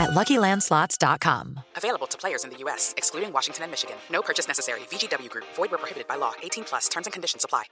at 0.00 0.10
LuckyLandSlots.com. 0.10 1.60
Available 1.76 2.06
to 2.08 2.16
players 2.18 2.44
in 2.44 2.50
the 2.50 2.56
U.S., 2.64 2.94
excluding 2.96 3.32
Washington 3.32 3.64
and 3.64 3.70
Michigan. 3.70 3.96
No 4.10 4.22
purchase 4.22 4.48
necessary. 4.48 4.80
VGW 4.90 5.28
Group. 5.28 5.44
Void 5.54 5.70
where 5.70 5.78
prohibited 5.78 6.08
by 6.08 6.16
law. 6.16 6.32
18 6.42 6.64
plus. 6.64 6.88
Terms 6.88 7.06
and 7.06 7.12
conditions 7.12 7.44
apply. 7.44 7.64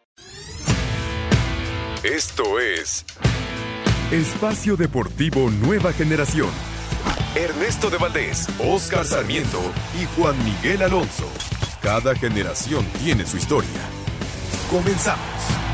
Esto 2.04 2.60
es 2.60 3.04
Espacio 4.12 4.76
Deportivo 4.76 5.50
Nueva 5.50 5.92
Generación. 5.92 6.50
Ernesto 7.34 7.90
de 7.90 7.98
Valdés, 7.98 8.48
Oscar 8.58 9.04
Sarmiento 9.04 9.60
y 10.00 10.06
Juan 10.16 10.36
Miguel 10.44 10.82
Alonso. 10.82 11.28
Cada 11.82 12.14
generación 12.14 12.86
tiene 13.02 13.26
su 13.26 13.36
historia. 13.36 13.80
Comenzamos. 14.70 15.67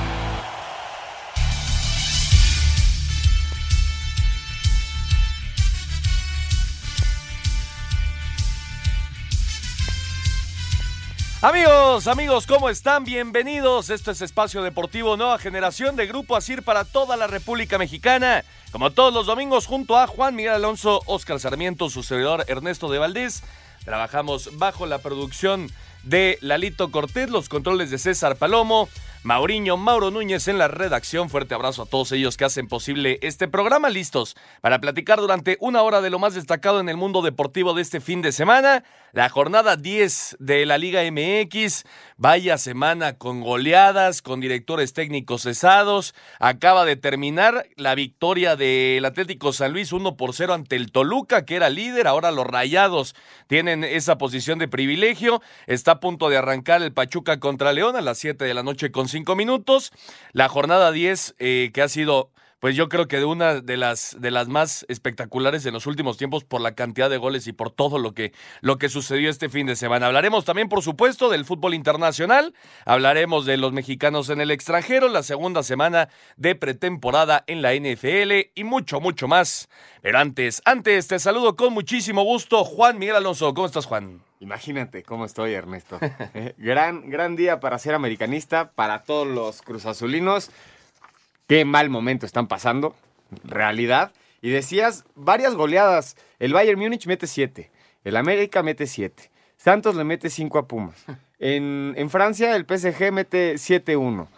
Amigos, 11.45 12.07
amigos, 12.07 12.47
¿cómo 12.47 12.71
están? 12.71 13.05
Bienvenidos. 13.05 13.91
Esto 13.91 14.13
es 14.13 14.23
Espacio 14.23 14.63
Deportivo 14.63 15.19
Nueva 15.19 15.39
Generación 15.39 15.95
de 15.95 16.07
Grupo 16.07 16.37
Asir 16.37 16.63
para 16.63 16.87
toda 16.87 17.19
la 17.19 17.27
República 17.27 17.77
Mexicana. 17.77 18.47
Como 18.73 18.93
todos 18.93 19.13
los 19.13 19.27
domingos, 19.27 19.67
junto 19.67 19.99
a 19.99 20.07
Juan 20.07 20.35
Miguel 20.37 20.55
Alonso, 20.55 21.03
Oscar 21.05 21.39
Sarmiento, 21.39 21.91
su 21.91 22.03
servidor 22.03 22.47
Ernesto 22.49 22.91
de 22.91 22.99
Valdés. 22.99 23.43
Trabajamos 23.85 24.57
bajo 24.57 24.87
la 24.87 25.01
producción 25.01 25.71
de 26.03 26.39
Lalito 26.41 26.91
Cortés, 26.91 27.29
los 27.29 27.51
controles 27.51 27.91
de 27.91 27.99
César 27.99 28.37
Palomo, 28.37 28.89
Mauriño, 29.25 29.79
Mauro 29.79 30.11
Núñez 30.11 30.49
en 30.49 30.59
la 30.59 30.69
redacción. 30.69 31.31
Fuerte 31.31 31.55
abrazo 31.55 31.85
a 31.85 31.87
todos 31.87 32.13
ellos 32.13 32.37
que 32.37 32.45
hacen 32.45 32.69
posible 32.69 33.19
este 33.23 33.49
programa. 33.49 33.89
Listos 33.89 34.37
para 34.61 34.83
platicar 34.83 35.19
durante 35.19 35.57
una 35.61 35.81
hora 35.81 36.03
de 36.03 36.11
lo 36.11 36.19
más 36.19 36.35
destacado 36.35 36.79
en 36.79 36.91
el 36.91 36.99
mundo 36.99 37.23
deportivo 37.23 37.73
de 37.73 37.81
este 37.81 38.03
fin 38.03 38.21
de 38.21 38.33
semana. 38.33 38.85
La 39.13 39.31
jornada 39.31 39.77
10 39.77 40.37
de 40.41 40.67
la 40.67 40.77
Liga 40.77 41.01
MX. 41.11 41.85
Vaya 42.19 42.59
semana 42.59 43.17
con 43.17 43.41
goleadas, 43.41 44.21
con 44.21 44.41
directores 44.41 44.93
técnicos 44.93 45.45
cesados. 45.45 46.15
Acaba 46.39 46.85
de 46.85 46.97
terminar 46.97 47.67
la 47.77 47.95
victoria 47.95 48.57
del 48.57 49.07
Atlético 49.07 49.55
San 49.55 49.73
Luis 49.73 49.93
1 49.93 50.19
por 50.19 50.35
0 50.35 50.53
ante 50.53 50.77
el 50.77 50.93
Toluca, 50.93 51.47
que 51.47 51.57
era 51.57 51.71
líder. 51.71 52.09
Ahora 52.09 52.31
los 52.31 52.47
Rayados 52.47 53.15
tienen 53.47 53.85
esa 53.85 54.19
posición 54.19 54.59
de 54.59 54.69
privilegio. 54.69 55.41
Está 55.67 55.93
a 55.93 56.01
punto 56.01 56.29
de 56.29 56.37
arrancar 56.37 56.83
el 56.83 56.93
Pachuca 56.93 57.41
contra 57.41 57.73
León 57.73 57.97
a 57.97 58.03
las 58.03 58.19
7 58.19 58.45
de 58.45 58.53
la 58.53 58.63
noche 58.63 58.93
con 58.93 59.09
5 59.15 59.37
minutos. 59.37 59.93
La 60.33 60.49
jornada 60.49 60.91
10, 60.91 61.37
eh, 61.39 61.71
que 61.73 61.83
ha 61.83 61.89
sido 61.89 62.31
pues 62.65 62.77
yo 62.77 62.89
creo 62.89 63.09
que 63.09 63.19
de 63.19 63.27
una 63.27 63.61
de 63.61 63.77
las 63.77 64.17
de 64.19 64.31
las 64.31 64.49
más 64.49 64.87
espectaculares 64.89 65.67
en 65.67 65.75
los 65.75 65.87
últimos 65.87 66.17
tiempos 66.17 66.45
por 66.45 66.63
la 66.63 66.75
cantidad 66.75 67.11
de 67.11 67.19
goles 67.19 67.47
y 67.47 67.53
por 67.53 67.71
todo 67.71 67.99
lo 67.99 68.15
que 68.15 68.33
lo 68.63 68.79
que 68.79 68.89
sucedió 68.89 69.29
este 69.29 69.51
fin 69.51 69.67
de 69.67 69.77
semana. 69.77 70.07
Hablaremos 70.07 70.47
también, 70.47 70.71
por 70.71 70.81
supuesto, 70.81 71.29
del 71.29 71.45
fútbol 71.45 71.75
internacional, 71.75 72.55
hablaremos 72.87 73.45
de 73.45 73.59
los 73.59 73.75
mexicanos 73.75 74.31
en 74.31 74.41
el 74.41 74.51
extranjero, 74.51 75.11
la 75.11 75.23
segunda 75.23 75.63
semana 75.63 76.09
de 76.39 76.55
pretemporada 76.55 77.45
en 77.49 77.61
la 77.61 77.75
NFL 77.75 78.33
y 78.55 78.65
mucho 78.65 78.99
mucho 78.99 79.29
más. 79.29 79.69
Pero 80.01 80.19
antes, 80.19 80.63
antes 80.65 81.07
te 81.07 81.19
saludo 81.19 81.57
con 81.57 81.75
muchísimo 81.75 82.23
gusto 82.23 82.65
Juan 82.65 82.99
Miguel 82.99 83.17
Alonso. 83.17 83.53
¿Cómo 83.53 83.67
estás, 83.67 83.85
Juan? 83.85 84.23
Imagínate 84.45 85.03
cómo 85.03 85.25
estoy, 85.25 85.55
Ernesto. 85.55 85.99
Eh, 86.35 86.55
gran, 86.59 87.09
gran 87.09 87.35
día 87.35 87.61
para 87.61 87.79
ser 87.79 87.95
americanista, 87.95 88.73
para 88.73 89.05
todos 89.05 89.27
los 89.27 89.63
cruzazulinos 89.63 90.51
qué 91.47 91.65
mal 91.65 91.89
momento 91.91 92.27
están 92.27 92.47
pasando, 92.47 92.95
realidad. 93.43 94.13
Y 94.43 94.51
decías, 94.51 95.05
varias 95.15 95.55
goleadas. 95.55 96.17
El 96.39 96.53
Bayern 96.53 96.79
Múnich 96.79 97.07
mete 97.07 97.27
7, 97.27 97.71
el 98.05 98.17
América 98.17 98.63
mete 98.63 98.87
7, 98.87 99.31
Santos 99.57 99.95
le 99.95 100.05
mete 100.05 100.29
5 100.31 100.59
a 100.59 100.69
Pumas. 100.69 101.05
En, 101.41 101.93
en, 101.99 102.09
Francia 102.09 102.57
el 102.57 102.65
PSG 102.65 103.13
mete 103.13 103.55
7-1. 103.55 104.29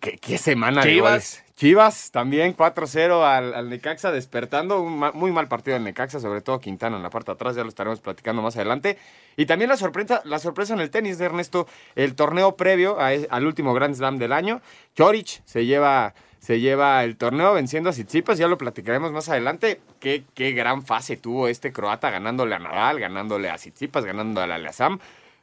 ¿Qué, 0.00 0.16
¿Qué, 0.16 0.36
semana 0.36 0.82
de 0.82 0.98
goles. 0.98 1.44
Chivas 1.58 2.12
también 2.12 2.56
4-0 2.56 3.20
al, 3.24 3.52
al, 3.52 3.68
Necaxa, 3.68 4.12
despertando. 4.12 4.80
Un 4.80 4.96
muy 5.14 5.32
mal 5.32 5.48
partido 5.48 5.74
del 5.74 5.82
Necaxa, 5.82 6.20
sobre 6.20 6.40
todo 6.40 6.60
Quintana 6.60 6.96
en 6.96 7.02
la 7.02 7.10
parte 7.10 7.32
de 7.32 7.34
atrás, 7.34 7.56
ya 7.56 7.64
lo 7.64 7.68
estaremos 7.68 7.98
platicando 7.98 8.42
más 8.42 8.54
adelante. 8.54 8.96
Y 9.36 9.46
también 9.46 9.68
la 9.68 9.76
sorpresa, 9.76 10.22
la 10.24 10.38
sorpresa 10.38 10.74
en 10.74 10.80
el 10.80 10.90
tenis 10.90 11.18
de 11.18 11.24
Ernesto, 11.24 11.66
el 11.96 12.14
torneo 12.14 12.54
previo 12.54 13.00
a, 13.00 13.08
al 13.08 13.44
último 13.44 13.74
Grand 13.74 13.96
Slam 13.96 14.18
del 14.18 14.34
año. 14.34 14.60
Chorich 14.94 15.42
se 15.46 15.66
lleva, 15.66 16.14
se 16.38 16.60
lleva 16.60 17.02
el 17.02 17.16
torneo 17.16 17.52
venciendo 17.54 17.90
a 17.90 17.92
Tsitsipas, 17.92 18.38
ya 18.38 18.46
lo 18.46 18.56
platicaremos 18.56 19.10
más 19.10 19.28
adelante. 19.28 19.80
Qué, 19.98 20.22
qué 20.34 20.52
gran 20.52 20.84
fase 20.84 21.16
tuvo 21.16 21.48
este 21.48 21.72
croata 21.72 22.08
ganándole 22.10 22.54
a 22.54 22.60
Nadal, 22.60 23.00
ganándole 23.00 23.50
a 23.50 23.56
Tsitsipas, 23.56 24.04
ganándole 24.04 24.52
a 24.52 24.54
Aleazam 24.54 25.00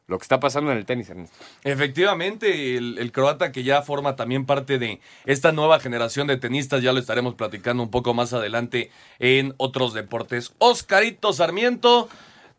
lo 0.08 0.18
que 0.18 0.24
está 0.24 0.40
pasando 0.40 0.72
en 0.72 0.78
el 0.78 0.86
tenis, 0.86 1.10
Ernesto. 1.10 1.36
Efectivamente, 1.64 2.78
el, 2.78 2.98
el, 3.00 3.12
croata 3.12 3.52
que 3.52 3.64
ya 3.64 3.82
forma 3.82 4.16
también 4.16 4.46
parte 4.46 4.78
de 4.78 5.00
esta 5.26 5.52
nueva 5.52 5.80
generación 5.80 6.28
de 6.28 6.38
tenistas, 6.38 6.84
ya 6.84 6.94
lo 6.94 7.00
estaremos 7.00 7.36
platicando 7.36 7.82
un 7.82 7.90
poco 7.90 8.14
más 8.14 8.34
adelante 8.34 8.92
en 9.20 9.56
otros 9.58 9.94
deportes. 9.94 10.54
Oscarito 10.60 11.34
Sarmiento, 11.34 12.10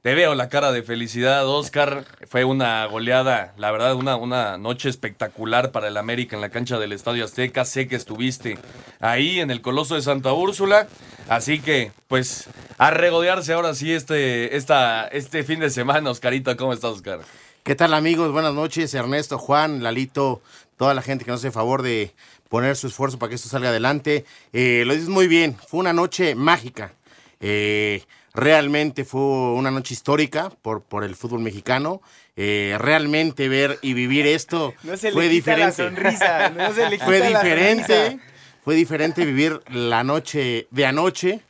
te 0.07 0.15
veo 0.15 0.37
la 0.37 0.49
cara 0.49 0.71
de 0.71 0.85
felicidad, 0.85 1.49
Oscar. 1.49 2.05
Fue 2.29 2.45
una 2.45 2.87
goleada, 2.87 3.55
la 3.59 3.73
verdad, 3.73 3.97
una, 3.97 4.15
una 4.15 4.57
noche 4.57 4.89
espectacular 4.89 5.73
para 5.73 5.89
el 5.89 5.97
América 5.97 6.37
en 6.37 6.43
la 6.43 6.51
cancha 6.51 6.79
del 6.79 6.93
Estadio 6.93 7.25
Azteca. 7.25 7.65
Sé 7.65 7.89
que 7.89 7.97
estuviste 7.97 8.57
ahí 9.01 9.41
en 9.41 9.51
el 9.51 9.63
Coloso 9.63 9.97
de 9.97 10.03
Santa 10.03 10.33
Úrsula. 10.33 10.87
Así 11.29 11.59
que, 11.59 11.91
pues, 12.07 12.49
a 12.79 12.93
regodearse 12.93 13.53
ahora 13.53 13.75
sí 13.75 13.93
este, 13.93 14.57
esta, 14.57 15.09
este 15.09 15.43
fin 15.43 15.59
de 15.59 15.71
semana. 15.71 16.09
Oscarito, 16.09 16.57
¿cómo 16.57 16.73
estás, 16.73 16.93
Oscar? 16.93 17.19
¿Qué 17.65 17.75
tal, 17.75 17.93
amigos? 17.93 18.31
Buenas 18.31 18.55
noches. 18.55 18.95
Ernesto, 18.95 19.39
Juan, 19.39 19.83
Lalito, 19.83 20.41
toda 20.77 20.95
la 20.95 21.03
gente 21.03 21.25
que 21.25 21.33
nos 21.33 21.41
hace 21.41 21.51
favor 21.51 21.83
de 21.83 22.15
poner 22.49 22.77
su 22.77 22.87
esfuerzo 22.87 23.19
para 23.19 23.31
que 23.31 23.35
esto 23.35 23.49
salga 23.49 23.71
adelante. 23.71 24.25
Eh, 24.53 24.85
lo 24.87 24.93
dices 24.93 25.09
muy 25.09 25.27
bien. 25.27 25.57
Fue 25.67 25.81
una 25.81 25.93
noche 25.93 26.37
mágica. 26.37 26.93
Eh, 27.41 28.05
realmente 28.37 29.05
fue 29.05 29.21
una 29.21 29.71
noche 29.71 29.95
histórica 29.95 30.51
por, 30.63 30.83
por 30.83 31.03
el 31.05 31.17
fútbol 31.17 31.41
mexicano. 31.41 32.03
Eh, 32.37 32.77
realmente 32.79 33.49
ver 33.49 33.79
y 33.81 33.95
vivir 33.95 34.27
esto 34.27 34.75
no 34.83 34.97
se 34.97 35.11
fue 35.11 35.25
le 35.25 35.31
quita 35.31 35.57
diferente. 35.57 35.83
La 35.83 35.91
sonrisa, 35.91 36.51
no 36.51 36.75
se 36.75 36.91
le 36.91 36.91
quita 36.99 37.05
fue 37.07 37.19
la 37.19 37.43
diferente. 37.43 38.21
Fue 38.63 38.75
diferente 38.75 39.25
vivir 39.25 39.61
la 39.69 40.05
noche 40.05 40.67
de 40.71 40.87
anoche 40.87 41.41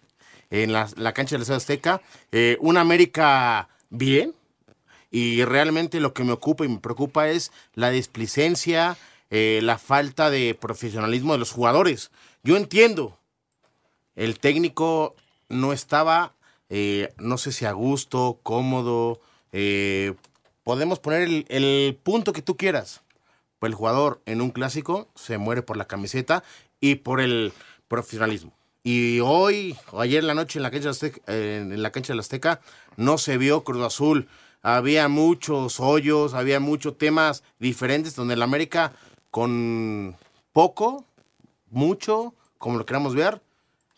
en 0.51 0.73
la, 0.73 0.89
la 0.97 1.13
cancha 1.13 1.35
del 1.35 1.43
Estadio 1.43 1.59
Azteca. 1.59 2.03
Eh, 2.31 2.57
una 2.61 2.83
América 2.83 3.69
bien. 3.91 4.35
Y 5.11 5.45
realmente 5.45 5.99
lo 5.99 6.13
que 6.13 6.25
me 6.25 6.33
ocupa 6.33 6.65
y 6.65 6.69
me 6.69 6.79
preocupa 6.79 7.29
es 7.29 7.51
la 7.75 7.91
displicencia, 7.91 8.97
eh, 9.31 9.61
la 9.63 9.79
falta 9.79 10.31
de 10.31 10.55
profesionalismo 10.55 11.33
de 11.33 11.39
los 11.39 11.53
jugadores. 11.53 12.11
Yo 12.43 12.57
entiendo, 12.57 13.19
el 14.15 14.39
técnico 14.39 15.15
no 15.49 15.73
estaba, 15.73 16.35
eh, 16.69 17.13
no 17.19 17.39
sé 17.39 17.53
si 17.53 17.65
a 17.65 17.73
gusto, 17.73 18.41
cómodo. 18.43 19.21
eh, 19.53 20.15
podemos 20.65 20.99
poner 20.99 21.47
el, 21.49 21.99
punto 22.03 22.33
que 22.33 22.43
tú 22.43 22.57
quieras. 22.57 23.03
Pues 23.59 23.71
el 23.71 23.77
jugador 23.77 24.21
en 24.27 24.41
un 24.43 24.51
clásico 24.51 25.09
se 25.15 25.39
muere 25.39 25.63
por 25.63 25.77
la 25.77 25.87
camiseta 25.87 26.43
y 26.81 26.97
por 26.97 27.21
el 27.21 27.53
profesionalismo. 27.89 28.53
Y 28.83 29.21
hoy, 29.21 29.77
o 29.93 30.01
ayer 30.01 30.21
en 30.21 30.27
la 30.27 30.35
noche 30.35 30.59
en 30.59 30.63
la 30.63 30.71
cancha, 30.71 30.87
de 30.87 30.91
Azteca, 30.91 31.21
en 31.27 31.83
la 31.83 31.91
cancha 31.91 32.13
de 32.13 32.21
Azteca, 32.21 32.61
no 32.97 33.19
se 33.19 33.39
vio 33.39 33.65
Cruz 33.65 33.85
Azul. 33.85 34.29
Había 34.63 35.09
muchos 35.09 35.81
hoyos, 35.81 36.35
había 36.35 36.61
muchos 36.61 36.99
temas 36.99 37.43
diferentes 37.59 38.15
donde 38.15 38.35
el 38.35 38.43
América 38.43 38.93
con 39.31 40.17
poco, 40.53 41.05
mucho, 41.71 42.35
como 42.59 42.79
lo 42.79 42.87
queramos 42.87 43.15
ver, 43.15 43.41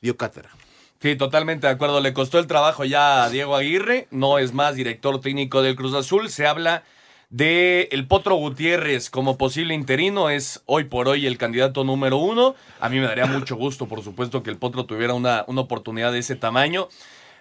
dio 0.00 0.16
cátedra. 0.16 0.50
Sí, 1.00 1.14
totalmente 1.14 1.68
de 1.68 1.72
acuerdo. 1.72 2.00
Le 2.00 2.12
costó 2.12 2.38
el 2.40 2.48
trabajo 2.48 2.84
ya 2.84 3.22
a 3.22 3.30
Diego 3.30 3.54
Aguirre. 3.54 4.08
No 4.10 4.38
es 4.38 4.52
más 4.52 4.74
director 4.74 5.20
técnico 5.20 5.62
del 5.62 5.76
Cruz 5.76 5.94
Azul. 5.94 6.28
Se 6.28 6.46
habla 6.46 6.82
de 7.30 7.88
el 7.92 8.06
Potro 8.06 8.34
Gutiérrez 8.34 9.08
como 9.08 9.38
posible 9.38 9.74
interino. 9.74 10.28
Es 10.28 10.62
hoy 10.66 10.84
por 10.84 11.06
hoy 11.08 11.26
el 11.26 11.38
candidato 11.38 11.84
número 11.84 12.16
uno. 12.16 12.56
A 12.80 12.88
mí 12.88 12.98
me 12.98 13.06
daría 13.06 13.26
mucho 13.26 13.54
gusto, 13.54 13.86
por 13.86 14.02
supuesto, 14.02 14.42
que 14.42 14.50
el 14.50 14.56
Potro 14.56 14.86
tuviera 14.86 15.14
una, 15.14 15.44
una 15.46 15.60
oportunidad 15.60 16.10
de 16.10 16.18
ese 16.18 16.34
tamaño. 16.34 16.88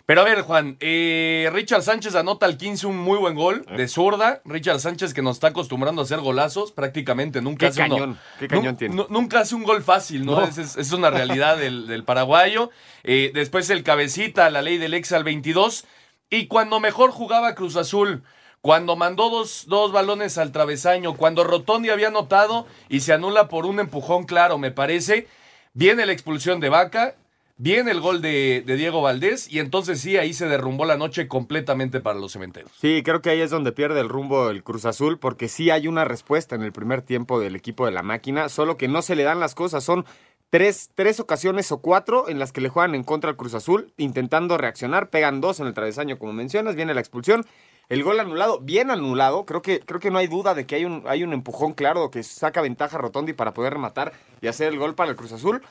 Pero 0.08 0.22
a 0.22 0.24
ver, 0.24 0.42
Juan, 0.42 0.78
eh, 0.80 1.50
Richard 1.52 1.82
Sánchez 1.84 2.16
anota 2.16 2.46
al 2.46 2.56
15 2.58 2.88
un 2.88 2.98
muy 2.98 3.18
buen 3.18 3.36
gol 3.36 3.66
de 3.66 3.90
zurda. 3.90 4.42
Richard 4.46 4.80
Sánchez 4.80 5.14
que 5.14 5.22
nos 5.22 5.36
está 5.36 5.48
acostumbrando 5.50 6.02
a 6.02 6.06
hacer 6.06 6.22
golazos, 6.22 6.72
prácticamente 6.72 7.42
nunca 7.42 7.60
Qué 7.60 7.66
hace 7.68 7.84
uno- 7.84 7.96
cañón, 7.96 8.20
qué 8.40 8.48
cañón 8.48 8.78
tiene. 8.78 8.96
nu- 8.96 9.08
nunca 9.10 9.42
hace 9.42 9.54
un 9.54 9.64
gol 9.66 9.84
fácil, 9.84 10.26
¿no? 10.26 10.40
No. 10.40 10.44
Es, 10.48 10.58
es- 10.58 10.78
es 10.78 10.94
una 10.94 11.10
realidad 11.10 11.58
del, 11.58 11.88
del 11.88 12.06
paraguayo. 12.06 12.72
Eh, 13.04 13.32
después 13.34 13.70
el 13.70 13.84
cabecita, 13.84 14.50
la 14.50 14.62
ley 14.62 14.78
del 14.78 14.94
ex 14.94 15.12
al 15.12 15.26
22. 15.26 15.84
Y 16.30 16.48
cuando 16.48 16.80
mejor 16.80 17.12
jugaba 17.12 17.54
Cruz 17.54 17.76
Azul, 17.76 18.24
cuando 18.62 18.96
mandó 18.96 19.30
dos, 19.30 19.66
dos 19.68 19.92
balones 19.92 20.38
al 20.38 20.54
travesaño, 20.54 21.16
cuando 21.16 21.44
Rotondi 21.44 21.90
había 21.90 22.08
anotado 22.08 22.66
y 22.88 23.02
se 23.02 23.12
anula 23.12 23.50
por 23.50 23.66
un 23.66 23.82
empujón 23.82 24.24
claro, 24.24 24.58
me 24.58 24.72
parece, 24.72 25.28
viene 25.74 26.06
la 26.06 26.14
expulsión 26.14 26.62
de 26.62 26.70
Vaca, 26.70 27.16
viene 27.58 27.92
el 27.92 28.00
gol 28.00 28.22
de, 28.22 28.64
Diego 28.66 29.02
Valdés 29.02 29.52
y 29.52 29.60
entonces 29.60 30.00
sí, 30.00 30.18
ahí 30.18 30.34
se 30.34 30.48
derrumbó 30.48 30.86
la 30.86 30.98
noche 30.98 31.28
completamente 31.28 32.00
para 32.00 32.20
los 32.20 32.34
cementeros. 32.34 32.72
Sí, 32.80 33.02
creo 33.04 33.22
que 33.22 33.32
ahí 33.32 33.42
es 33.42 33.50
donde 33.50 33.72
pierde 33.72 34.00
el 34.00 34.10
rumbo 34.10 34.50
el 34.50 34.64
Cruz 34.64 34.86
Azul, 34.86 35.18
porque 35.20 35.48
sí 35.48 35.70
hay 35.70 35.88
una 35.88 36.06
respuesta 36.06 36.56
en 36.56 36.62
el 36.62 36.72
primer 36.72 37.02
tiempo 37.02 37.40
del 37.40 37.56
equipo 37.56 37.86
de 37.86 37.92
la 37.92 38.04
máquina, 38.04 38.50
solo 38.50 38.78
que 38.78 38.88
no 38.88 39.02
se 39.02 39.16
le 39.16 39.24
dan 39.24 39.40
las 39.40 39.56
cosas. 39.56 39.84
Son 39.84 40.06
tres, 40.50 40.92
tres 40.96 41.20
ocasiones 41.20 41.72
o 41.72 41.82
cuatro 41.82 42.30
en 42.30 42.40
las 42.40 42.52
que 42.52 42.62
le 42.62 42.70
juegan 42.70 42.96
en 42.96 43.04
contra 43.04 43.32
al 43.32 43.38
Cruz 43.38 43.54
Azul, 43.54 43.94
intentando 43.98 44.58
reaccionar, 44.58 45.10
pegan 45.10 45.42
dos 45.42 45.60
en 45.60 45.68
el 45.68 45.74
travesaño, 45.74 46.20
como 46.20 46.34
mencionas, 46.34 46.76
viene 46.76 46.94
la 46.94 47.02
expulsión. 47.02 47.46
El 47.90 48.04
gol 48.04 48.20
anulado, 48.20 48.60
bien 48.60 48.92
anulado, 48.92 49.46
creo 49.46 49.62
que, 49.62 49.80
creo 49.80 50.02
que 50.02 50.12
no 50.12 50.18
hay 50.18 50.28
duda 50.28 50.54
de 50.54 50.66
que 50.66 50.76
hay 50.76 50.84
un, 50.84 51.04
hay 51.08 51.24
un 51.24 51.32
empujón 51.32 51.74
claro 51.74 52.12
que 52.12 52.22
saca 52.22 52.60
ventaja 52.60 52.98
Rotondi 52.98 53.32
para 53.32 53.54
poder 53.54 53.74
rematar 53.74 54.12
y 54.42 54.48
hacer 54.48 54.74
el 54.74 54.78
gol 54.78 54.94
para 54.94 55.10
el 55.10 55.16
Cruz 55.16 55.32
Azul. 55.32 55.62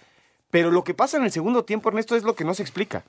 Pero 0.51 0.71
lo 0.71 0.85
que 0.85 0.95
pasa 0.95 1.17
en 1.17 1.25
el 1.25 1.33
segundo 1.33 1.65
tiempo, 1.65 1.89
Ernesto, 1.89 2.17
es 2.17 2.23
lo 2.23 2.35
que 2.35 2.45
no 2.45 2.55
se 2.55 2.63
explica. 2.63 3.05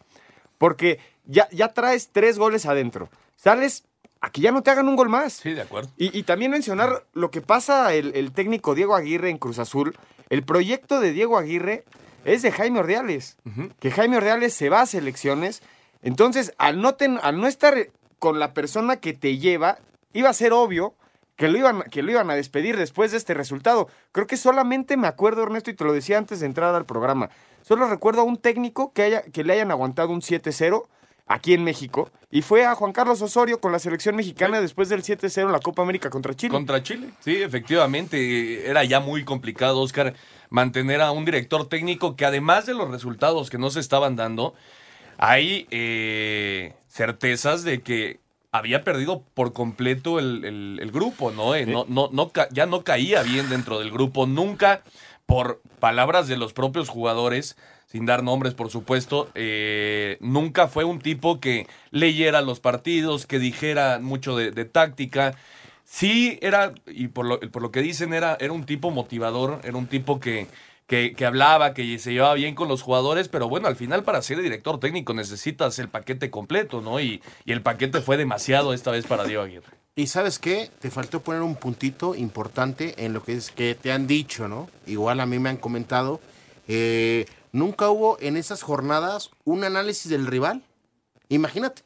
Porque 0.58 1.00
ya, 1.26 1.48
ya 1.52 1.74
traes 1.74 2.10
tres 2.12 2.38
goles 2.40 2.66
adentro. 2.66 3.10
Sales 3.36 3.86
a 4.22 4.32
que 4.32 4.42
ya 4.42 4.52
no 4.52 4.64
te 4.64 4.72
hagan 4.72 4.88
un 4.88 4.96
gol 4.96 5.10
más. 5.10 5.34
Sí, 5.34 5.54
de 5.54 5.62
acuerdo. 5.62 5.90
Y, 5.98 6.18
y 6.18 6.24
también 6.24 6.50
mencionar 6.52 7.06
lo 7.14 7.30
que 7.30 7.42
pasa 7.42 7.94
el, 7.94 8.16
el 8.16 8.32
técnico 8.32 8.74
Diego 8.74 8.96
Aguirre 8.96 9.30
en 9.30 9.38
Cruz 9.38 9.60
Azul. 9.60 9.96
El 10.30 10.44
proyecto 10.44 11.00
de 11.00 11.12
Diego 11.14 11.38
Aguirre 11.38 11.86
es 12.26 12.42
de 12.42 12.52
Jaime 12.52 12.80
Ordiales. 12.80 13.38
Que 13.80 13.92
Jaime 13.92 14.18
Ordiales 14.18 14.54
se 14.56 14.70
va 14.70 14.82
a 14.82 14.86
selecciones. 14.88 15.62
Entonces, 16.02 16.54
al 16.58 16.82
no, 16.82 16.96
ten- 16.96 17.20
al 17.22 17.40
no 17.40 17.48
estar 17.48 17.90
con 18.20 18.40
la 18.40 18.54
persona 18.54 18.98
que 18.98 19.14
te 19.14 19.38
lleva, 19.38 19.78
iba 20.14 20.30
a 20.30 20.34
ser 20.34 20.52
obvio 20.54 20.96
que 21.38 21.48
lo, 21.48 21.58
iban, 21.58 21.84
que 21.84 22.02
lo 22.02 22.12
iban 22.12 22.30
a 22.30 22.36
despedir 22.36 22.76
después 22.76 23.12
de 23.12 23.18
este 23.18 23.34
resultado. 23.34 23.88
Creo 24.12 24.28
que 24.28 24.38
solamente 24.38 24.98
me 24.98 25.08
acuerdo, 25.08 25.44
Ernesto, 25.44 25.70
y 25.70 25.76
te 25.76 25.86
lo 25.86 25.94
decía 25.94 26.18
antes 26.18 26.40
de 26.40 26.48
entrar 26.48 26.76
al 26.76 26.86
programa. 26.86 27.30
Solo 27.62 27.88
recuerdo 27.88 28.22
a 28.22 28.24
un 28.26 28.38
técnico 28.38 28.92
que, 28.92 29.04
haya, 29.04 29.22
que 29.22 29.44
le 29.44 29.54
hayan 29.54 29.72
aguantado 29.72 30.10
un 30.10 30.22
7-0 30.22 30.88
aquí 31.28 31.54
en 31.54 31.64
México. 31.64 32.10
Y 32.32 32.42
fue 32.42 32.66
a 32.66 32.74
Juan 32.74 32.92
Carlos 32.92 33.22
Osorio 33.22 33.62
con 33.62 33.72
la 33.72 33.80
selección 33.80 34.16
mexicana 34.16 34.60
después 34.60 34.90
del 34.90 35.04
7-0 35.04 35.44
en 35.44 35.52
la 35.52 35.60
Copa 35.60 35.84
América 35.84 36.10
contra 36.10 36.34
Chile. 36.34 36.52
Contra 36.52 36.82
Chile, 36.82 37.10
sí, 37.20 37.36
efectivamente. 37.36 38.68
Era 38.68 38.84
ya 38.84 39.00
muy 39.00 39.24
complicado, 39.24 39.80
Oscar, 39.80 40.16
mantener 40.50 41.02
a 41.02 41.12
un 41.12 41.24
director 41.24 41.70
técnico 41.70 42.16
que 42.16 42.26
además 42.26 42.66
de 42.66 42.74
los 42.74 42.90
resultados 42.90 43.52
que 43.52 43.60
no 43.60 43.70
se 43.70 43.80
estaban 43.80 44.16
dando, 44.16 44.56
hay 45.20 45.68
eh, 45.70 46.74
certezas 46.88 47.64
de 47.64 47.82
que 47.82 48.20
había 48.52 48.84
perdido 48.84 49.24
por 49.34 49.54
completo 49.54 50.20
el, 50.20 50.46
el- 50.46 50.80
el 50.82 50.92
grupo, 50.92 51.32
¿no? 51.32 51.56
Eh, 51.56 51.66
no, 51.66 51.86
no, 51.90 52.10
no 52.12 52.32
ya 52.52 52.66
no 52.66 52.84
caía 52.84 53.24
bien 53.24 53.50
dentro 53.50 53.80
del 53.80 53.92
grupo, 53.92 54.26
nunca, 54.26 54.84
por 55.26 55.62
palabras 55.80 56.28
de 56.28 56.38
los 56.38 56.54
propios 56.54 56.90
jugadores, 56.90 57.58
sin 57.88 58.06
dar 58.06 58.24
nombres, 58.24 58.54
por 58.54 58.70
supuesto, 58.70 59.30
eh, 59.36 60.18
nunca 60.22 60.68
fue 60.68 60.84
un 60.84 61.00
tipo 61.00 61.40
que 61.40 61.68
leyera 61.92 62.42
los 62.42 62.60
partidos, 62.60 63.26
que 63.26 63.40
dijera 63.40 64.00
mucho 64.02 64.36
de, 64.36 64.52
de 64.52 64.66
táctica. 64.66 65.36
Sí, 65.86 66.38
era, 66.42 66.74
y 66.86 67.08
por 67.08 67.26
lo, 67.26 67.40
por 67.40 67.62
lo 67.62 67.72
que 67.72 67.82
dicen, 67.82 68.14
era, 68.14 68.38
era 68.40 68.52
un 68.52 68.66
tipo 68.66 68.92
motivador, 68.92 69.62
era 69.64 69.78
un 69.78 69.88
tipo 69.88 70.20
que, 70.20 70.48
que, 70.88 71.14
que 71.14 71.26
hablaba, 71.26 71.74
que 71.74 72.00
se 72.00 72.14
llevaba 72.14 72.34
bien 72.34 72.56
con 72.56 72.70
los 72.70 72.82
jugadores, 72.82 73.28
pero 73.28 73.50
bueno, 73.50 73.68
al 73.68 73.76
final 73.76 74.04
para 74.04 74.22
ser 74.22 74.42
director 74.42 74.80
técnico 74.80 75.14
necesitas 75.14 75.78
el 75.80 75.90
paquete 75.90 76.32
completo, 76.32 76.82
¿no? 76.82 77.00
Y, 77.00 77.22
y 77.46 77.52
el 77.52 77.62
paquete 77.62 78.02
fue 78.02 78.18
demasiado 78.18 78.74
esta 78.74 78.92
vez 78.92 79.06
para 79.06 79.26
Diego 79.26 79.44
Aguirre. 79.44 79.78
Y 79.96 80.08
sabes 80.08 80.40
qué, 80.40 80.72
te 80.80 80.90
faltó 80.90 81.22
poner 81.22 81.42
un 81.42 81.56
puntito 81.56 82.16
importante 82.16 83.04
en 83.04 83.14
lo 83.14 83.24
que 83.24 83.34
es 83.34 83.52
que 83.52 83.76
te 83.76 83.92
han 83.92 84.08
dicho, 84.08 84.48
¿no? 84.48 84.70
Igual 84.86 85.20
a 85.20 85.26
mí 85.26 85.40
me 85.40 85.50
han 85.50 85.58
comentado, 85.58 86.22
eh, 86.68 87.26
nunca 87.52 87.90
hubo 87.90 88.18
en 88.22 88.38
esas 88.38 88.62
jornadas 88.62 89.32
un 89.44 89.64
análisis 89.64 90.10
del 90.10 90.28
rival. 90.28 90.62
Imagínate. 91.30 91.82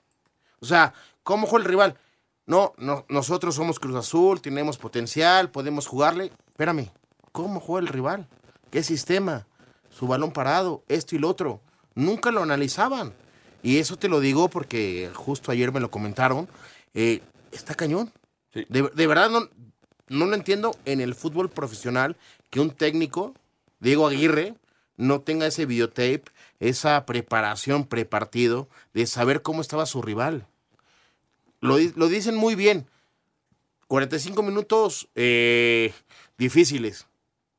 O 0.59 0.65
sea, 0.65 0.93
¿cómo 1.23 1.47
fue 1.47 1.59
el 1.59 1.65
rival? 1.65 1.97
No, 2.45 2.73
no, 2.77 3.05
nosotros 3.07 3.55
somos 3.55 3.79
Cruz 3.79 3.95
Azul, 3.95 4.41
tenemos 4.41 4.77
potencial, 4.77 5.49
podemos 5.49 5.87
jugarle. 5.87 6.31
Espérame, 6.49 6.89
¿cómo 7.31 7.59
juega 7.59 7.87
el 7.87 7.93
rival? 7.93 8.27
¿Qué 8.71 8.83
sistema? 8.83 9.45
Su 9.89 10.07
balón 10.07 10.31
parado, 10.31 10.83
esto 10.87 11.15
y 11.15 11.19
lo 11.19 11.29
otro. 11.29 11.61
Nunca 11.93 12.31
lo 12.31 12.41
analizaban. 12.41 13.13
Y 13.61 13.77
eso 13.77 13.97
te 13.97 14.09
lo 14.09 14.19
digo 14.19 14.49
porque 14.49 15.11
justo 15.13 15.51
ayer 15.51 15.71
me 15.71 15.79
lo 15.79 15.91
comentaron. 15.91 16.47
Eh, 16.93 17.21
está 17.51 17.75
cañón. 17.75 18.11
Sí. 18.53 18.65
De, 18.69 18.89
de 18.89 19.07
verdad 19.07 19.29
no, 19.29 19.49
no 20.07 20.25
lo 20.25 20.35
entiendo 20.35 20.75
en 20.85 21.01
el 21.01 21.15
fútbol 21.15 21.49
profesional 21.49 22.17
que 22.49 22.59
un 22.59 22.71
técnico, 22.71 23.33
Diego 23.79 24.07
Aguirre, 24.07 24.55
no 24.97 25.21
tenga 25.21 25.47
ese 25.47 25.65
videotape, 25.65 26.23
esa 26.59 27.05
preparación 27.05 27.85
prepartido 27.85 28.69
de 28.93 29.07
saber 29.07 29.41
cómo 29.41 29.61
estaba 29.61 29.85
su 29.85 30.01
rival. 30.01 30.47
Lo, 31.59 31.77
lo 31.77 32.07
dicen 32.07 32.35
muy 32.35 32.55
bien. 32.55 32.87
45 33.87 34.41
minutos 34.43 35.09
eh, 35.15 35.93
difíciles. 36.37 37.07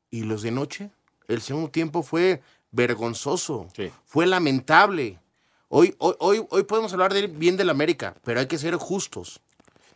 Y 0.09 0.23
los 0.23 0.41
de 0.41 0.51
noche, 0.51 0.91
el 1.27 1.41
segundo 1.41 1.69
tiempo 1.69 2.03
fue 2.03 2.41
vergonzoso. 2.71 3.67
Sí. 3.75 3.91
Fue 4.05 4.25
lamentable. 4.25 5.19
Hoy, 5.69 5.95
hoy, 5.97 6.15
hoy, 6.19 6.45
hoy 6.49 6.63
podemos 6.63 6.91
hablar 6.93 7.13
de, 7.13 7.27
bien 7.27 7.57
del 7.57 7.69
América, 7.69 8.15
pero 8.23 8.39
hay 8.39 8.47
que 8.47 8.57
ser 8.57 8.75
justos. 8.75 9.41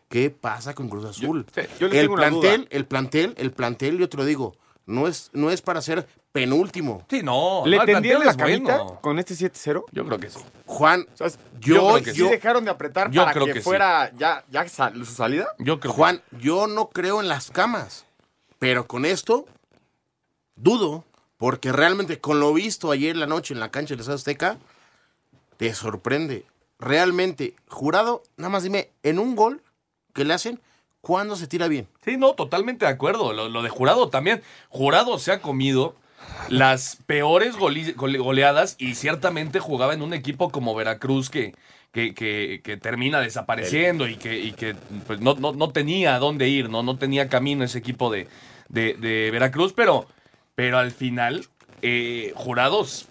¿Qué 0.09 0.29
pasa 0.29 0.73
con 0.73 0.87
Cruz 0.89 1.05
Azul? 1.05 1.45
sí, 1.53 1.61
yo 1.79 1.87
les 1.89 1.99
el 1.99 2.09
plantel, 2.09 2.67
el 2.71 2.85
plantel, 2.85 3.33
el 3.37 3.51
plantel, 3.51 3.97
yo 3.97 4.07
te 4.07 4.15
lo 4.17 4.23
digo, 4.25 4.55
no 4.85 5.07
es, 5.07 5.29
no 5.33 5.51
es 5.51 5.61
para 5.61 5.81
ser 5.81 6.07
penúltimo. 6.31 7.03
Sí, 7.09 7.21
no. 7.23 7.63
¿Le 7.65 7.77
no, 7.77 7.85
tendieron 7.85 8.25
la 8.25 8.35
camita 8.37 8.77
bueno. 8.77 9.01
con 9.01 9.19
este 9.19 9.33
7-0? 9.33 9.83
Yo 9.91 10.05
creo 10.05 10.17
que 10.17 10.29
sí. 10.29 10.39
Juan, 10.65 11.05
O 11.13 11.17
sea, 11.17 11.27
yo, 11.59 11.75
yo 11.75 11.87
creo 11.89 12.03
que 12.03 12.13
¿Sí 12.13 12.23
dejaron 12.23 12.63
de 12.63 12.71
apretar 12.71 13.11
yo 13.11 13.21
para 13.21 13.33
creo 13.33 13.45
que, 13.47 13.53
que 13.53 13.59
sí. 13.59 13.65
fuera 13.65 14.11
ya, 14.15 14.45
ya 14.49 14.67
sal- 14.69 14.95
su 15.05 15.13
salida? 15.13 15.47
Yo 15.59 15.79
creo 15.79 15.91
que 15.93 15.97
Juan, 15.97 16.21
yo 16.39 16.67
no 16.67 16.87
creo 16.89 17.19
en 17.19 17.27
las 17.27 17.51
camas, 17.51 18.05
pero 18.59 18.87
con 18.87 19.03
esto 19.03 19.45
dudo, 20.55 21.03
porque 21.37 21.71
realmente 21.71 22.19
con 22.19 22.39
lo 22.39 22.53
visto 22.53 22.91
ayer 22.91 23.15
la 23.15 23.27
noche 23.27 23.53
en 23.53 23.59
la 23.59 23.69
cancha 23.71 23.93
del 23.93 23.99
Estadio 24.01 24.15
Azteca, 24.17 24.57
te 25.57 25.73
sorprende. 25.73 26.45
Realmente, 26.79 27.55
jurado, 27.67 28.23
nada 28.37 28.49
más 28.49 28.63
dime, 28.63 28.89
en 29.03 29.17
un 29.19 29.35
gol 29.35 29.63
que 30.13 30.25
le 30.25 30.33
hacen, 30.33 30.59
¿cuándo 31.01 31.35
se 31.35 31.47
tira 31.47 31.67
bien? 31.67 31.87
Sí, 32.03 32.17
no, 32.17 32.33
totalmente 32.33 32.85
de 32.85 32.91
acuerdo. 32.91 33.33
Lo, 33.33 33.49
lo 33.49 33.63
de 33.63 33.69
Jurado 33.69 34.09
también. 34.09 34.41
Jurado 34.69 35.17
se 35.19 35.31
ha 35.31 35.41
comido 35.41 35.95
las 36.49 36.97
peores 37.07 37.55
goleadas 37.57 38.75
y 38.79 38.95
ciertamente 38.95 39.59
jugaba 39.59 39.93
en 39.93 40.01
un 40.01 40.13
equipo 40.13 40.49
como 40.51 40.75
Veracruz 40.75 41.29
que, 41.29 41.55
que, 41.91 42.13
que- 42.13 42.61
que 42.63 42.77
termina 42.77 43.19
desapareciendo 43.21 44.07
y 44.07 44.17
que, 44.17 44.37
y 44.39 44.51
que 44.53 44.75
pues, 45.07 45.19
no, 45.19 45.35
no- 45.35 45.53
no 45.53 45.69
tenía 45.71 46.15
a 46.15 46.19
dónde 46.19 46.47
ir, 46.49 46.69
no, 46.69 46.83
no 46.83 46.97
tenía 46.97 47.29
camino 47.29 47.63
ese 47.63 47.77
equipo 47.79 48.11
de, 48.11 48.27
de- 48.69 48.93
de 48.95 49.31
Veracruz, 49.31 49.73
pero, 49.73 50.07
pero 50.57 50.79
al 50.79 50.89
final 50.91 51.45
eh, 51.83 52.33
Jurados 52.35 53.05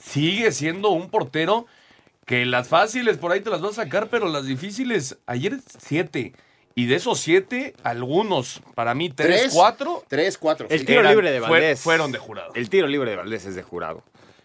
sigue 0.00 0.52
siendo 0.52 0.90
un 0.90 1.10
portero 1.10 1.66
que 2.26 2.46
las 2.46 2.68
fáciles 2.68 3.18
por 3.18 3.32
ahí 3.32 3.40
te 3.40 3.50
las 3.50 3.62
va 3.62 3.70
a 3.70 3.72
sacar, 3.72 4.06
pero 4.08 4.28
las 4.28 4.46
difíciles, 4.46 5.18
ayer 5.26 5.58
siete. 5.80 6.32
Y 6.76 6.86
de 6.86 6.94
esos 6.94 7.18
siete, 7.18 7.74
algunos, 7.82 8.62
para 8.76 8.94
mí, 8.94 9.10
tres, 9.10 9.50
cuatro, 9.52 10.04
Tres, 10.08 10.38
cuatro. 10.38 10.68
El 10.70 10.78
sí. 10.80 10.86
tiro 10.86 11.00
eran- 11.00 11.12
libre 11.12 11.32
de 11.32 11.40
fue- 11.40 11.50
Valdés. 11.50 11.80
fueron 11.80 12.12
de 12.12 12.18
jurado. 12.18 12.52
El 12.54 12.70
tiro 12.70 12.86
libre 12.86 13.10
de 13.10 13.16
Valdés 13.16 13.44
es 13.46 13.56
de 13.56 13.62
jurado. 13.64 14.04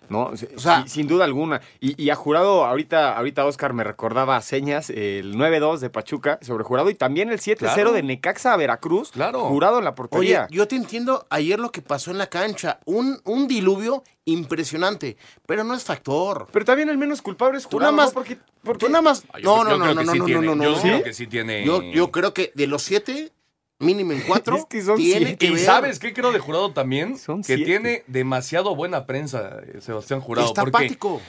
¿No? 0.09 0.31
O 0.55 0.59
sea- 0.59 0.85
sin 0.87 1.07
duda 1.07 1.25
alguna. 1.25 1.61
Y, 1.79 2.01
y 2.01 2.09
a 2.09 2.15
jurado, 2.15 2.65
ahorita, 2.65 3.17
ahorita 3.17 3.45
Oscar 3.45 3.73
me 3.73 3.83
recordaba 3.83 4.41
señas, 4.41 4.89
el 4.89 5.35
9-2 5.35 5.79
de 5.79 5.89
Pachuca 5.89 6.39
sobre 6.41 6.63
jurado 6.63 6.89
y 6.89 6.95
también 6.95 7.29
el 7.29 7.39
7-0 7.39 7.57
Claro. 7.73 7.91
de 7.93 8.03
Necaxa 8.03 8.53
a 8.53 8.57
Veracruz. 8.57 9.11
Claro. 9.11 9.41
Jurado 9.45 9.77
en 9.79 9.83
la 9.85 9.89
Oye, 9.91 9.95
portería. 9.95 10.47
yo 10.49 10.67
te 10.67 10.75
entiendo 10.75 11.25
ayer 11.29 11.59
lo 11.59 11.71
que 11.71 11.81
pasó 11.81 12.11
en 12.11 12.17
la 12.17 12.27
cancha. 12.27 12.79
Un, 12.85 13.19
un 13.25 13.47
diluvio 13.47 14.03
impresionante, 14.25 15.17
pero 15.45 15.63
no 15.63 15.73
es 15.73 15.83
factor. 15.83 16.47
Pero 16.51 16.65
también 16.65 16.89
el 16.89 16.97
menos 16.97 17.21
culpable 17.21 17.57
es 17.57 17.63
Tú 17.63 17.71
jurado. 17.77 17.91
nada 17.91 18.03
más, 18.05 18.13
¿no? 18.13 18.19
Porque, 18.19 18.37
porque 18.63 18.85
tú 18.85 18.91
nada 18.91 19.01
más. 19.01 19.23
Ah, 19.33 19.39
yo 19.39 19.43
No, 19.57 19.63
no, 19.63 19.69
yo 19.71 19.77
no, 19.77 19.85
no, 19.93 20.01
sí 20.01 20.05
no, 20.07 20.13
no, 20.15 20.25
tiene, 20.25 20.45
no, 20.47 20.55
no, 20.55 20.63
Yo 20.63 20.75
no. 20.75 20.81
creo 20.81 21.03
que 21.03 21.13
sí 21.13 21.27
tiene. 21.27 21.65
Yo, 21.65 21.81
yo 21.83 22.11
creo 22.11 22.33
que 22.33 22.51
de 22.55 22.67
los 22.67 22.83
siete, 22.83 23.31
mínimo 23.79 24.11
en 24.13 24.21
cuatro, 24.21 24.55
Es 24.57 24.65
que 24.65 24.81
son 24.81 24.97
tiene 24.97 25.37
que 25.37 25.47
Y 25.47 25.51
ver. 25.51 25.59
sabes 25.59 25.99
qué 25.99 26.13
creo 26.13 26.31
de 26.31 26.39
Jurado 26.39 26.71
también? 26.73 27.17
Son 27.17 27.41
que 27.41 27.55
siete. 27.55 27.63
tiene 27.65 28.03
demasiado 28.07 28.75
buena 28.75 29.05
prensa, 29.05 29.59
eh, 29.63 29.79
Sebastián 29.81 30.19
Jurado. 30.21 30.47
Está 30.47 30.61
porque 30.63 30.77
apático. 30.77 31.21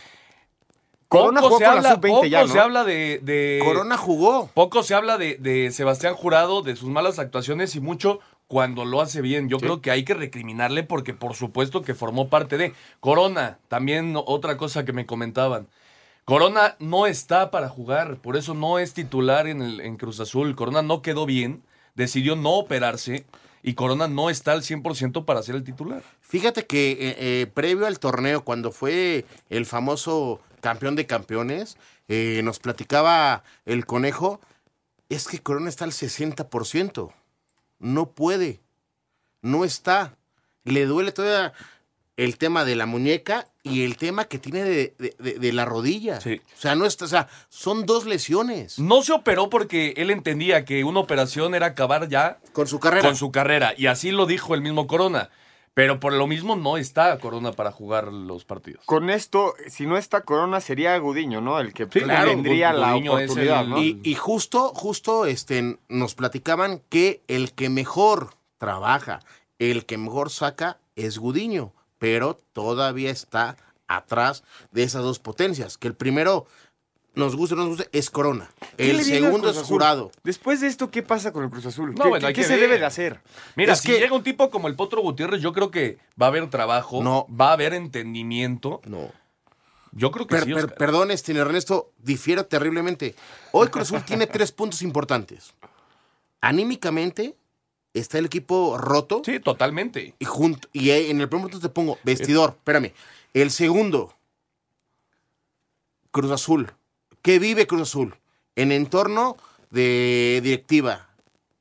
Corona 1.09 1.41
poco 1.41 1.55
jugó 1.55 1.59
se 1.61 1.65
con 1.65 1.75
la 1.75 1.79
habla, 1.79 1.95
sub-20 1.95 2.11
poco 2.11 2.27
ya, 2.27 2.43
¿no? 2.43 2.49
se 2.53 2.59
habla 2.61 2.85
de, 2.85 3.21
de- 3.23 3.63
Corona 3.65 3.97
jugó. 3.97 4.51
Poco 4.53 4.83
se 4.83 4.95
habla 4.95 5.17
de, 5.17 5.37
de 5.37 5.71
Sebastián 5.71 6.15
Jurado, 6.15 6.61
de 6.63 6.77
sus 6.77 6.91
malas 6.91 7.19
actuaciones 7.19 7.75
y 7.77 7.81
mucho 7.81 8.21
cuando 8.47 8.85
lo 8.85 9.01
hace 9.01 9.23
bien. 9.23 9.49
Yo 9.49 9.59
creo 9.59 9.81
que 9.81 9.91
hay 9.91 10.05
que 10.05 10.13
recriminarle 10.15 10.83
porque 10.83 11.15
por 11.15 11.35
supuesto 11.35 11.81
que 11.81 11.95
formó 11.95 12.29
parte 12.29 12.59
de 12.59 12.75
Corona. 13.01 13.59
También 13.69 14.15
otra 14.17 14.59
cosa 14.59 14.85
que 14.85 14.93
me 14.93 15.07
comentaban. 15.07 15.67
Corona 16.27 16.77
no 16.79 17.07
está 17.07 17.51
para 17.51 17.71
jugar, 17.71 18.17
por 18.19 18.37
eso 18.37 18.53
no 18.53 18.79
es 18.79 18.93
titular 18.93 19.47
en, 19.47 19.63
el, 19.63 19.81
en 19.81 19.97
Cruz 19.97 20.21
Azul. 20.21 20.57
Corona 20.57 20.83
no 20.83 21.01
quedó 21.01 21.25
bien, 21.25 21.63
decidió 21.99 22.37
no 22.37 22.53
operarse 22.53 23.27
y 23.63 23.75
Corona 23.75 24.07
no 24.07 24.31
está 24.31 24.53
al 24.53 24.63
100% 24.63 25.25
para 25.25 25.43
ser 25.43 25.57
el 25.57 25.65
titular. 25.65 26.03
Fíjate 26.21 26.65
que 26.65 26.93
eh, 26.93 26.97
eh, 27.01 27.47
previo 27.53 27.87
al 27.87 27.99
torneo, 27.99 28.45
cuando 28.45 28.71
fue 28.71 29.27
el 29.51 29.67
famoso 29.67 30.41
campeón 30.61 30.95
de 30.95 31.07
campeones, 31.07 31.77
eh, 32.07 32.41
nos 32.45 32.61
platicaba 32.61 33.43
el 33.67 33.85
conejo, 33.85 34.41
es 35.09 35.27
que 35.27 35.41
Corona 35.41 35.69
está 35.69 35.85
al 35.85 35.91
60%. 35.91 37.13
No 37.81 38.11
puede. 38.13 38.61
No 39.43 39.65
está. 39.65 40.17
Le 40.63 40.87
duele 40.87 41.11
todavía 41.11 41.53
el 42.19 42.37
tema 42.37 42.67
de 42.67 42.77
la 42.77 42.85
muñeca 42.85 43.49
y 43.63 43.85
el 43.85 43.97
tema 43.97 44.27
que 44.27 44.39
tiene 44.39 44.65
de, 44.65 44.95
de- 44.99 45.15
de- 45.19 45.39
de 45.39 45.53
la 45.55 45.65
rodilla. 45.65 46.21
Sí. 46.21 46.41
O 46.57 46.61
sea, 46.61 46.75
no 46.75 46.85
está, 46.85 47.07
o 47.07 47.09
sea, 47.09 47.29
son 47.49 47.87
dos 47.87 48.05
lesiones 48.07 48.79
No 48.79 49.03
se 49.03 49.13
operó 49.13 49.49
porque 49.49 49.95
él 49.97 50.11
entendía 50.11 50.65
que 50.67 50.85
una 50.85 51.01
operación 51.01 51.55
era 51.55 51.67
acabar 51.67 52.09
ya 52.09 52.39
con 52.53 52.67
su 52.67 52.81
carrera. 52.81 53.07
con 53.09 53.17
su 53.17 53.31
carrera. 53.33 53.73
Y 53.77 53.87
así 53.87 54.11
lo 54.11 54.27
dijo 54.27 54.55
el 54.55 54.61
mismo 54.61 54.87
Corona. 54.87 55.31
Pero 55.75 56.01
por 56.01 56.13
lo 56.13 56.27
mismo 56.27 56.57
no 56.57 56.77
está 56.77 57.17
Corona 57.21 57.53
para 57.53 57.71
jugar 57.71 58.13
los 58.13 58.45
partidos. 58.45 58.85
Con 58.85 59.11
esto, 59.11 59.55
si 59.69 59.87
no 59.87 59.97
está 59.97 60.23
Corona, 60.23 60.61
sería 60.61 60.99
Gudiño, 60.99 61.41
¿no? 61.41 61.61
El 61.61 61.73
que 61.73 61.85
Sí, 61.85 62.01
claro, 62.01 62.31
tendría 62.31 62.73
la 62.73 62.97
oportunidad, 62.97 63.63
el- 63.63 63.71
¿no? 63.71 63.81
Y, 63.81 64.01
y 64.03 64.17
justo, 64.17 64.73
justo 64.75 65.25
este, 65.25 65.79
nos 65.89 66.17
platicaban 66.17 66.83
que 66.89 67.23
el 67.29 67.53
que 67.53 67.69
mejor 67.69 68.35
trabaja, 68.59 69.21
el 69.61 69.87
que 69.87 69.99
mejor 69.99 70.31
saca 70.31 70.79
es 70.97 71.19
Gudiño, 71.19 71.73
pero 71.99 72.39
todavía 72.53 73.11
está 73.11 73.57
atrás 73.87 74.45
de 74.73 74.83
esas 74.83 75.03
dos 75.03 75.19
potencias. 75.19 75.79
Que 75.79 75.89
el 75.89 75.95
primero, 75.95 76.47
nos 77.15 77.35
guste 77.35 77.55
o 77.55 77.57
no 77.57 77.65
nos 77.67 77.77
guste, 77.79 77.89
es 77.99 78.11
Corona. 78.11 78.51
¿Qué 78.77 78.91
El 78.91 79.03
segundo 79.05 79.51
es 79.51 79.59
jurado. 79.63 80.13
Después 80.23 80.61
de 80.61 80.67
esto, 80.69 80.91
¿qué 80.91 81.03
pasa 81.03 81.33
con 81.33 81.43
el 81.45 81.51
Cruz 81.51 81.67
Azul? 81.67 81.95
No, 81.95 82.05
¿Qué, 82.05 82.09
bueno, 82.11 82.29
qué- 82.33 82.45
se 82.45 82.57
debe 82.57 82.79
de 82.79 82.85
hacer? 82.85 83.21
Mira, 83.57 83.73
Es 83.73 83.81
si 83.81 83.89
que- 83.89 83.99
llega 83.99 84.15
un 84.15 84.23
tipo 84.23 84.51
como 84.51 84.69
el 84.69 84.77
Potro 84.77 85.01
Gutiérrez, 85.03 85.41
yo 85.41 85.53
creo 85.53 85.71
que 85.71 85.99
va 86.21 86.27
a 86.27 86.29
haber 86.29 86.49
trabajo, 86.51 87.03
No. 87.03 87.27
va 87.29 87.49
a 87.51 87.53
haber 87.55 87.75
entendimiento. 87.75 88.81
No. 88.85 89.11
Yo 89.93 90.11
creo 90.13 90.27
que 90.27 90.37
Per- 90.37 90.45
sí. 90.45 90.53
per- 90.55 90.75
perdón, 90.75 91.11
este, 91.11 91.33
Ernesto, 91.33 91.91
difiero 91.99 92.45
terriblemente. 92.45 93.15
Hoy 93.53 93.69
Cruz 93.69 93.85
Azul 93.89 94.05
tiene 94.05 94.27
tres 94.43 94.53
puntos 94.53 94.83
importantes. 94.83 95.55
Anímicamente 96.41 97.35
está 97.95 98.19
el 98.19 98.27
equipo 98.27 98.77
roto. 98.79 99.23
Sí, 99.25 99.41
totalmente. 99.41 100.15
Y, 100.19 100.25
junto, 100.25 100.69
y 100.73 100.91
en 100.91 101.21
el 101.21 101.29
primer 101.29 101.51
punto 101.51 101.61
te 101.61 101.69
pongo 101.73 101.99
vestidor, 102.05 102.51
espérame. 102.59 102.93
El 103.35 103.51
segundo, 103.51 104.15
Cruz 106.11 106.31
Azul. 106.31 106.73
¿Qué 107.23 107.39
vive 107.39 107.67
Cruz 107.67 107.83
Azul? 107.83 108.15
En 108.57 108.73
entorno 108.73 109.37
de 109.71 110.41
directiva. 110.43 111.09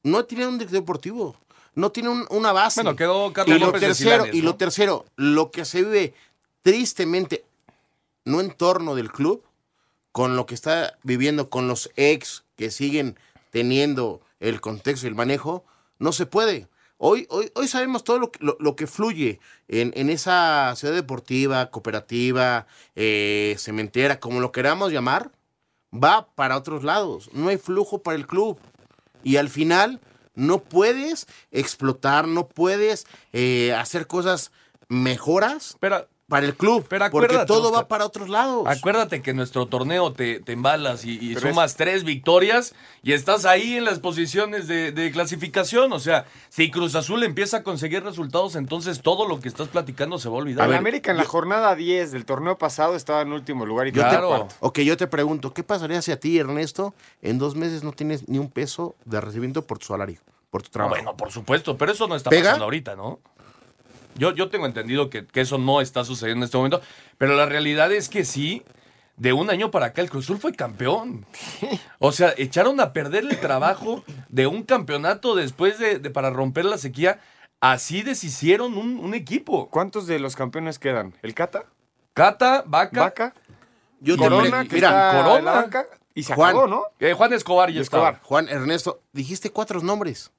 No 0.03 0.25
tiene 0.25 0.47
un 0.47 0.57
director 0.57 0.79
deportivo. 0.81 1.35
No 1.75 1.91
tiene 1.91 2.09
un- 2.09 2.25
una 2.29 2.51
base. 2.53 2.81
Bueno, 2.81 2.95
quedó 2.95 3.29
y 3.29 3.33
Carlos 3.33 3.59
lo 3.59 3.65
López 3.67 3.81
de 3.81 3.87
tercero, 3.87 4.11
Silanes, 4.23 4.35
y 4.35 4.41
lo 4.41 4.51
¿no? 4.51 4.57
tercero, 4.57 5.05
lo 5.15 5.51
que 5.51 5.65
se 5.65 5.83
vive 5.83 6.13
tristemente, 6.63 7.45
no 8.25 8.41
en 8.41 8.51
torno 8.51 8.95
del 8.95 9.11
club, 9.11 9.43
con 10.11 10.35
lo 10.35 10.45
que 10.47 10.55
está 10.55 10.97
viviendo 11.03 11.49
con 11.49 11.67
los 11.67 11.91
ex 11.95 12.43
que 12.55 12.71
siguen 12.71 13.17
teniendo 13.51 14.21
el 14.39 14.59
contexto 14.61 15.05
y 15.05 15.09
el 15.09 15.15
manejo, 15.15 15.63
no 15.99 16.11
se 16.11 16.25
puede. 16.25 16.67
Hoy, 16.97 17.27
hoy, 17.29 17.51
hoy 17.53 17.67
sabemos 17.67 18.03
todo 18.03 18.17
lo 18.17 18.31
que, 18.31 18.39
lo, 18.41 18.75
que 18.75 18.87
fluye 18.87 19.39
en, 19.67 19.93
en 19.95 20.09
esa 20.09 20.73
ciudad 20.75 20.95
deportiva, 20.95 21.69
cooperativa, 21.69 22.65
eh, 22.95 23.55
cementera, 23.59 24.19
como 24.19 24.39
lo 24.39 24.51
queramos 24.51 24.91
llamar, 24.91 25.31
va 25.93 26.27
para 26.33 26.57
otros 26.57 26.83
lados. 26.83 27.29
No 27.33 27.49
hay 27.49 27.57
flujo 27.57 28.01
para 28.01 28.17
el 28.17 28.25
club. 28.25 28.57
Y 29.23 29.37
al 29.37 29.49
final 29.49 30.01
no 30.33 30.63
puedes 30.63 31.27
explotar, 31.51 32.27
no 32.27 32.47
puedes 32.47 33.05
eh, 33.33 33.73
hacer 33.73 34.07
cosas 34.07 34.51
mejoras 34.87 35.75
Pero 35.79 36.07
para 36.27 36.45
el 36.45 36.55
club. 36.55 36.85
Pero 36.89 37.09
porque 37.09 37.37
todo 37.45 37.67
Oscar. 37.69 37.83
va 37.83 37.87
para 37.87 38.05
otros 38.05 38.27
lados. 38.27 38.65
acuérdate 38.67 39.21
que 39.21 39.31
en 39.31 39.37
nuestro 39.37 39.65
torneo 39.67 40.11
te, 40.11 40.39
te 40.41 40.51
embalas 40.51 41.05
y, 41.05 41.35
sumas 41.35 41.75
tres 41.75 42.03
victorias 42.03 42.73
y 43.01 43.13
estás 43.13 43.45
ahí 43.45 43.75
en 43.75 43.85
las 43.85 43.99
posiciones 43.99 44.67
de, 44.67 44.91
de 44.91 45.11
clasificación. 45.11 45.93
O 45.93 45.99
sea, 45.99 46.25
si 46.49 46.69
Cruz 46.69 46.95
Azul 46.95 47.23
empieza 47.23 47.57
a 47.57 47.63
conseguir 47.63 48.03
resultados, 48.03 48.55
entonces 48.55 49.01
todo 49.01 49.27
lo 49.27 49.39
que 49.39 49.47
estás 49.47 49.69
platicando 49.69 50.19
se 50.19 50.27
va 50.27 50.35
a 50.35 50.39
olvidar. 50.39 50.65
A 50.65 50.67
ver, 50.67 50.77
América 50.77 51.11
en 51.11 51.17
la 51.17 51.23
jornada 51.25 51.75
10 51.75 52.11
del 52.11 52.25
torneo 52.25 52.57
pasado 52.57 52.95
estaba 52.95 53.21
en 53.21 53.31
último 53.31 53.65
lugar 53.65 53.87
y 53.87 53.91
Yo 53.93 54.03
te, 54.03 54.09
Claro. 54.09 54.27
cuarto. 54.27 54.55
ok, 54.59 54.79
yo 54.79 54.97
te 54.97 55.07
pregunto, 55.07 55.53
¿qué 55.53 55.63
pasaría 55.63 56.01
si 56.01 56.11
a 56.11 56.19
ti, 56.19 56.37
Ernesto, 56.37 56.93
en 57.21 57.37
dos 57.37 57.55
meses 57.55 57.83
no 57.83 57.93
tienes 57.93 58.27
ni 58.27 58.37
un 58.37 58.49
peso 58.49 58.95
de 59.05 59.21
recibimiento 59.21 59.61
por 59.65 59.79
tu 59.79 59.85
salario, 59.87 60.19
por 60.49 60.61
tu 60.61 60.67
No, 60.67 60.71
trabajo? 60.73 60.95
bueno, 60.95 61.15
por 61.15 61.31
supuesto, 61.31 61.77
pero 61.77 61.93
eso 61.93 62.07
no 62.07 62.15
está 62.15 62.29
¿Pega? 62.29 62.43
pasando 62.49 62.65
ahorita, 62.65 62.95
¿no? 62.97 63.19
Yo, 64.17 64.33
yo 64.33 64.49
tengo 64.49 64.65
entendido 64.65 65.09
que, 65.09 65.25
que 65.25 65.41
eso 65.41 65.57
no 65.57 65.81
está 65.81 66.03
sucediendo 66.03 66.43
en 66.43 66.45
este 66.45 66.57
momento, 66.57 66.81
pero 67.17 67.35
la 67.35 67.45
realidad 67.45 67.91
es 67.91 68.09
que 68.09 68.25
sí, 68.25 68.63
de 69.15 69.33
un 69.33 69.49
año 69.49 69.71
para 69.71 69.87
acá 69.87 70.01
el 70.01 70.09
Cruz 70.09 70.25
Azul 70.25 70.37
fue 70.39 70.53
campeón. 70.53 71.25
O 71.99 72.11
sea, 72.11 72.33
echaron 72.37 72.79
a 72.79 72.93
perder 72.93 73.23
el 73.25 73.39
trabajo 73.39 74.03
de 74.29 74.47
un 74.47 74.63
campeonato 74.63 75.35
después 75.35 75.79
de, 75.79 75.99
de- 75.99 76.09
para 76.09 76.29
romper 76.29 76.65
la 76.65 76.77
sequía. 76.77 77.19
Así 77.59 78.03
deshicieron 78.03 78.77
un, 78.77 78.99
un 78.99 79.13
equipo. 79.15 79.69
¿Cuántos 79.69 80.05
de 80.05 80.19
los 80.19 80.35
campeones 80.35 80.77
quedan? 80.77 81.15
¿El 81.23 81.33
Cata? 81.33 81.65
Cata, 82.13 82.63
Vaca, 82.67 83.01
¿Vaca? 83.01 83.33
yo 83.99 84.17
Corona, 84.17 84.63
que 84.65 84.75
mira, 84.75 84.89
está 84.89 85.11
Corona. 85.23 85.39
en 85.39 85.45
la 85.45 85.51
banca, 85.53 85.85
y 86.13 86.23
se 86.23 86.33
Juan. 86.35 86.49
acabó, 86.51 86.67
¿no? 86.67 86.83
eh, 86.99 87.13
Juan 87.13 87.33
Escobar 87.33 87.69
y. 87.71 87.79
Escobar. 87.79 88.19
Juan, 88.23 88.47
Ernesto, 88.49 89.01
dijiste 89.13 89.49
cuatro 89.51 89.81
nombres. 89.81 90.31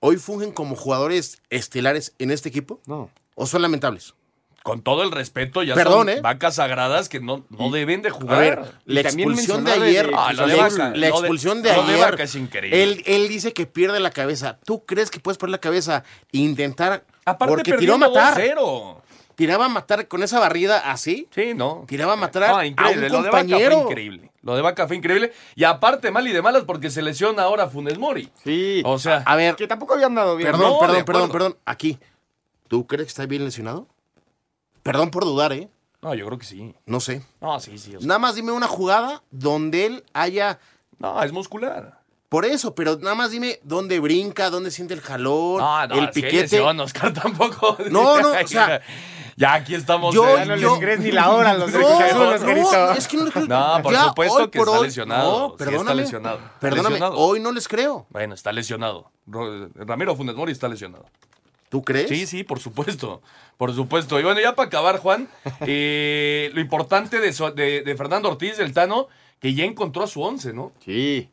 ¿Hoy 0.00 0.16
fungen 0.16 0.52
como 0.52 0.76
jugadores 0.76 1.42
estelares 1.50 2.14
en 2.18 2.30
este 2.30 2.48
equipo? 2.48 2.80
No. 2.86 3.10
¿O 3.34 3.46
son 3.46 3.62
lamentables? 3.62 4.14
Con 4.62 4.82
todo 4.82 5.02
el 5.02 5.12
respeto, 5.12 5.62
ya 5.62 5.74
Perdón, 5.74 6.08
son 6.08 6.08
¿eh? 6.10 6.20
vacas 6.20 6.56
sagradas 6.56 7.08
que 7.08 7.20
no, 7.20 7.46
no 7.48 7.70
deben 7.70 8.02
de 8.02 8.08
A 8.08 8.12
jugar. 8.12 8.38
ver, 8.40 8.72
la 8.84 9.00
expulsión 9.00 9.64
de 9.64 9.72
ayer. 9.72 10.10
Ah, 10.14 10.32
la, 10.32 11.08
expulsión 11.08 11.62
de 11.62 11.70
ayer. 11.70 12.00
Vaca 12.00 12.24
es 12.24 12.34
increíble. 12.34 12.82
Él, 12.82 13.02
él 13.06 13.28
dice 13.28 13.52
que 13.52 13.66
pierde 13.66 14.00
la 14.00 14.10
cabeza. 14.10 14.58
¿Tú 14.64 14.84
crees 14.84 15.10
que 15.10 15.20
puedes 15.20 15.38
perder 15.38 15.52
la 15.52 15.60
cabeza 15.60 16.04
e 16.32 16.38
intentar? 16.38 17.04
Aparte, 17.24 17.54
porque 17.54 17.72
tiró 17.74 17.94
a 17.94 17.98
matar. 17.98 18.36
2-0. 18.36 18.96
Tiraba 19.38 19.66
a 19.66 19.68
matar 19.68 20.08
con 20.08 20.24
esa 20.24 20.40
barrida 20.40 20.90
así. 20.90 21.28
Sí, 21.32 21.54
no. 21.54 21.84
Tiraba 21.86 22.14
a 22.14 22.16
matar 22.16 22.50
No, 22.50 22.56
a 22.56 22.66
increíble. 22.66 23.06
un 23.06 23.12
Lo 23.12 23.22
de 23.22 23.30
Vaca 23.30 23.56
fue 23.56 23.76
increíble. 23.78 24.32
Lo 24.42 24.56
de 24.56 24.62
Vaca 24.62 24.86
fue 24.88 24.96
increíble. 24.96 25.32
Y 25.54 25.62
aparte, 25.62 26.10
mal 26.10 26.26
y 26.26 26.32
de 26.32 26.42
malas, 26.42 26.64
porque 26.64 26.90
se 26.90 27.02
lesiona 27.02 27.44
ahora 27.44 27.68
Funes 27.68 27.98
Mori. 27.98 28.28
Sí. 28.42 28.82
O 28.84 28.98
sea, 28.98 29.22
A 29.24 29.36
ver, 29.36 29.54
que 29.54 29.68
tampoco 29.68 29.94
habían 29.94 30.12
dado 30.16 30.34
bien. 30.34 30.50
perdón, 30.50 30.72
no, 30.72 30.78
perdón, 30.80 31.04
perdón, 31.04 31.30
perdón. 31.30 31.56
Aquí. 31.66 32.00
¿Tú 32.66 32.88
crees 32.88 33.04
que 33.04 33.10
está 33.10 33.26
bien 33.26 33.44
lesionado? 33.44 33.86
Perdón 34.82 35.10
por 35.12 35.24
dudar, 35.24 35.52
¿eh? 35.52 35.68
no, 36.02 36.14
yo 36.16 36.26
creo 36.26 36.38
que 36.38 36.44
sí. 36.46 36.74
No 36.86 36.98
sé. 36.98 37.22
No, 37.40 37.60
sí, 37.60 37.78
sí. 37.78 37.94
o 37.94 38.00
sea, 38.00 38.08
Nada 38.08 38.18
más 38.18 38.34
dime 38.34 38.50
una 38.50 38.66
jugada 38.66 39.22
donde 39.30 39.86
él 39.86 40.04
haya. 40.14 40.58
no, 40.98 41.22
es 41.22 41.30
muscular. 41.30 42.00
Por 42.28 42.44
eso, 42.44 42.74
pero 42.74 42.96
nada 42.98 43.14
más 43.14 43.30
dime 43.30 43.60
dónde 43.62 44.00
brinca, 44.00 44.50
dónde 44.50 44.70
siente 44.70 44.92
el 44.94 45.00
jalón, 45.00 45.58
No, 45.58 45.86
no, 45.86 45.94
el 45.94 46.10
piquete. 46.10 46.40
lesión, 46.42 46.78
Oscar 46.80 47.12
tampoco. 47.22 47.78
No, 47.90 48.20
no, 48.20 48.32
o 48.32 48.46
sea, 48.46 48.82
ya 49.38 49.54
aquí 49.54 49.74
estamos. 49.74 50.14
yo- 50.14 50.36
Ya 50.36 50.44
no 50.44 50.56
yo- 50.56 50.70
les 50.72 50.80
crees 50.80 51.00
ni 51.00 51.12
la 51.12 51.30
hora 51.30 51.54
los 51.54 51.72
de 51.72 51.78
No, 51.78 51.86
Azul, 51.88 51.98
no, 51.98 52.04
es 52.04 52.12
que 52.12 53.16
no, 53.16 53.24
le 53.24 53.30
creo. 53.30 53.46
No, 53.46 53.82
por 53.82 53.92
Ya, 53.92 54.04
supuesto 54.04 54.50
que 54.50 54.58
por 54.58 54.68
está 54.68 54.80
hoy- 54.80 54.86
lesionado. 54.88 55.30
No, 55.30 55.46
Sí 55.48 55.52
está 55.52 55.64
perdóname. 55.64 56.02
lesionado. 56.02 56.36
Está 56.38 56.58
Perdóname, 56.60 56.88
lesionado. 56.96 57.16
hoy 57.18 57.40
no 57.40 57.52
les 57.52 57.68
creo. 57.68 58.06
Bueno, 58.10 58.34
está 58.34 58.52
lesionado. 58.52 59.10
Ro- 59.26 59.68
Ramiro 59.74 60.16
Funes 60.16 60.34
Mori 60.34 60.52
está 60.52 60.68
lesionado. 60.68 61.06
¿Tú 61.68 61.82
crees? 61.82 62.08
Sí, 62.08 62.26
sí, 62.26 62.44
por 62.44 62.58
supuesto. 62.60 63.20
Por 63.58 63.74
supuesto. 63.74 64.18
Y 64.18 64.22
bueno, 64.22 64.40
ya 64.40 64.54
para 64.54 64.68
acabar, 64.68 64.98
Juan, 65.00 65.28
eh, 65.60 66.50
lo 66.54 66.60
importante 66.60 67.20
de, 67.20 67.32
so- 67.32 67.50
de- 67.52 67.82
de 67.82 67.96
Fernando 67.96 68.28
Ortiz 68.30 68.56
del 68.56 68.72
Tano, 68.72 69.08
que 69.40 69.54
ya 69.54 69.64
encontró 69.64 70.02
a 70.02 70.06
su 70.06 70.22
once, 70.22 70.52
¿no? 70.52 70.72
Sí. 70.84 71.28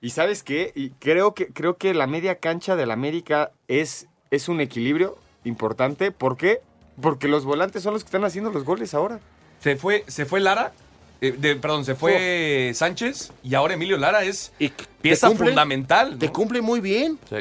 Y 0.00 0.10
sabes 0.10 0.42
qué? 0.42 0.72
Y 0.74 0.90
creo 0.90 1.34
que 1.34 1.48
creo 1.52 1.76
que 1.76 1.94
la 1.94 2.06
media 2.06 2.38
cancha 2.38 2.76
del 2.76 2.90
América 2.90 3.50
es, 3.68 4.08
es 4.30 4.48
un 4.48 4.60
equilibrio 4.60 5.16
importante. 5.44 6.10
¿Por 6.12 6.36
qué? 6.36 6.60
Porque 7.00 7.28
los 7.28 7.44
volantes 7.44 7.82
son 7.82 7.92
los 7.94 8.02
que 8.02 8.08
están 8.08 8.24
haciendo 8.24 8.50
los 8.50 8.64
goles 8.64 8.94
ahora. 8.94 9.20
Se 9.60 9.76
fue, 9.76 10.04
se 10.06 10.24
fue 10.26 10.40
Lara, 10.40 10.72
eh, 11.20 11.34
de- 11.36 11.56
perdón, 11.56 11.84
se 11.84 11.94
fue 11.94 12.72
Sánchez 12.74 13.32
y 13.42 13.54
ahora 13.54 13.74
Emilio 13.74 13.96
Lara 13.96 14.22
es 14.24 14.52
Y 14.58 14.68
te 14.70 14.84
pieza 15.02 15.28
cumple- 15.28 15.48
fundamental. 15.48 16.12
¿no? 16.12 16.18
Te 16.18 16.30
cumple 16.30 16.60
muy 16.62 16.80
bien. 16.80 17.18
Sí. 17.28 17.36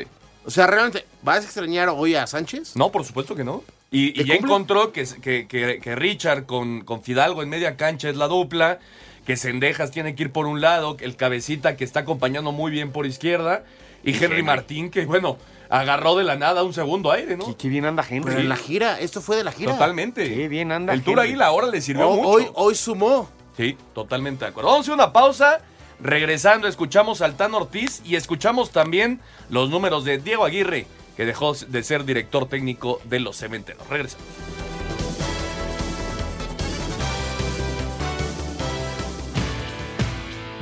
O 0.46 0.52
sea, 0.52 0.68
realmente, 0.68 1.06
¿vas 1.24 1.40
a 1.40 1.44
extrañar 1.46 1.90
hoy 1.90 2.16
a 2.16 2.28
Sánchez? 2.28 2.76
No, 2.76 2.92
por 2.92 3.04
supuesto 3.04 3.36
que 3.36 3.44
no. 3.44 3.64
Y, 3.92 4.08
y 4.20 4.24
¿Le 4.24 4.26
ya 4.26 4.34
encontró 4.36 4.92
que, 4.92 5.06
que, 5.22 5.48
que- 5.48 5.80
que 5.82 5.96
Richard 5.96 6.46
con, 6.46 6.82
con 6.84 7.02
Fidalgo 7.02 7.42
en 7.44 7.50
media 7.50 7.78
cancha 7.78 8.10
es 8.10 8.16
la 8.18 8.28
dupla, 8.28 8.80
que 9.26 9.38
Sendejas 9.38 9.90
tiene 9.92 10.16
que 10.16 10.24
ir 10.24 10.32
por 10.32 10.46
un 10.48 10.62
lado, 10.62 10.98
el 11.00 11.16
cabecita 11.16 11.76
que 11.78 11.84
está 11.84 12.02
acompañando 12.02 12.52
muy 12.52 12.72
bien 12.72 12.92
por 12.92 13.06
izquierda, 13.06 13.64
y 14.04 14.12
Henry 14.24 14.44
Martín 14.44 14.92
que, 14.92 15.06
bueno, 15.06 15.38
agarró 15.70 16.16
de 16.16 16.24
la 16.24 16.36
nada 16.36 16.64
un 16.64 16.74
segundo 16.74 17.12
aire, 17.12 17.38
¿no? 17.38 17.46
Qué, 17.48 17.56
qué 17.56 17.70
bien 17.70 17.86
anda 17.86 18.04
Henry. 18.08 18.26
Pero 18.30 18.40
en 18.40 18.50
la 18.50 18.56
gira, 18.56 19.00
esto 19.00 19.22
fue 19.22 19.36
de 19.38 19.44
la 19.44 19.52
gira. 19.52 19.74
Totalmente. 19.74 20.28
Qué 20.34 20.48
bien 20.48 20.72
anda 20.72 20.94
El 20.94 21.02
Tour 21.04 21.20
Henry. 21.20 21.30
Águila 21.32 21.48
ahora 21.48 21.68
le 21.68 21.82
sirvió 21.82 22.08
Ho- 22.10 22.16
mucho. 22.18 22.30
hoy, 22.30 22.48
hoy 22.54 22.76
sumó. 22.76 23.30
Sí, 23.58 23.78
totalmente 23.94 24.46
de 24.46 24.50
acuerdo. 24.52 24.70
Vamos 24.70 24.86
a 24.86 24.92
hacer 24.92 24.94
una 24.94 25.14
pausa. 25.14 25.62
Regresando, 26.00 26.68
escuchamos 26.68 27.22
al 27.22 27.38
Tan 27.38 27.54
Ortiz 27.54 28.02
y 28.04 28.16
escuchamos 28.18 28.72
también 28.72 29.22
los 29.50 29.70
números 29.70 30.04
de 30.04 30.18
Diego 30.18 30.44
Aguirre, 30.44 30.88
que 31.16 31.26
dejó 31.26 31.54
de 31.54 31.84
ser 31.84 32.04
director 32.04 32.50
técnico 32.50 33.00
de 33.06 33.22
los 33.22 33.38
cementeros. 33.38 33.88
Regresamos. 33.90 34.26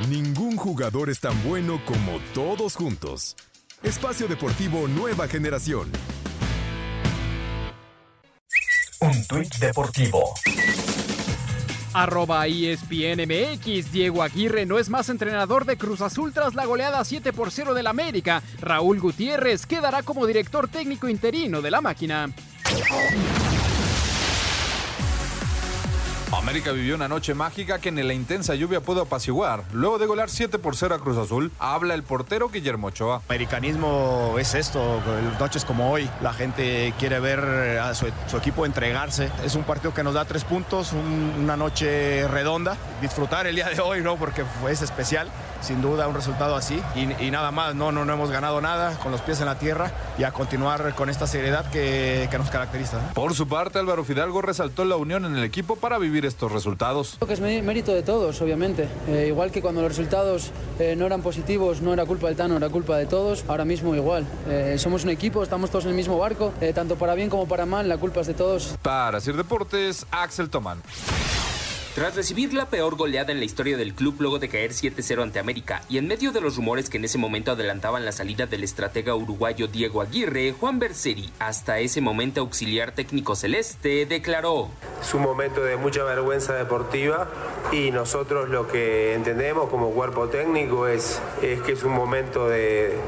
Ningún 0.08 0.56
jugador 0.56 1.08
es 1.10 1.20
tan 1.20 1.40
bueno 1.44 1.80
como 1.86 2.18
todos 2.34 2.76
juntos. 2.76 3.36
Espacio 3.84 4.26
Deportivo 4.26 4.88
Nueva 4.88 5.28
Generación. 5.28 5.92
Un 9.00 9.26
tuit 9.26 9.54
deportivo. 9.56 10.32
Arroba 11.92 12.46
ESPNMX, 12.46 13.92
Diego 13.92 14.22
Aguirre 14.22 14.64
no 14.64 14.78
es 14.78 14.88
más 14.88 15.10
entrenador 15.10 15.66
de 15.66 15.76
Cruz 15.76 16.00
Azul 16.00 16.32
tras 16.32 16.54
la 16.54 16.64
goleada 16.64 17.04
7 17.04 17.34
por 17.34 17.50
0 17.50 17.74
del 17.74 17.86
América. 17.86 18.42
Raúl 18.58 19.00
Gutiérrez 19.00 19.66
quedará 19.66 20.02
como 20.02 20.24
director 20.24 20.66
técnico 20.66 21.06
interino 21.06 21.60
de 21.60 21.70
la 21.70 21.82
máquina. 21.82 22.32
América 26.44 26.72
vivió 26.72 26.94
una 26.94 27.08
noche 27.08 27.32
mágica 27.32 27.78
que 27.78 27.88
en 27.88 28.06
la 28.06 28.12
intensa 28.12 28.54
lluvia 28.54 28.80
pudo 28.82 29.00
apaciguar. 29.00 29.64
Luego 29.72 29.98
de 29.98 30.04
golear 30.04 30.28
7 30.28 30.58
por 30.58 30.76
0 30.76 30.94
a 30.94 30.98
Cruz 30.98 31.16
Azul, 31.16 31.50
habla 31.58 31.94
el 31.94 32.02
portero 32.02 32.50
Guillermo 32.50 32.88
Ochoa. 32.88 33.22
Americanismo 33.30 34.34
es 34.38 34.54
esto, 34.54 35.00
noches 35.40 35.64
como 35.64 35.90
hoy. 35.90 36.06
La 36.20 36.34
gente 36.34 36.92
quiere 36.98 37.18
ver 37.18 37.78
a 37.78 37.94
su, 37.94 38.06
equipo 38.36 38.66
entregarse. 38.66 39.30
Es 39.42 39.54
un 39.54 39.62
partido 39.64 39.94
que 39.94 40.02
nos 40.02 40.12
da 40.12 40.26
tres 40.26 40.44
puntos, 40.44 40.92
un- 40.92 41.34
una 41.44 41.56
noche 41.56 42.28
redonda. 42.28 42.76
Disfrutar 43.00 43.46
el 43.46 43.54
día 43.56 43.70
de 43.70 43.80
hoy, 43.80 44.02
¿no? 44.02 44.16
Porque 44.16 44.44
es 44.68 44.82
especial, 44.82 45.28
sin 45.64 45.82
duda, 45.82 46.06
un 46.06 46.14
resultado 46.14 46.54
así. 46.56 46.80
Y, 46.94 47.24
y 47.24 47.30
nada 47.30 47.50
más, 47.50 47.74
no, 47.74 47.90
no, 47.90 48.04
no 48.04 48.12
hemos 48.12 48.30
ganado 48.30 48.60
nada 48.60 48.96
con 49.02 49.10
los 49.10 49.20
pies 49.22 49.40
en 49.40 49.46
la 49.46 49.58
tierra 49.58 49.90
y 50.18 50.24
a 50.24 50.32
continuar 50.32 50.94
con 50.94 51.08
esta 51.10 51.26
seriedad 51.26 51.68
que, 51.70 52.28
que 52.30 52.38
nos 52.38 52.50
caracteriza. 52.50 52.98
¿no? 53.00 53.14
Por 53.14 53.34
su 53.34 53.48
parte, 53.48 53.78
Álvaro 53.78 54.04
Fidalgo 54.04 54.42
resaltó 54.42 54.84
la 54.84 54.96
unión 54.96 55.24
en 55.24 55.36
el 55.36 55.44
equipo 55.44 55.76
para 55.76 55.98
vivir 55.98 56.24
estos 56.26 56.52
resultados. 56.52 57.14
Creo 57.18 57.28
que 57.28 57.34
es 57.34 57.40
mé- 57.40 57.62
mérito 57.62 57.92
de 57.92 58.02
todos, 58.02 58.40
obviamente. 58.42 58.88
Eh, 59.08 59.26
igual 59.28 59.50
que 59.50 59.62
cuando 59.62 59.80
los 59.82 59.88
resultados 59.90 60.50
eh, 60.78 60.94
no 60.96 61.06
eran 61.06 61.22
positivos, 61.22 61.80
no 61.80 61.92
era 61.92 62.04
culpa 62.04 62.26
del 62.28 62.36
Tano, 62.36 62.56
era 62.56 62.68
culpa 62.68 62.96
de 62.96 63.06
todos. 63.06 63.44
Ahora 63.48 63.64
mismo 63.64 63.94
igual. 63.94 64.26
Eh, 64.48 64.76
somos 64.78 65.04
un 65.04 65.10
equipo, 65.10 65.42
estamos 65.42 65.70
todos 65.70 65.84
en 65.84 65.90
el 65.90 65.96
mismo 65.96 66.18
barco. 66.18 66.52
eh, 66.60 66.72
tanto 66.72 66.96
para 66.96 67.14
bien 67.14 67.30
como 67.30 67.46
para 67.48 67.64
mal, 67.66 67.88
la 67.88 67.96
culpa 67.96 68.20
es 68.20 68.26
de 68.26 68.34
todos. 68.34 68.76
Para 68.82 69.20
Sir 69.20 69.36
Deportes, 69.36 70.06
Axel 70.10 70.50
Tomán. 70.50 70.82
Tras 71.94 72.16
recibir 72.16 72.52
la 72.54 72.66
peor 72.66 72.96
goleada 72.96 73.30
en 73.30 73.38
la 73.38 73.44
historia 73.44 73.76
del 73.76 73.94
club 73.94 74.16
luego 74.18 74.40
de 74.40 74.48
caer 74.48 74.72
7-0 74.72 75.22
ante 75.22 75.38
América 75.38 75.82
y 75.88 75.98
en 75.98 76.08
medio 76.08 76.32
de 76.32 76.40
los 76.40 76.56
rumores 76.56 76.90
que 76.90 76.96
en 76.96 77.04
ese 77.04 77.18
momento 77.18 77.52
adelantaban 77.52 78.04
la 78.04 78.10
salida 78.10 78.46
del 78.46 78.64
estratega 78.64 79.14
uruguayo 79.14 79.68
Diego 79.68 80.02
Aguirre, 80.02 80.56
Juan 80.58 80.80
Berseri, 80.80 81.30
hasta 81.38 81.78
ese 81.78 82.00
momento 82.00 82.40
auxiliar 82.40 82.90
técnico 82.90 83.36
celeste, 83.36 84.06
declaró. 84.06 84.70
Es 85.00 85.14
un 85.14 85.22
momento 85.22 85.62
de 85.62 85.76
mucha 85.76 86.02
vergüenza 86.02 86.54
deportiva 86.54 87.28
y 87.70 87.92
nosotros 87.92 88.48
lo 88.48 88.66
que 88.66 89.14
entendemos 89.14 89.70
como 89.70 89.90
cuerpo 89.90 90.26
técnico 90.26 90.88
es, 90.88 91.20
es 91.42 91.62
que 91.62 91.72
es 91.72 91.84
un 91.84 91.92
momento 91.92 92.48
de 92.48 92.98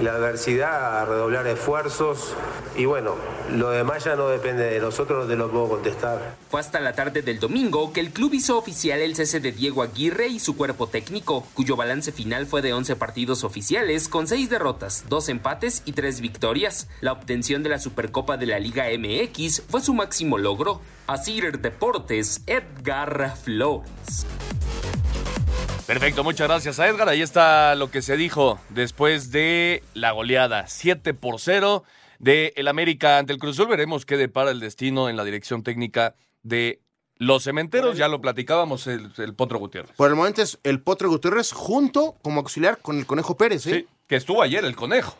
la 0.00 0.12
adversidad, 0.12 1.00
a 1.00 1.04
redoblar 1.04 1.48
esfuerzos 1.48 2.34
y 2.76 2.84
bueno, 2.84 3.14
lo 3.52 3.70
demás 3.70 4.04
ya 4.04 4.16
no 4.16 4.28
depende 4.28 4.64
de 4.64 4.80
nosotros, 4.80 5.24
no 5.24 5.30
te 5.30 5.36
lo 5.36 5.50
puedo 5.50 5.68
contestar. 5.68 6.34
Fue 6.50 6.60
hasta 6.60 6.80
la 6.80 6.92
tarde 6.92 7.22
del 7.22 7.40
domingo 7.40 7.92
que 7.92 8.00
el 8.00 8.10
club 8.10 8.34
hizo 8.36 8.58
oficial 8.58 9.00
el 9.00 9.16
cese 9.16 9.40
de 9.40 9.50
Diego 9.50 9.82
Aguirre 9.82 10.28
y 10.28 10.38
su 10.40 10.56
cuerpo 10.56 10.88
técnico, 10.88 11.46
cuyo 11.54 11.74
balance 11.74 12.12
final 12.12 12.46
fue 12.46 12.60
de 12.60 12.74
11 12.74 12.94
partidos 12.96 13.44
oficiales 13.44 14.08
con 14.08 14.28
6 14.28 14.50
derrotas, 14.50 15.06
2 15.08 15.30
empates 15.30 15.82
y 15.86 15.92
3 15.92 16.20
victorias. 16.20 16.86
La 17.00 17.12
obtención 17.12 17.62
de 17.62 17.70
la 17.70 17.78
Supercopa 17.78 18.36
de 18.36 18.44
la 18.44 18.58
Liga 18.58 18.88
MX 18.96 19.62
fue 19.68 19.80
su 19.80 19.94
máximo 19.94 20.36
logro. 20.36 20.82
Asir 21.06 21.60
Deportes, 21.60 22.42
Edgar 22.46 23.36
Flores. 23.42 24.26
Perfecto, 25.86 26.22
muchas 26.22 26.48
gracias 26.48 26.78
a 26.78 26.88
Edgar. 26.88 27.08
Ahí 27.08 27.22
está 27.22 27.74
lo 27.74 27.90
que 27.90 28.02
se 28.02 28.18
dijo 28.18 28.60
después 28.68 29.30
de 29.30 29.82
la 29.94 30.12
goleada 30.12 30.66
7 30.66 31.14
por 31.14 31.40
0 31.40 31.84
de 32.18 32.52
el 32.56 32.68
América 32.68 33.16
ante 33.16 33.32
el 33.32 33.38
Cruz 33.38 33.56
Azul. 33.56 33.70
Veremos 33.70 34.04
qué 34.04 34.18
depara 34.18 34.50
el 34.50 34.60
destino 34.60 35.08
en 35.08 35.16
la 35.16 35.24
dirección 35.24 35.62
técnica 35.62 36.14
de 36.42 36.82
los 37.18 37.44
cementeros. 37.44 37.96
Ya 37.96 38.08
lo 38.08 38.20
platicábamos 38.20 38.86
el, 38.86 39.10
el 39.16 39.34
Potro 39.34 39.58
Gutiérrez. 39.58 39.92
Por 39.96 40.10
el 40.10 40.16
momento 40.16 40.42
es 40.42 40.58
el 40.62 40.80
Potro 40.80 41.08
Gutiérrez 41.08 41.52
junto 41.52 42.16
como 42.22 42.40
auxiliar 42.40 42.78
con 42.78 42.98
el 42.98 43.06
Conejo 43.06 43.36
Pérez, 43.36 43.66
¿eh? 43.66 43.70
Sí, 43.80 43.88
que 44.06 44.16
estuvo 44.16 44.42
ayer 44.42 44.64
el 44.64 44.76
Conejo. 44.76 45.16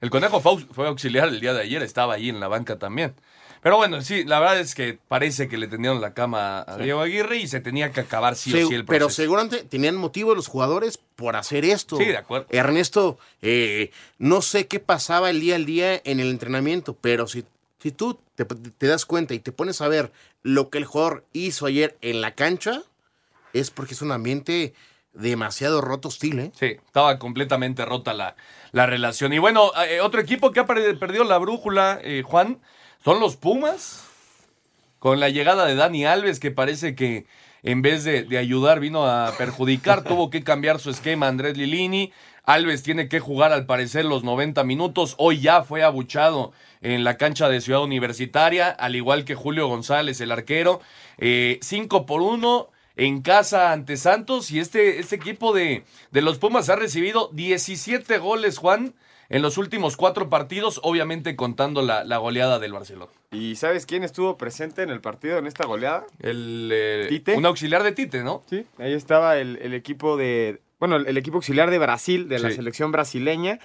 El 0.00 0.10
Conejo 0.10 0.40
fue, 0.40 0.58
fue 0.72 0.86
auxiliar 0.88 1.28
el 1.28 1.40
día 1.40 1.52
de 1.52 1.60
ayer, 1.62 1.82
estaba 1.82 2.14
ahí 2.14 2.28
en 2.30 2.40
la 2.40 2.48
banca 2.48 2.78
también. 2.78 3.14
Pero 3.62 3.76
bueno, 3.76 4.00
sí, 4.00 4.24
la 4.24 4.40
verdad 4.40 4.58
es 4.58 4.74
que 4.74 4.98
parece 5.06 5.46
que 5.46 5.58
le 5.58 5.68
tendieron 5.68 6.00
la 6.00 6.14
cama 6.14 6.60
a 6.62 6.76
Sí. 6.78 6.84
Diego 6.84 7.00
Aguirre 7.02 7.36
y 7.36 7.46
se 7.46 7.60
tenía 7.60 7.92
que 7.92 8.00
acabar 8.00 8.34
sí 8.34 8.50
o 8.62 8.66
sí 8.68 8.74
el 8.74 8.86
pero 8.86 9.04
proceso. 9.06 9.20
seguramente 9.22 9.64
tenían 9.64 9.96
motivo 9.96 10.34
los 10.34 10.46
jugadores 10.48 10.96
por 10.96 11.36
hacer 11.36 11.66
esto. 11.66 11.98
Sí, 11.98 12.06
de 12.06 12.16
acuerdo. 12.16 12.46
Ernesto, 12.48 13.18
eh, 13.42 13.90
no 14.18 14.40
sé 14.40 14.66
qué 14.66 14.80
pasaba 14.80 15.28
el 15.28 15.40
día 15.40 15.56
al 15.56 15.66
día 15.66 16.00
en 16.04 16.20
el 16.20 16.30
entrenamiento, 16.30 16.96
pero 16.98 17.26
si, 17.26 17.44
si 17.82 17.90
tú 17.92 18.18
te, 18.34 18.46
te 18.46 18.86
das 18.86 19.04
cuenta 19.04 19.34
y 19.34 19.40
te 19.40 19.52
pones 19.52 19.82
a 19.82 19.88
ver 19.88 20.10
lo 20.42 20.70
que 20.70 20.78
el 20.78 20.84
jugador 20.84 21.24
hizo 21.32 21.66
ayer 21.66 21.96
en 22.00 22.20
la 22.20 22.34
cancha, 22.34 22.82
es 23.52 23.70
porque 23.70 23.94
es 23.94 24.02
un 24.02 24.12
ambiente 24.12 24.74
demasiado 25.12 25.80
roto 25.80 26.08
hostil, 26.08 26.38
¿eh? 26.38 26.52
Sí, 26.58 26.76
estaba 26.86 27.18
completamente 27.18 27.84
rota 27.84 28.14
la, 28.14 28.36
la 28.72 28.86
relación. 28.86 29.32
Y 29.32 29.38
bueno, 29.38 29.72
eh, 29.88 30.00
otro 30.00 30.20
equipo 30.20 30.52
que 30.52 30.60
ha 30.60 30.66
perdi- 30.66 30.98
perdido 30.98 31.24
la 31.24 31.38
brújula, 31.38 31.98
eh, 32.02 32.22
Juan, 32.24 32.60
son 33.04 33.18
los 33.20 33.36
Pumas. 33.36 34.04
Con 34.98 35.18
la 35.18 35.30
llegada 35.30 35.64
de 35.64 35.74
Dani 35.74 36.04
Alves, 36.04 36.38
que 36.40 36.50
parece 36.50 36.94
que 36.94 37.26
en 37.62 37.80
vez 37.82 38.04
de, 38.04 38.22
de 38.22 38.36
ayudar 38.38 38.80
vino 38.80 39.06
a 39.06 39.32
perjudicar, 39.36 40.04
tuvo 40.04 40.30
que 40.30 40.44
cambiar 40.44 40.78
su 40.78 40.90
esquema 40.90 41.26
Andrés 41.26 41.56
Lilini. 41.56 42.12
Alves 42.44 42.82
tiene 42.82 43.08
que 43.08 43.20
jugar 43.20 43.52
al 43.52 43.66
parecer 43.66 44.04
los 44.04 44.24
90 44.24 44.64
minutos. 44.64 45.14
Hoy 45.18 45.40
ya 45.40 45.62
fue 45.62 45.82
abuchado 45.82 46.52
en 46.80 47.04
la 47.04 47.16
cancha 47.16 47.48
de 47.48 47.60
Ciudad 47.60 47.82
Universitaria, 47.82 48.70
al 48.70 48.96
igual 48.96 49.24
que 49.24 49.34
Julio 49.34 49.68
González, 49.68 50.20
el 50.20 50.32
arquero. 50.32 50.80
5 51.18 52.06
por 52.06 52.22
1 52.22 52.68
en 52.96 53.22
casa 53.22 53.72
ante 53.72 53.96
Santos 53.96 54.50
y 54.50 54.58
este, 54.58 54.98
este 54.98 55.16
equipo 55.16 55.54
de, 55.54 55.84
de 56.10 56.22
los 56.22 56.38
Pumas 56.38 56.68
ha 56.68 56.76
recibido 56.76 57.30
17 57.32 58.18
goles, 58.18 58.58
Juan, 58.58 58.94
en 59.30 59.42
los 59.42 59.58
últimos 59.58 59.96
cuatro 59.96 60.28
partidos, 60.28 60.80
obviamente 60.82 61.36
contando 61.36 61.82
la, 61.82 62.04
la 62.04 62.18
goleada 62.18 62.58
del 62.58 62.72
Barcelona. 62.72 63.12
¿Y 63.30 63.54
sabes 63.56 63.86
quién 63.86 64.02
estuvo 64.02 64.36
presente 64.36 64.82
en 64.82 64.90
el 64.90 65.00
partido 65.00 65.38
en 65.38 65.46
esta 65.46 65.66
goleada? 65.66 66.04
El, 66.18 66.68
eh, 66.72 67.06
Tite. 67.08 67.36
Un 67.36 67.46
auxiliar 67.46 67.84
de 67.84 67.92
Tite, 67.92 68.24
¿no? 68.24 68.42
Sí, 68.50 68.66
ahí 68.78 68.92
estaba 68.92 69.38
el, 69.38 69.58
el 69.62 69.72
equipo 69.72 70.16
de. 70.16 70.60
Bueno, 70.80 70.96
el, 70.96 71.16
equipo 71.16 71.36
auxiliar 71.36 71.70
de 71.70 71.78
Brasil, 71.78 72.28
de 72.28 72.38
la 72.38 72.48
Sí. 72.48 72.56
selección 72.56 72.90
brasileña. 72.90 73.60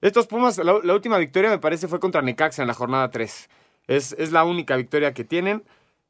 Estos 0.00 0.26
Pumas, 0.26 0.58
la, 0.58 0.80
la 0.82 0.94
última 0.94 1.18
victoria 1.18 1.50
me 1.50 1.58
parece 1.58 1.88
fue 1.88 2.00
contra 2.00 2.22
Necaxa 2.22 2.62
en 2.62 2.68
la 2.68 2.74
jornada 2.74 3.10
3. 3.10 3.48
Es, 3.86 4.16
es 4.18 4.32
la 4.32 4.44
única 4.44 4.76
victoria 4.76 5.12
que 5.12 5.24
tienen. 5.24 5.62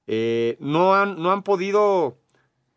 Eh, 0.07 0.57
no, 0.61 0.95
han, 0.95 1.21
no 1.21 1.33
han 1.33 1.43
podido 1.43 2.17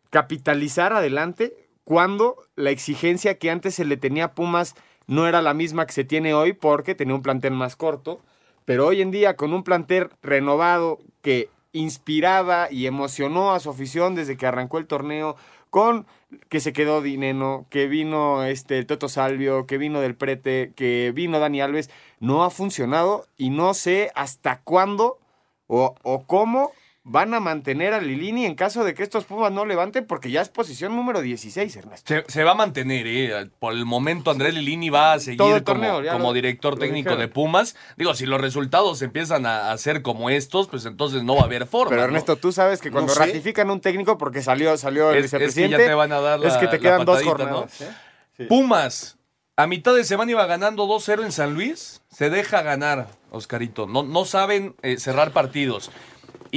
capitalizar 0.09 0.93
adelante 0.93 1.53
cuando 1.83 2.37
la 2.55 2.71
exigencia 2.71 3.37
que 3.37 3.51
antes 3.51 3.75
se 3.75 3.85
le 3.85 3.97
tenía 3.97 4.25
a 4.25 4.33
Pumas 4.33 4.75
no 5.05 5.27
era 5.27 5.41
la 5.41 5.53
misma 5.53 5.85
que 5.85 5.93
se 5.93 6.03
tiene 6.03 6.33
hoy 6.33 6.53
porque 6.53 6.95
tenía 6.95 7.15
un 7.15 7.21
plantel 7.21 7.53
más 7.53 7.75
corto. 7.75 8.19
Pero 8.65 8.87
hoy 8.87 9.01
en 9.01 9.11
día, 9.11 9.35
con 9.37 9.53
un 9.53 9.63
plantel 9.63 10.09
renovado 10.21 10.99
que 11.21 11.49
inspiraba 11.71 12.69
y 12.71 12.87
emocionó 12.87 13.53
a 13.53 13.59
su 13.59 13.69
afición 13.69 14.15
desde 14.15 14.35
que 14.35 14.47
arrancó 14.47 14.77
el 14.79 14.87
torneo, 14.87 15.35
con 15.77 16.07
que 16.49 16.59
se 16.59 16.73
quedó 16.73 17.03
Dineno, 17.03 17.67
que 17.69 17.85
vino 17.85 18.43
este 18.43 18.79
el 18.79 18.87
Toto 18.87 19.09
Salvio, 19.09 19.67
que 19.67 19.77
vino 19.77 20.01
del 20.01 20.15
Prete, 20.15 20.73
que 20.75 21.11
vino 21.13 21.37
Dani 21.37 21.61
Alves, 21.61 21.91
no 22.19 22.43
ha 22.43 22.49
funcionado 22.49 23.27
y 23.37 23.51
no 23.51 23.75
sé 23.75 24.11
hasta 24.15 24.59
cuándo 24.61 25.19
o, 25.67 25.93
o 26.01 26.23
cómo 26.25 26.71
van 27.09 27.33
a 27.33 27.39
mantener 27.39 27.93
a 27.93 28.01
Lilini 28.01 28.45
en 28.45 28.53
caso 28.55 28.83
de 28.83 28.93
que 28.93 29.01
estos 29.01 29.23
Pumas 29.23 29.49
no 29.51 29.65
levanten, 29.65 30.05
porque 30.05 30.29
ya 30.29 30.41
es 30.41 30.49
posición 30.49 30.93
número 30.93 31.21
16, 31.21 31.73
Ernesto. 31.77 32.13
Se, 32.13 32.25
se 32.27 32.43
va 32.43 32.51
a 32.51 32.55
mantener, 32.55 33.07
¿eh? 33.07 33.49
Por 33.59 33.71
el 33.73 33.85
momento 33.85 34.29
Andrés 34.29 34.53
Lilini 34.53 34.89
va 34.89 35.13
a 35.13 35.19
seguir 35.19 35.37
como, 35.39 35.63
torneo, 35.63 36.03
ya 36.03 36.11
como 36.11 36.25
lo- 36.29 36.33
director 36.33 36.73
lo 36.73 36.79
técnico 36.79 37.11
dijeron. 37.11 37.19
de 37.21 37.27
Pumas. 37.29 37.75
Digo, 37.95 38.13
si 38.13 38.25
los 38.25 38.41
resultados 38.41 39.01
empiezan 39.01 39.45
a, 39.45 39.71
a 39.71 39.77
ser 39.77 40.01
como 40.01 40.29
estos, 40.29 40.67
pues 40.67 40.85
entonces 40.85 41.23
no 41.23 41.35
va 41.35 41.43
a 41.43 41.45
haber 41.45 41.65
forma. 41.65 41.91
Pero 41.91 42.01
¿no? 42.01 42.07
Ernesto, 42.07 42.35
tú 42.35 42.51
sabes 42.51 42.81
que 42.81 42.91
cuando 42.91 43.13
sé. 43.13 43.19
ratifican 43.21 43.71
un 43.71 43.79
técnico, 43.79 44.17
porque 44.17 44.41
salió, 44.41 44.75
salió 44.75 45.11
el 45.11 45.19
Es- 45.19 45.25
es 45.25 45.31
que 45.31 45.37
vicepresidente, 45.37 45.77
ya 45.83 45.87
te 45.89 45.93
van 45.95 46.11
a 46.11 46.19
dar 46.19 46.39
la- 46.41 46.47
es 46.49 46.57
que 46.57 46.67
te 46.67 46.73
la 46.77 46.79
quedan 46.79 47.05
dos 47.05 47.23
patadita, 47.23 47.45
¿no? 47.45 47.57
jornadas. 47.61 47.81
¿eh? 47.81 48.45
Pumas, 48.49 49.17
a 49.55 49.65
mitad 49.65 49.95
de 49.95 50.03
semana 50.03 50.31
iba 50.31 50.45
ganando 50.45 50.85
2-0 50.85 51.23
en 51.23 51.31
San 51.31 51.53
Luis. 51.53 52.01
Se 52.09 52.29
deja 52.29 52.61
ganar, 52.61 53.07
Oscarito. 53.31 53.87
No, 53.87 54.03
no 54.03 54.25
saben 54.25 54.75
eh, 54.83 54.97
cerrar 54.97 55.31
partidos. 55.31 55.89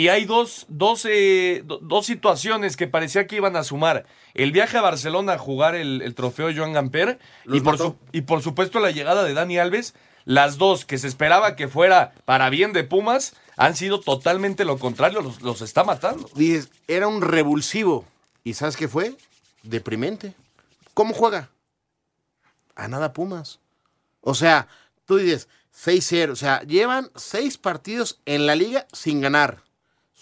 Y 0.00 0.08
hay 0.08 0.24
dos, 0.24 0.64
dos, 0.68 1.04
eh, 1.04 1.62
do- 1.66 1.78
dos 1.82 2.06
situaciones 2.06 2.78
que 2.78 2.86
parecía 2.86 3.26
que 3.26 3.36
iban 3.36 3.54
a 3.54 3.64
sumar. 3.64 4.06
El 4.32 4.50
viaje 4.50 4.78
a 4.78 4.80
Barcelona 4.80 5.34
a 5.34 5.38
jugar 5.38 5.74
el, 5.74 6.00
el 6.00 6.14
trofeo 6.14 6.48
Joan 6.56 6.72
Gamper 6.72 7.18
y 7.44 7.60
por, 7.60 7.76
su- 7.76 7.96
y 8.10 8.22
por 8.22 8.40
supuesto 8.40 8.80
la 8.80 8.92
llegada 8.92 9.24
de 9.24 9.34
Dani 9.34 9.58
Alves. 9.58 9.92
Las 10.24 10.56
dos 10.56 10.86
que 10.86 10.96
se 10.96 11.06
esperaba 11.06 11.54
que 11.54 11.68
fuera 11.68 12.14
para 12.24 12.48
bien 12.48 12.72
de 12.72 12.82
Pumas 12.82 13.34
han 13.58 13.76
sido 13.76 14.00
totalmente 14.00 14.64
lo 14.64 14.78
contrario. 14.78 15.20
Los, 15.20 15.42
los 15.42 15.60
está 15.60 15.84
matando. 15.84 16.30
Dices, 16.34 16.70
era 16.88 17.06
un 17.06 17.20
revulsivo. 17.20 18.06
¿Y 18.42 18.54
sabes 18.54 18.78
qué 18.78 18.88
fue? 18.88 19.16
Deprimente. 19.64 20.32
¿Cómo 20.94 21.12
juega? 21.12 21.50
A 22.74 22.88
nada 22.88 23.12
Pumas. 23.12 23.58
O 24.22 24.34
sea, 24.34 24.66
tú 25.04 25.18
dices 25.18 25.46
6-0. 25.76 26.30
O 26.30 26.36
sea, 26.36 26.62
llevan 26.62 27.10
seis 27.16 27.58
partidos 27.58 28.18
en 28.24 28.46
la 28.46 28.54
liga 28.54 28.86
sin 28.94 29.20
ganar. 29.20 29.58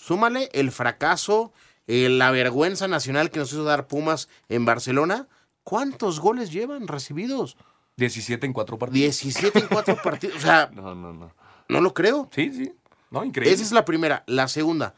Súmale 0.08 0.48
el 0.54 0.72
fracaso, 0.72 1.52
eh, 1.86 2.08
la 2.08 2.30
vergüenza 2.30 2.88
nacional 2.88 3.30
que 3.30 3.40
nos 3.40 3.52
hizo 3.52 3.62
dar 3.64 3.86
Pumas 3.88 4.30
en 4.48 4.64
Barcelona. 4.64 5.28
¿Cuántos 5.64 6.18
goles 6.18 6.50
llevan 6.50 6.88
recibidos? 6.88 7.58
17 7.98 8.46
en 8.46 8.54
cuatro 8.54 8.78
partidos. 8.78 9.02
17 9.20 9.58
en 9.58 9.66
cuatro 9.66 9.96
partidos. 10.02 10.36
O 10.36 10.40
sea, 10.40 10.70
No, 10.72 10.94
no, 10.94 11.12
no. 11.12 11.30
no 11.68 11.80
lo 11.82 11.92
creo. 11.92 12.26
Sí, 12.34 12.50
sí. 12.54 12.72
No, 13.10 13.22
increíble. 13.22 13.52
Esa 13.52 13.62
es 13.62 13.72
la 13.72 13.84
primera. 13.84 14.24
La 14.26 14.48
segunda, 14.48 14.94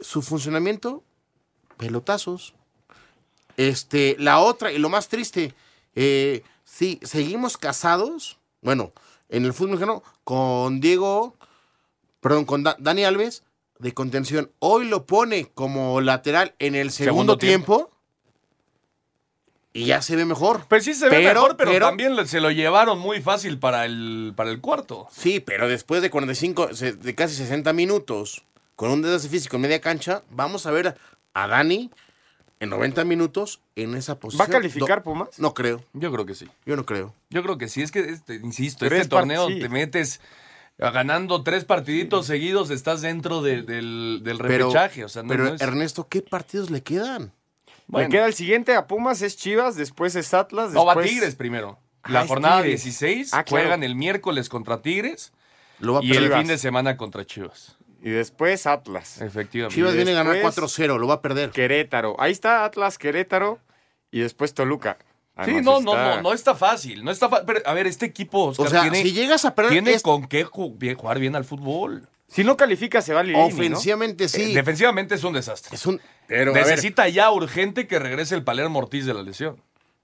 su 0.00 0.20
funcionamiento, 0.20 1.04
pelotazos. 1.76 2.54
Este, 3.56 4.16
la 4.18 4.40
otra, 4.40 4.72
y 4.72 4.78
lo 4.78 4.88
más 4.88 5.06
triste, 5.08 5.54
eh, 5.94 6.42
sí, 6.64 6.98
seguimos 7.02 7.56
casados, 7.56 8.38
bueno, 8.62 8.92
en 9.28 9.44
el 9.44 9.52
fútbol 9.52 9.70
mexicano, 9.72 10.02
con 10.24 10.80
Diego, 10.80 11.36
perdón, 12.20 12.46
con 12.46 12.62
Da- 12.64 12.76
Dani 12.80 13.04
Alves, 13.04 13.42
de 13.80 13.92
contención. 13.94 14.50
Hoy 14.58 14.86
lo 14.86 15.06
pone 15.06 15.46
como 15.54 16.00
lateral 16.00 16.54
en 16.58 16.74
el 16.74 16.90
segundo, 16.90 17.12
Segundo 17.12 17.38
tiempo. 17.38 17.76
tiempo. 17.76 17.96
Y 19.72 19.84
ya 19.86 20.02
se 20.02 20.16
ve 20.16 20.24
mejor. 20.24 20.66
Pues 20.68 20.84
sí 20.84 20.94
se 20.94 21.04
ve 21.04 21.10
Pero- 21.18 21.34
mejor, 21.42 21.56
pero, 21.56 21.70
pero- 21.70 21.86
también 21.86 22.26
se 22.26 22.40
lo 22.40 22.50
llevaron 22.50 22.98
muy 22.98 23.20
fácil 23.22 23.58
para 23.58 23.84
el, 23.84 24.32
para 24.36 24.50
el 24.50 24.60
cuarto. 24.60 25.06
Sí, 25.12 25.38
pero 25.40 25.68
después 25.68 26.02
de 26.02 26.10
45, 26.10 26.74
se- 26.74 26.92
de 26.94 27.14
casi 27.14 27.36
60 27.36 27.72
minutos, 27.72 28.42
con 28.74 28.90
un 28.90 29.02
desgaste 29.02 29.28
físico 29.28 29.56
en 29.56 29.62
media 29.62 29.80
cancha, 29.80 30.22
vamos 30.30 30.66
a 30.66 30.72
ver 30.72 30.96
a 31.34 31.46
Dani 31.46 31.90
en 32.58 32.68
90 32.68 33.04
minutos 33.04 33.60
en 33.76 33.94
esa 33.94 34.18
posición. 34.18 34.40
¿Va 34.44 34.48
a 34.48 34.52
calificar 34.52 35.02
Pumas? 35.04 35.38
No 35.38 35.54
creo, 35.54 35.84
Yo 35.92 36.10
creo 36.12 36.26
que 36.26 36.34
sí. 36.34 36.48
yo 36.66 36.74
no 36.74 36.84
creo. 36.84 37.14
Yo 37.30 37.42
creo 37.44 37.56
que 37.56 37.68
sí. 37.68 37.80
Es 37.82 37.92
que, 37.92 38.00
este, 38.00 38.34
insisto, 38.34 38.84
este 38.86 39.06
torneo 39.06 39.46
sí. 39.48 39.60
te 39.60 39.68
metes 39.68 40.20
ganando 40.90 41.42
tres 41.42 41.66
partiditos 41.66 42.24
seguidos, 42.24 42.70
estás 42.70 43.02
dentro 43.02 43.42
de- 43.42 43.60
del, 43.62 44.20
del 44.24 44.38
Pero, 44.38 44.68
repechaje. 44.68 45.04
o 45.04 45.08
sea, 45.10 45.22
no, 45.22 45.28
pero 45.28 45.44
no 45.44 45.54
es- 45.54 45.60
Ernesto, 45.60 46.08
¿qué 46.08 46.22
partidos 46.22 46.70
le 46.70 46.82
quedan? 46.82 47.32
Bueno. 47.86 48.08
Le 48.08 48.12
queda 48.14 48.26
el 48.26 48.32
siguiente 48.34 48.74
a 48.74 48.86
Pumas, 48.86 49.20
es 49.20 49.36
Chivas, 49.36 49.76
después 49.76 50.16
es 50.16 50.32
Atlas, 50.32 50.72
No, 50.72 50.86
va 50.86 50.94
después... 50.94 51.10
Tigres 51.10 51.34
primero. 51.36 51.78
Ah, 52.02 52.12
La 52.12 52.26
jornada 52.26 52.62
Tigres. 52.62 52.84
16 52.84 53.34
Ah, 53.34 53.44
claro. 53.44 53.64
juegan 53.64 53.82
el 53.82 53.94
miércoles 53.94 54.48
contra 54.48 54.80
Tigres 54.80 55.32
Lo 55.80 55.92
va 55.94 56.00
a 56.00 56.04
y 56.04 56.12
el 56.12 56.32
fin 56.32 56.46
de 56.46 56.56
semana 56.56 56.96
contra 56.96 57.26
Chivas. 57.26 57.76
Y 58.02 58.08
después 58.08 58.66
Atlas. 58.66 59.20
Efectivamente. 59.20 59.74
Chivas 59.74 59.94
viene 59.94 60.12
a 60.12 60.14
ganar 60.14 60.32
después- 60.32 60.54
4-0, 60.56 60.96
lo 60.98 61.06
va 61.06 61.14
a 61.14 61.20
perder. 61.20 61.50
Querétaro. 61.50 62.16
Ahí 62.18 62.32
está 62.32 62.64
Atlas, 62.64 62.96
Querétaro 62.96 63.58
y 64.10 64.20
después 64.20 64.54
Toluca. 64.54 64.96
Sí, 65.44 65.50
Además 65.52 65.64
no, 65.64 65.80
no, 65.80 65.92
está- 65.92 66.16
no, 66.16 66.22
no 66.22 66.32
está 66.32 66.54
fácil. 66.54 67.04
No 67.04 67.10
está 67.10 67.28
fa- 67.28 67.44
Pero, 67.46 67.60
a 67.64 67.72
ver, 67.74 67.86
este 67.86 68.06
equipo, 68.06 68.44
Oscar, 68.46 68.66
O 68.66 68.70
sea, 68.70 68.82
tiene, 68.82 69.02
si 69.02 69.12
llegas 69.12 69.44
a 69.44 69.54
perder, 69.54 69.72
tiene 69.72 69.92
es- 69.94 70.02
con 70.02 70.26
qué 70.26 70.44
jugar 70.44 71.18
bien 71.18 71.36
al 71.36 71.44
fútbol. 71.44 72.08
Si 72.28 72.44
no 72.44 72.56
califica, 72.56 73.02
se 73.02 73.12
va 73.12 73.22
Lilini, 73.24 73.40
¿no? 73.42 73.46
ofensivamente 73.54 74.28
sí. 74.28 74.42
Eh, 74.52 74.54
defensivamente 74.54 75.16
es 75.16 75.24
un 75.24 75.32
desastre. 75.32 75.74
es 75.74 75.84
un, 75.86 76.00
pero, 76.28 76.52
Necesita 76.52 77.08
ya 77.08 77.30
urgente 77.32 77.88
que 77.88 77.98
regrese 77.98 78.36
el 78.36 78.44
Palermo 78.44 78.78
Ortiz 78.78 79.04
de 79.06 79.14
la 79.14 79.22
lesión. 79.22 79.60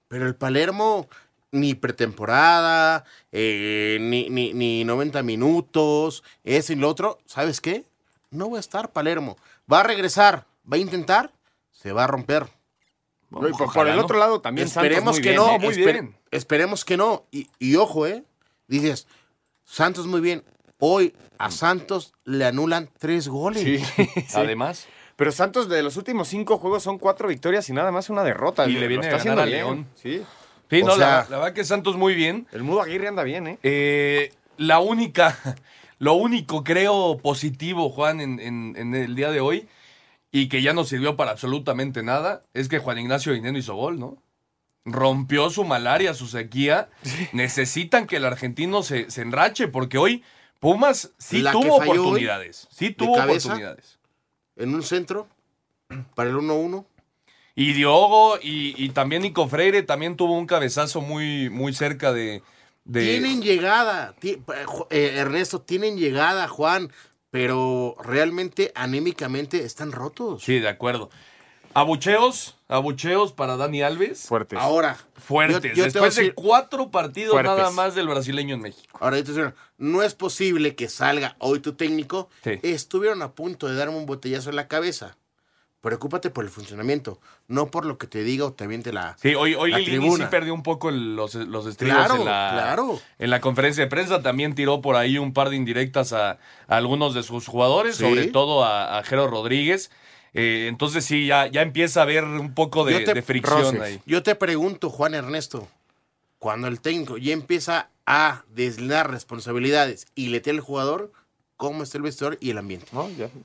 pero 0.09 0.25
el 0.27 0.35
Palermo 0.35 1.07
ni 1.51 1.73
pretemporada, 1.75 3.05
eh, 3.31 3.97
ni, 4.01 4.29
ni, 4.29 4.53
ni 4.53 4.83
90 4.83 5.23
minutos, 5.23 6.23
eso 6.43 6.73
y 6.73 6.75
lo 6.75 6.89
otro. 6.89 7.19
¿Sabes 7.25 7.61
qué? 7.61 7.85
No 8.31 8.49
va 8.51 8.57
a 8.57 8.59
estar 8.59 8.91
Palermo. 8.91 9.37
Va 9.71 9.79
a 9.79 9.83
regresar, 9.83 10.45
va 10.71 10.75
a 10.75 10.79
intentar, 10.79 11.31
se 11.71 11.93
va 11.93 12.03
a 12.03 12.07
romper. 12.07 12.47
No, 13.29 13.47
y 13.47 13.51
por, 13.51 13.87
el 13.87 13.97
¿no? 13.97 14.03
otro 14.03 14.17
lado 14.17 14.39
también 14.41 14.67
Esperemos 14.67 14.95
Santos 14.97 15.15
muy 15.15 15.21
que 15.21 15.29
bien, 15.29 15.41
no, 15.41 15.55
¿eh? 15.55 15.59
muy 15.59 15.73
esper- 15.75 15.93
bien. 15.93 16.15
Esperemos 16.31 16.85
que 16.85 16.97
no. 16.97 17.25
Y, 17.31 17.47
y 17.59 17.75
ojo, 17.75 18.07
¿eh? 18.07 18.23
Dices, 18.67 19.07
Santos 19.65 20.07
muy 20.07 20.21
bien. 20.21 20.43
Hoy 20.79 21.13
a 21.37 21.51
Santos 21.51 22.13
le 22.23 22.45
anulan 22.45 22.89
tres 22.99 23.27
goles. 23.27 23.63
Sí. 23.63 24.05
Además, 24.35 24.87
Pero 25.15 25.31
Santos 25.31 25.67
de 25.67 25.81
los 25.83 25.97
últimos 25.97 26.27
cinco 26.27 26.57
juegos 26.57 26.83
son 26.83 26.99
cuatro 26.99 27.27
victorias 27.27 27.67
y 27.69 27.73
nada 27.73 27.91
más 27.91 28.09
una 28.09 28.23
derrota. 28.23 28.67
Y 28.67 28.73
le 28.73 28.87
viene 28.87 29.07
está 29.07 29.17
a 29.17 29.23
ganar 29.23 29.39
haciendo 29.39 29.41
a. 29.41 29.45
León. 29.45 29.87
Sí. 29.95 30.21
sí, 30.69 30.83
no, 30.83 30.95
la 30.95 31.25
verdad 31.29 31.53
que 31.53 31.63
Santos 31.65 31.97
muy 31.97 32.13
bien. 32.15 32.47
El 32.51 32.63
Mudo 32.63 32.81
Aguirre 32.81 33.07
anda 33.07 33.23
bien, 33.23 33.47
¿eh? 33.47 33.59
Eh, 33.63 34.31
la 34.57 34.79
única, 34.79 35.37
lo 35.99 36.13
único 36.13 36.63
creo 36.63 37.17
positivo, 37.17 37.89
Juan, 37.89 38.21
en, 38.21 38.39
en- 38.39 38.75
en 38.77 38.93
el 38.95 39.15
día 39.15 39.31
de 39.31 39.39
hoy, 39.41 39.67
y 40.31 40.49
que 40.49 40.61
ya 40.61 40.73
no 40.73 40.83
sirvió 40.83 41.15
para 41.15 41.31
absolutamente 41.31 42.03
nada, 42.03 42.43
es 42.53 42.67
que 42.69 42.79
Juan 42.79 42.99
Ignacio 42.99 43.33
Dineno 43.33 43.57
hizo 43.57 43.75
gol, 43.75 43.99
¿no? 43.99 44.21
Rompió 44.85 45.49
su 45.49 45.63
malaria, 45.65 46.13
su 46.13 46.27
sequía. 46.27 46.89
Necesitan 47.33 48.07
que 48.07 48.17
el 48.17 48.25
argentino 48.25 48.83
se, 48.83 49.09
se 49.11 49.21
enrache, 49.21 49.67
porque 49.67 49.97
hoy 49.97 50.23
Pumas 50.59 51.11
sí 51.17 51.41
La 51.41 51.51
tuvo 51.51 51.75
oportunidades. 51.77 52.67
Sí 52.71 52.91
tuvo 52.91 53.15
cabeza. 53.15 53.49
oportunidades. 53.49 53.99
En 54.55 54.73
un 54.73 54.81
centro, 54.83 55.27
para 56.15 56.29
el 56.29 56.35
1-1. 56.37 56.85
Y 57.55 57.73
Diogo 57.73 58.37
y, 58.41 58.73
y 58.81 58.89
también 58.89 59.23
Nico 59.23 59.47
Freire 59.47 59.83
también 59.83 60.15
tuvo 60.15 60.37
un 60.37 60.45
cabezazo 60.45 61.01
muy, 61.01 61.49
muy 61.49 61.73
cerca 61.73 62.13
de. 62.13 62.41
de- 62.85 63.01
Tienen 63.03 63.41
llegada, 63.41 64.15
eh, 64.21 64.39
eh, 64.91 65.13
Ernesto, 65.17 65.61
tienen 65.61 65.97
llegada, 65.97 66.47
Juan, 66.47 66.91
pero 67.31 67.95
realmente 68.03 68.71
anímicamente 68.75 69.63
están 69.65 69.91
rotos. 69.91 70.43
Sí, 70.43 70.59
de 70.59 70.69
acuerdo. 70.69 71.09
Abucheos, 71.73 72.55
abucheos 72.67 73.33
para 73.33 73.55
Dani 73.55 73.83
Alves. 73.83 74.25
Fuertes. 74.27 74.57
Ahora, 74.59 74.97
Fuertes. 75.15 75.75
yo- 75.75 75.83
Después 75.83 76.15
de 76.15 76.33
cuatro 76.33 76.89
partidos 76.89 77.33
Fuertes. 77.33 77.55
nada 77.55 77.69
más 77.71 77.93
del 77.93 78.07
brasileño 78.07 78.55
en 78.55 78.61
México. 78.61 78.97
ahora 78.99 79.17
decir, 79.17 79.53
no 79.77 80.01
es 80.01 80.15
posible 80.15 80.75
que 80.75 80.89
salga 80.89 81.35
hoy 81.39 81.59
tu 81.59 81.73
técnico. 81.73 82.29
Sí. 82.43 82.59
Estuvieron 82.63 83.21
a 83.21 83.33
punto 83.33 83.67
de 83.67 83.75
darme 83.75 83.95
un 83.97 84.05
botellazo 84.07 84.49
en 84.49 84.55
la 84.55 84.67
cabeza. 84.67 85.17
Preocúpate 85.81 86.31
por 86.31 86.43
el 86.43 86.49
funcionamiento, 86.49 87.19
no 87.47 87.67
por 87.67 87.85
lo 87.85 87.97
que 87.99 88.07
te 88.07 88.23
diga 88.23 88.45
o 88.45 88.51
te 88.53 88.63
aviente 88.63 88.91
la, 88.91 89.15
Sí, 89.21 89.35
hoy, 89.35 89.53
hoy 89.53 89.71
la 89.71 89.77
sí 89.77 90.23
perdió 90.29 90.53
un 90.53 90.63
poco 90.63 90.89
el- 90.89 91.15
los, 91.15 91.35
los 91.35 91.67
estribos 91.67 91.97
Claro, 91.99 92.15
en, 92.15 92.25
la, 92.25 92.49
claro. 92.51 92.99
en 93.19 93.29
la 93.29 93.39
conferencia 93.41 93.83
de 93.83 93.89
prensa. 93.89 94.21
También 94.23 94.55
tiró 94.55 94.81
por 94.81 94.95
ahí 94.95 95.17
un 95.19 95.33
par 95.33 95.49
de 95.49 95.55
indirectas 95.55 96.13
a, 96.13 96.31
a 96.31 96.37
algunos 96.67 97.13
de 97.13 97.21
sus 97.23 97.47
jugadores, 97.47 97.95
Sí. 97.95 98.03
sobre 98.03 98.25
todo 98.27 98.65
a, 98.65 98.97
a 98.97 99.03
Jero 99.03 99.27
Rodríguez. 99.27 99.91
Eh, 100.33 100.65
entonces 100.67 101.05
sí, 101.05 101.27
ya, 101.27 101.45
ya 101.47 101.61
empieza 101.61 101.99
a 102.01 102.03
haber 102.03 102.23
un 102.23 102.53
poco 102.55 102.83
de, 102.83 102.93
Yo 102.93 103.03
te- 103.05 103.13
de 103.13 103.21
fricción 103.21 103.81
ahí. 103.81 104.01
Yo 104.05 104.23
te 104.23 104.33
pregunto, 104.35 104.89
Juan 104.89 105.13
Ernesto, 105.13 105.67
cuando 106.39 106.67
el 106.67 106.81
técnico 106.81 107.17
ya 107.17 107.33
empieza 107.33 107.89
a 108.07 108.43
deslindar 108.49 109.11
responsabilidades 109.11 110.07
y 110.15 110.29
le 110.29 110.39
tiene 110.41 110.59
al 110.59 110.65
jugador, 110.65 111.11
¿cómo 111.57 111.83
está 111.83 111.97
el 111.97 112.03
vestidor 112.03 112.37
y 112.39 112.51
el 112.51 112.57
ambiente? 112.59 112.87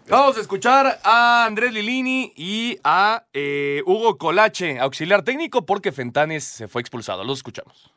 Vamos 0.09 0.37
a 0.37 0.41
escuchar 0.41 1.01
a 1.03 1.47
Andrés 1.47 1.73
Lilini 1.73 2.33
y 2.37 2.79
a 2.85 3.25
eh, 3.33 3.83
Hugo 3.87 4.19
Colache, 4.19 4.79
auxiliar 4.79 5.23
técnico, 5.23 5.67
porque 5.67 5.91
Fentanes 5.91 6.45
se 6.45 6.69
fue 6.69 6.83
expulsado. 6.83 7.25
Los 7.25 7.39
escuchamos. 7.39 7.91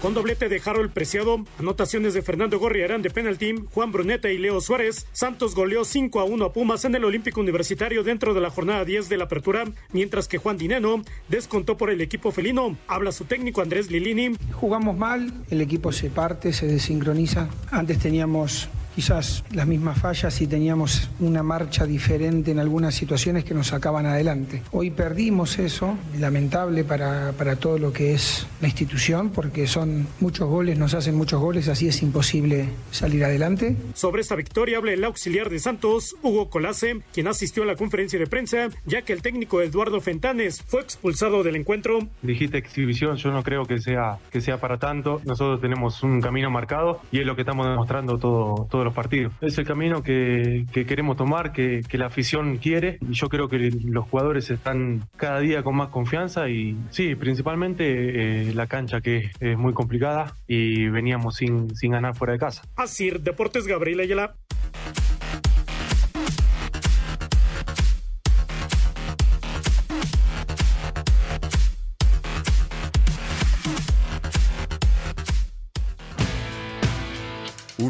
Con 0.00 0.14
doblete 0.14 0.48
de 0.48 0.62
Harold 0.64 0.92
Preciado, 0.92 1.44
anotaciones 1.58 2.14
de 2.14 2.22
Fernando 2.22 2.58
Gorriarán 2.58 3.02
de 3.02 3.10
penalti, 3.10 3.54
Juan 3.74 3.92
Bruneta 3.92 4.30
y 4.30 4.38
Leo 4.38 4.62
Suárez, 4.62 5.06
Santos 5.12 5.54
goleó 5.54 5.84
5 5.84 6.20
a 6.20 6.24
1 6.24 6.42
a 6.42 6.52
Pumas 6.54 6.86
en 6.86 6.94
el 6.94 7.04
Olímpico 7.04 7.38
Universitario 7.38 8.02
dentro 8.02 8.32
de 8.32 8.40
la 8.40 8.48
jornada 8.48 8.86
10 8.86 9.10
de 9.10 9.18
la 9.18 9.24
apertura, 9.24 9.64
mientras 9.92 10.26
que 10.26 10.38
Juan 10.38 10.56
Dineno 10.56 11.02
descontó 11.28 11.76
por 11.76 11.90
el 11.90 12.00
equipo 12.00 12.32
felino. 12.32 12.78
Habla 12.88 13.12
su 13.12 13.26
técnico 13.26 13.60
Andrés 13.60 13.90
Lilini. 13.90 14.36
Jugamos 14.52 14.96
mal, 14.96 15.34
el 15.50 15.60
equipo 15.60 15.92
se 15.92 16.08
parte, 16.08 16.54
se 16.54 16.66
desincroniza. 16.66 17.50
Antes 17.70 17.98
teníamos 17.98 18.70
quizás 19.00 19.44
las 19.54 19.66
mismas 19.66 19.98
fallas 19.98 20.38
y 20.42 20.46
teníamos 20.46 21.08
una 21.20 21.42
marcha 21.42 21.86
diferente 21.86 22.50
en 22.50 22.58
algunas 22.58 22.94
situaciones 22.94 23.44
que 23.44 23.54
nos 23.54 23.68
sacaban 23.68 24.04
adelante. 24.04 24.62
Hoy 24.72 24.90
perdimos 24.90 25.58
eso, 25.58 25.96
lamentable 26.18 26.84
para, 26.84 27.32
para 27.32 27.56
todo 27.56 27.78
lo 27.78 27.94
que 27.94 28.12
es 28.12 28.46
la 28.60 28.68
institución, 28.68 29.30
porque 29.30 29.66
son 29.66 30.06
muchos 30.20 30.50
goles, 30.50 30.78
nos 30.78 30.92
hacen 30.92 31.14
muchos 31.14 31.40
goles, 31.40 31.68
así 31.68 31.88
es 31.88 32.02
imposible 32.02 32.68
salir 32.90 33.24
adelante. 33.24 33.74
Sobre 33.94 34.20
esta 34.20 34.36
victoria 34.36 34.76
habla 34.76 34.92
el 34.92 35.02
auxiliar 35.02 35.48
de 35.48 35.60
Santos, 35.60 36.14
Hugo 36.20 36.50
Colase, 36.50 37.00
quien 37.14 37.26
asistió 37.26 37.62
a 37.62 37.66
la 37.66 37.76
conferencia 37.76 38.18
de 38.18 38.26
prensa, 38.26 38.68
ya 38.84 39.00
que 39.00 39.14
el 39.14 39.22
técnico 39.22 39.62
Eduardo 39.62 40.02
Fentanes 40.02 40.62
fue 40.66 40.82
expulsado 40.82 41.42
del 41.42 41.56
encuentro. 41.56 42.00
Dijiste 42.20 42.58
exhibición, 42.58 43.16
yo 43.16 43.30
no 43.30 43.42
creo 43.42 43.64
que 43.64 43.78
sea, 43.78 44.18
que 44.30 44.42
sea 44.42 44.60
para 44.60 44.76
tanto. 44.76 45.22
Nosotros 45.24 45.62
tenemos 45.62 46.02
un 46.02 46.20
camino 46.20 46.50
marcado 46.50 47.00
y 47.10 47.20
es 47.20 47.24
lo 47.24 47.34
que 47.34 47.40
estamos 47.40 47.66
demostrando 47.66 48.18
todo, 48.18 48.66
todos 48.70 48.89
partidos. 48.94 49.32
Es 49.40 49.58
el 49.58 49.66
camino 49.66 50.02
que, 50.02 50.66
que 50.72 50.86
queremos 50.86 51.16
tomar, 51.16 51.52
que, 51.52 51.82
que, 51.88 51.98
la 51.98 52.06
afición 52.06 52.58
quiere 52.58 52.98
y 53.00 53.12
yo 53.12 53.28
creo 53.28 53.48
que 53.48 53.70
los 53.84 54.08
jugadores 54.08 54.50
están 54.50 55.08
cada 55.16 55.40
día 55.40 55.62
con 55.62 55.76
más 55.76 55.88
confianza 55.88 56.48
y 56.48 56.76
sí, 56.90 57.14
principalmente 57.14 58.48
eh, 58.48 58.54
la 58.54 58.66
cancha 58.66 59.00
que 59.00 59.30
es 59.40 59.58
muy 59.58 59.72
complicada 59.72 60.34
y 60.46 60.88
veníamos 60.88 61.36
sin, 61.36 61.74
sin 61.76 61.92
ganar 61.92 62.14
fuera 62.14 62.32
de 62.32 62.38
casa. 62.38 62.62
Así, 62.76 63.10
Deportes 63.10 63.66
Gabriel 63.66 64.00
Ayala. 64.00 64.34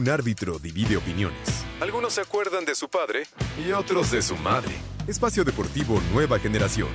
Un 0.00 0.08
árbitro 0.08 0.58
divide 0.58 0.96
opiniones. 0.96 1.62
Algunos 1.78 2.14
se 2.14 2.22
acuerdan 2.22 2.64
de 2.64 2.74
su 2.74 2.88
padre 2.88 3.24
y 3.62 3.72
otros 3.72 4.10
de 4.10 4.22
su 4.22 4.34
madre. 4.34 4.72
Espacio 5.06 5.44
Deportivo 5.44 6.00
Nueva 6.14 6.38
Generación. 6.38 6.88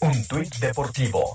Un 0.00 0.26
tuit 0.26 0.54
deportivo. 0.60 1.34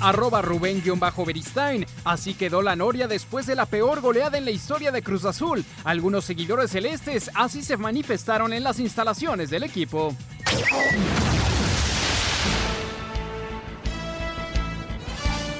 Arroba 0.00 0.40
Rubén-Beristain. 0.40 1.84
Así 2.04 2.32
quedó 2.32 2.62
la 2.62 2.74
Noria 2.74 3.06
después 3.06 3.44
de 3.44 3.54
la 3.54 3.66
peor 3.66 4.00
goleada 4.00 4.38
en 4.38 4.46
la 4.46 4.50
historia 4.50 4.90
de 4.90 5.02
Cruz 5.02 5.26
Azul. 5.26 5.62
Algunos 5.84 6.24
seguidores 6.24 6.70
celestes 6.70 7.30
así 7.34 7.62
se 7.62 7.76
manifestaron 7.76 8.54
en 8.54 8.64
las 8.64 8.80
instalaciones 8.80 9.50
del 9.50 9.64
equipo. 9.64 10.16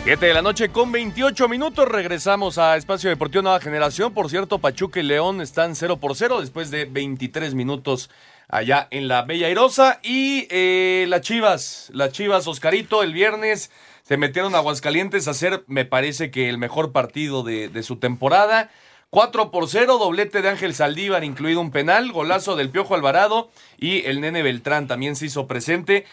Siete 0.07 0.27
de 0.27 0.35
la 0.35 0.43
noche 0.43 0.69
con 0.69 0.93
28 0.93 1.49
minutos. 1.49 1.89
Regresamos 1.89 2.59
a 2.59 2.77
Espacio 2.77 3.11
Deportivo 3.11 3.43
Nueva 3.43 3.59
Generación. 3.59 4.15
Por 4.15 4.31
cierto, 4.31 4.61
Pachuca 4.61 5.01
y 5.01 5.03
León 5.03 5.41
están 5.41 5.75
0 5.75 5.97
por 5.97 6.15
0 6.15 6.43
después 6.43 6.71
de 6.71 6.85
23 6.85 7.55
minutos 7.55 8.09
allá 8.47 8.87
en 8.93 9.09
la 9.09 9.23
Bella 9.23 9.49
Airosa. 9.49 9.99
Y 10.05 10.47
eh, 10.49 11.07
las 11.09 11.23
Chivas, 11.23 11.91
las 11.93 12.13
Chivas, 12.13 12.47
Oscarito, 12.47 13.03
el 13.03 13.13
viernes 13.15 13.73
se 14.03 14.17
metieron 14.17 14.55
a 14.55 14.59
Aguascalientes 14.59 15.27
a 15.27 15.33
hacer, 15.33 15.65
me 15.67 15.85
parece 15.85 16.31
que 16.31 16.49
el 16.49 16.57
mejor 16.57 16.93
partido 16.93 17.43
de, 17.43 17.69
de 17.69 17.83
su 17.83 17.97
temporada. 17.97 18.71
4 19.11 19.51
por 19.51 19.69
0, 19.69 19.99
doblete 19.99 20.41
de 20.41 20.51
Ángel 20.51 20.77
Saldívar, 20.77 21.25
incluido 21.25 21.61
un 21.61 21.73
penal, 21.73 22.13
golazo 22.13 22.55
del 22.55 22.71
Piojo 22.71 22.95
Alvarado 22.95 23.51
y 23.77 24.05
el 24.07 24.21
Nene 24.21 24.45
Beltrán 24.45 24.87
también 24.87 25.17
se 25.17 25.27
hizo 25.27 25.49
presente. 25.49 26.07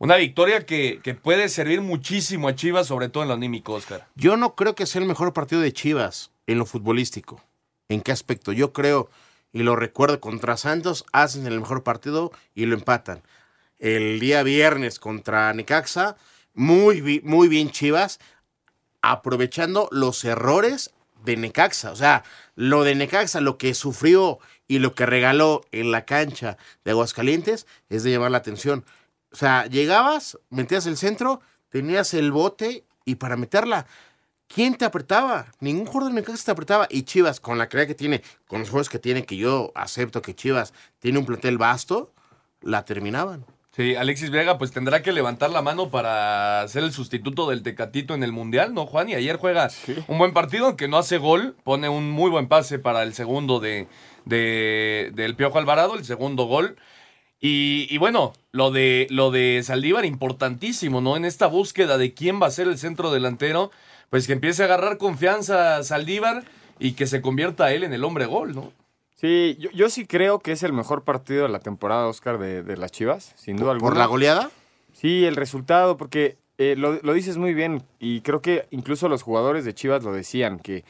Una 0.00 0.16
victoria 0.16 0.64
que, 0.64 0.98
que, 1.02 1.12
puede 1.12 1.50
servir 1.50 1.82
muchísimo 1.82 2.48
a 2.48 2.54
Chivas, 2.54 2.86
sobre 2.86 3.10
todo 3.10 3.22
en 3.22 3.28
lo 3.28 3.34
anímico, 3.34 3.74
Oscar. 3.74 4.08
Yo 4.14 4.38
no 4.38 4.54
creo 4.54 4.74
que 4.74 4.86
sea 4.86 5.02
el 5.02 5.06
mejor 5.06 5.34
partido 5.34 5.60
de 5.60 5.74
Chivas 5.74 6.30
en 6.46 6.56
lo 6.56 6.64
futbolístico. 6.64 7.42
¿En 7.90 8.00
qué 8.00 8.10
aspecto? 8.10 8.52
Yo 8.52 8.72
creo, 8.72 9.10
y 9.52 9.62
lo 9.62 9.76
recuerdo, 9.76 10.18
contra 10.18 10.56
Santos 10.56 11.04
hacen 11.12 11.46
el 11.46 11.60
mejor 11.60 11.82
partido 11.82 12.32
y 12.54 12.64
lo 12.64 12.76
empatan. 12.76 13.22
El 13.78 14.20
día 14.20 14.42
viernes 14.42 14.98
contra 14.98 15.52
Necaxa, 15.52 16.16
muy, 16.54 17.20
muy 17.22 17.48
bien 17.48 17.70
Chivas, 17.70 18.20
aprovechando 19.02 19.86
los 19.92 20.24
errores 20.24 20.92
de 21.26 21.36
Necaxa. 21.36 21.92
O 21.92 21.96
sea, 21.96 22.24
lo 22.54 22.84
de 22.84 22.94
Necaxa, 22.94 23.42
lo 23.42 23.58
que 23.58 23.74
sufrió 23.74 24.38
y 24.66 24.78
lo 24.78 24.94
que 24.94 25.04
regaló 25.04 25.60
en 25.72 25.92
la 25.92 26.06
cancha 26.06 26.56
de 26.86 26.92
Aguascalientes 26.92 27.66
es 27.90 28.02
de 28.02 28.12
llamar 28.12 28.30
la 28.30 28.38
atención. 28.38 28.86
O 29.32 29.36
sea, 29.36 29.66
llegabas, 29.66 30.38
metías 30.50 30.86
el 30.86 30.96
centro, 30.96 31.40
tenías 31.68 32.14
el 32.14 32.32
bote 32.32 32.84
y 33.04 33.16
para 33.16 33.36
meterla, 33.36 33.86
¿quién 34.48 34.74
te 34.76 34.84
apretaba? 34.84 35.46
Ningún 35.60 35.86
jugador 35.86 36.12
de 36.12 36.20
Necaxa 36.20 36.44
te 36.46 36.50
apretaba. 36.50 36.86
Y 36.90 37.02
Chivas, 37.04 37.40
con 37.40 37.58
la 37.58 37.68
calidad 37.68 37.88
que 37.88 37.94
tiene, 37.94 38.22
con 38.46 38.60
los 38.60 38.70
juegos 38.70 38.88
que 38.88 38.98
tiene, 38.98 39.24
que 39.24 39.36
yo 39.36 39.72
acepto 39.74 40.22
que 40.22 40.34
Chivas 40.34 40.74
tiene 40.98 41.18
un 41.18 41.26
plantel 41.26 41.58
vasto, 41.58 42.12
la 42.60 42.84
terminaban. 42.84 43.44
Sí, 43.76 43.94
Alexis 43.94 44.30
Vega 44.30 44.58
pues 44.58 44.72
tendrá 44.72 45.00
que 45.00 45.12
levantar 45.12 45.50
la 45.50 45.62
mano 45.62 45.90
para 45.90 46.66
ser 46.66 46.82
el 46.82 46.92
sustituto 46.92 47.48
del 47.48 47.62
Tecatito 47.62 48.14
en 48.14 48.24
el 48.24 48.32
Mundial, 48.32 48.74
¿no, 48.74 48.84
Juan? 48.84 49.08
Y 49.08 49.14
ayer 49.14 49.36
juega 49.36 49.70
un 50.08 50.18
buen 50.18 50.32
partido, 50.32 50.66
aunque 50.66 50.88
no 50.88 50.98
hace 50.98 51.18
gol, 51.18 51.56
pone 51.62 51.88
un 51.88 52.10
muy 52.10 52.30
buen 52.30 52.48
pase 52.48 52.80
para 52.80 53.04
el 53.04 53.14
segundo 53.14 53.60
de, 53.60 53.86
de 54.24 55.12
del 55.14 55.36
Piojo 55.36 55.58
Alvarado, 55.58 55.94
el 55.94 56.04
segundo 56.04 56.44
gol. 56.44 56.76
Y, 57.40 57.86
y, 57.88 57.96
bueno, 57.98 58.34
lo 58.52 58.70
de, 58.70 59.06
lo 59.10 59.30
de 59.30 59.62
Saldívar, 59.64 60.04
importantísimo, 60.04 61.00
¿no? 61.00 61.16
En 61.16 61.24
esta 61.24 61.46
búsqueda 61.46 61.96
de 61.96 62.12
quién 62.12 62.40
va 62.40 62.46
a 62.46 62.50
ser 62.50 62.68
el 62.68 62.76
centro 62.76 63.10
delantero, 63.10 63.70
pues 64.10 64.26
que 64.26 64.34
empiece 64.34 64.62
a 64.62 64.66
agarrar 64.66 64.98
confianza 64.98 65.82
Saldívar 65.82 66.44
y 66.78 66.92
que 66.92 67.06
se 67.06 67.22
convierta 67.22 67.72
él 67.72 67.82
en 67.84 67.94
el 67.94 68.04
hombre 68.04 68.26
gol, 68.26 68.54
¿no? 68.54 68.72
Sí, 69.14 69.56
yo, 69.58 69.70
yo 69.72 69.90
sí 69.90 70.06
creo 70.06 70.38
que 70.40 70.52
es 70.52 70.62
el 70.62 70.72
mejor 70.72 71.04
partido 71.04 71.42
de 71.44 71.50
la 71.50 71.60
temporada, 71.60 72.06
Oscar, 72.06 72.38
de, 72.38 72.62
de 72.62 72.76
las 72.76 72.90
Chivas, 72.90 73.34
sin 73.36 73.56
duda 73.56 73.72
alguna. 73.72 73.90
¿Por 73.90 73.98
la 73.98 74.06
goleada? 74.06 74.50
Sí, 74.92 75.24
el 75.24 75.36
resultado, 75.36 75.96
porque 75.96 76.36
eh, 76.58 76.74
lo, 76.76 77.00
lo 77.02 77.12
dices 77.12 77.36
muy 77.38 77.54
bien 77.54 77.82
y 77.98 78.20
creo 78.20 78.42
que 78.42 78.66
incluso 78.70 79.08
los 79.08 79.22
jugadores 79.22 79.64
de 79.64 79.74
Chivas 79.74 80.04
lo 80.04 80.12
decían, 80.12 80.58
que 80.58 80.84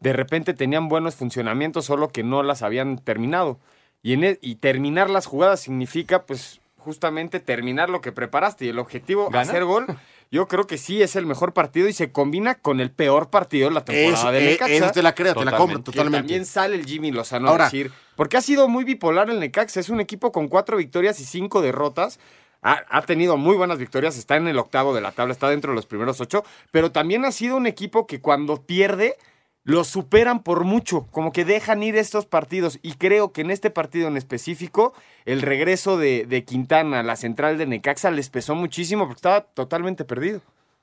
de 0.00 0.12
repente 0.12 0.52
tenían 0.54 0.88
buenos 0.88 1.14
funcionamientos, 1.14 1.86
solo 1.86 2.08
que 2.08 2.22
no 2.22 2.42
las 2.42 2.62
habían 2.62 2.98
terminado. 2.98 3.58
Y, 4.04 4.12
en 4.12 4.22
el, 4.22 4.38
y 4.42 4.56
terminar 4.56 5.10
las 5.10 5.26
jugadas 5.26 5.60
significa, 5.60 6.24
pues, 6.26 6.60
justamente 6.76 7.40
terminar 7.40 7.88
lo 7.90 8.00
que 8.02 8.12
preparaste. 8.12 8.66
Y 8.66 8.68
el 8.68 8.78
objetivo, 8.78 9.30
¿Gana? 9.30 9.40
hacer 9.50 9.64
gol, 9.64 9.86
yo 10.30 10.46
creo 10.46 10.66
que 10.66 10.76
sí 10.78 11.02
es 11.02 11.16
el 11.16 11.24
mejor 11.26 11.54
partido 11.54 11.88
y 11.88 11.94
se 11.94 12.12
combina 12.12 12.54
con 12.56 12.80
el 12.80 12.90
peor 12.90 13.30
partido 13.30 13.68
de 13.70 13.74
la 13.74 13.84
temporada 13.84 14.14
Eso, 14.20 14.30
de 14.32 14.38
eh, 14.46 14.50
Necaxa. 14.52 14.74
eso 14.74 14.90
te 14.92 15.02
la 15.02 15.14
creo, 15.14 15.34
te 15.34 15.44
la 15.46 15.56
compro 15.56 15.78
Que 15.78 15.84
totalmente. 15.84 16.18
también 16.18 16.44
sale 16.44 16.76
el 16.76 16.84
Jimmy 16.84 17.10
Lozano 17.12 17.48
Ahora- 17.48 17.64
a 17.64 17.66
decir, 17.68 17.90
porque 18.14 18.36
ha 18.36 18.42
sido 18.42 18.68
muy 18.68 18.84
bipolar 18.84 19.30
el 19.30 19.40
Necaxa. 19.40 19.80
Es 19.80 19.88
un 19.88 20.00
equipo 20.00 20.30
con 20.32 20.48
cuatro 20.48 20.76
victorias 20.76 21.18
y 21.20 21.24
cinco 21.24 21.62
derrotas. 21.62 22.20
Ha, 22.60 22.82
ha 22.90 23.02
tenido 23.02 23.36
muy 23.38 23.56
buenas 23.56 23.78
victorias, 23.78 24.16
está 24.18 24.36
en 24.36 24.48
el 24.48 24.58
octavo 24.58 24.94
de 24.94 25.00
la 25.00 25.12
tabla, 25.12 25.32
está 25.32 25.48
dentro 25.48 25.72
de 25.72 25.76
los 25.76 25.86
primeros 25.86 26.20
ocho, 26.20 26.44
pero 26.70 26.92
también 26.92 27.24
ha 27.24 27.32
sido 27.32 27.56
un 27.56 27.66
equipo 27.66 28.06
que 28.06 28.20
cuando 28.20 28.62
pierde 28.62 29.16
lo 29.64 29.82
superan 29.84 30.42
por 30.42 30.64
mucho, 30.64 31.06
como 31.10 31.32
que 31.32 31.44
dejan 31.44 31.82
ir 31.82 31.96
estos 31.96 32.26
partidos. 32.26 32.78
Y 32.82 32.92
creo 32.94 33.32
que 33.32 33.40
en 33.40 33.50
este 33.50 33.70
partido 33.70 34.08
en 34.08 34.16
específico, 34.16 34.92
el 35.24 35.42
regreso 35.42 35.96
de, 35.96 36.26
de 36.26 36.44
Quintana 36.44 37.00
a 37.00 37.02
la 37.02 37.16
central 37.16 37.56
de 37.56 37.66
Necaxa 37.66 38.10
les 38.10 38.28
pesó 38.28 38.54
muchísimo 38.54 39.04
porque 39.06 39.18
estaba 39.18 39.40
totalmente 39.40 40.04
perdido. 40.04 40.42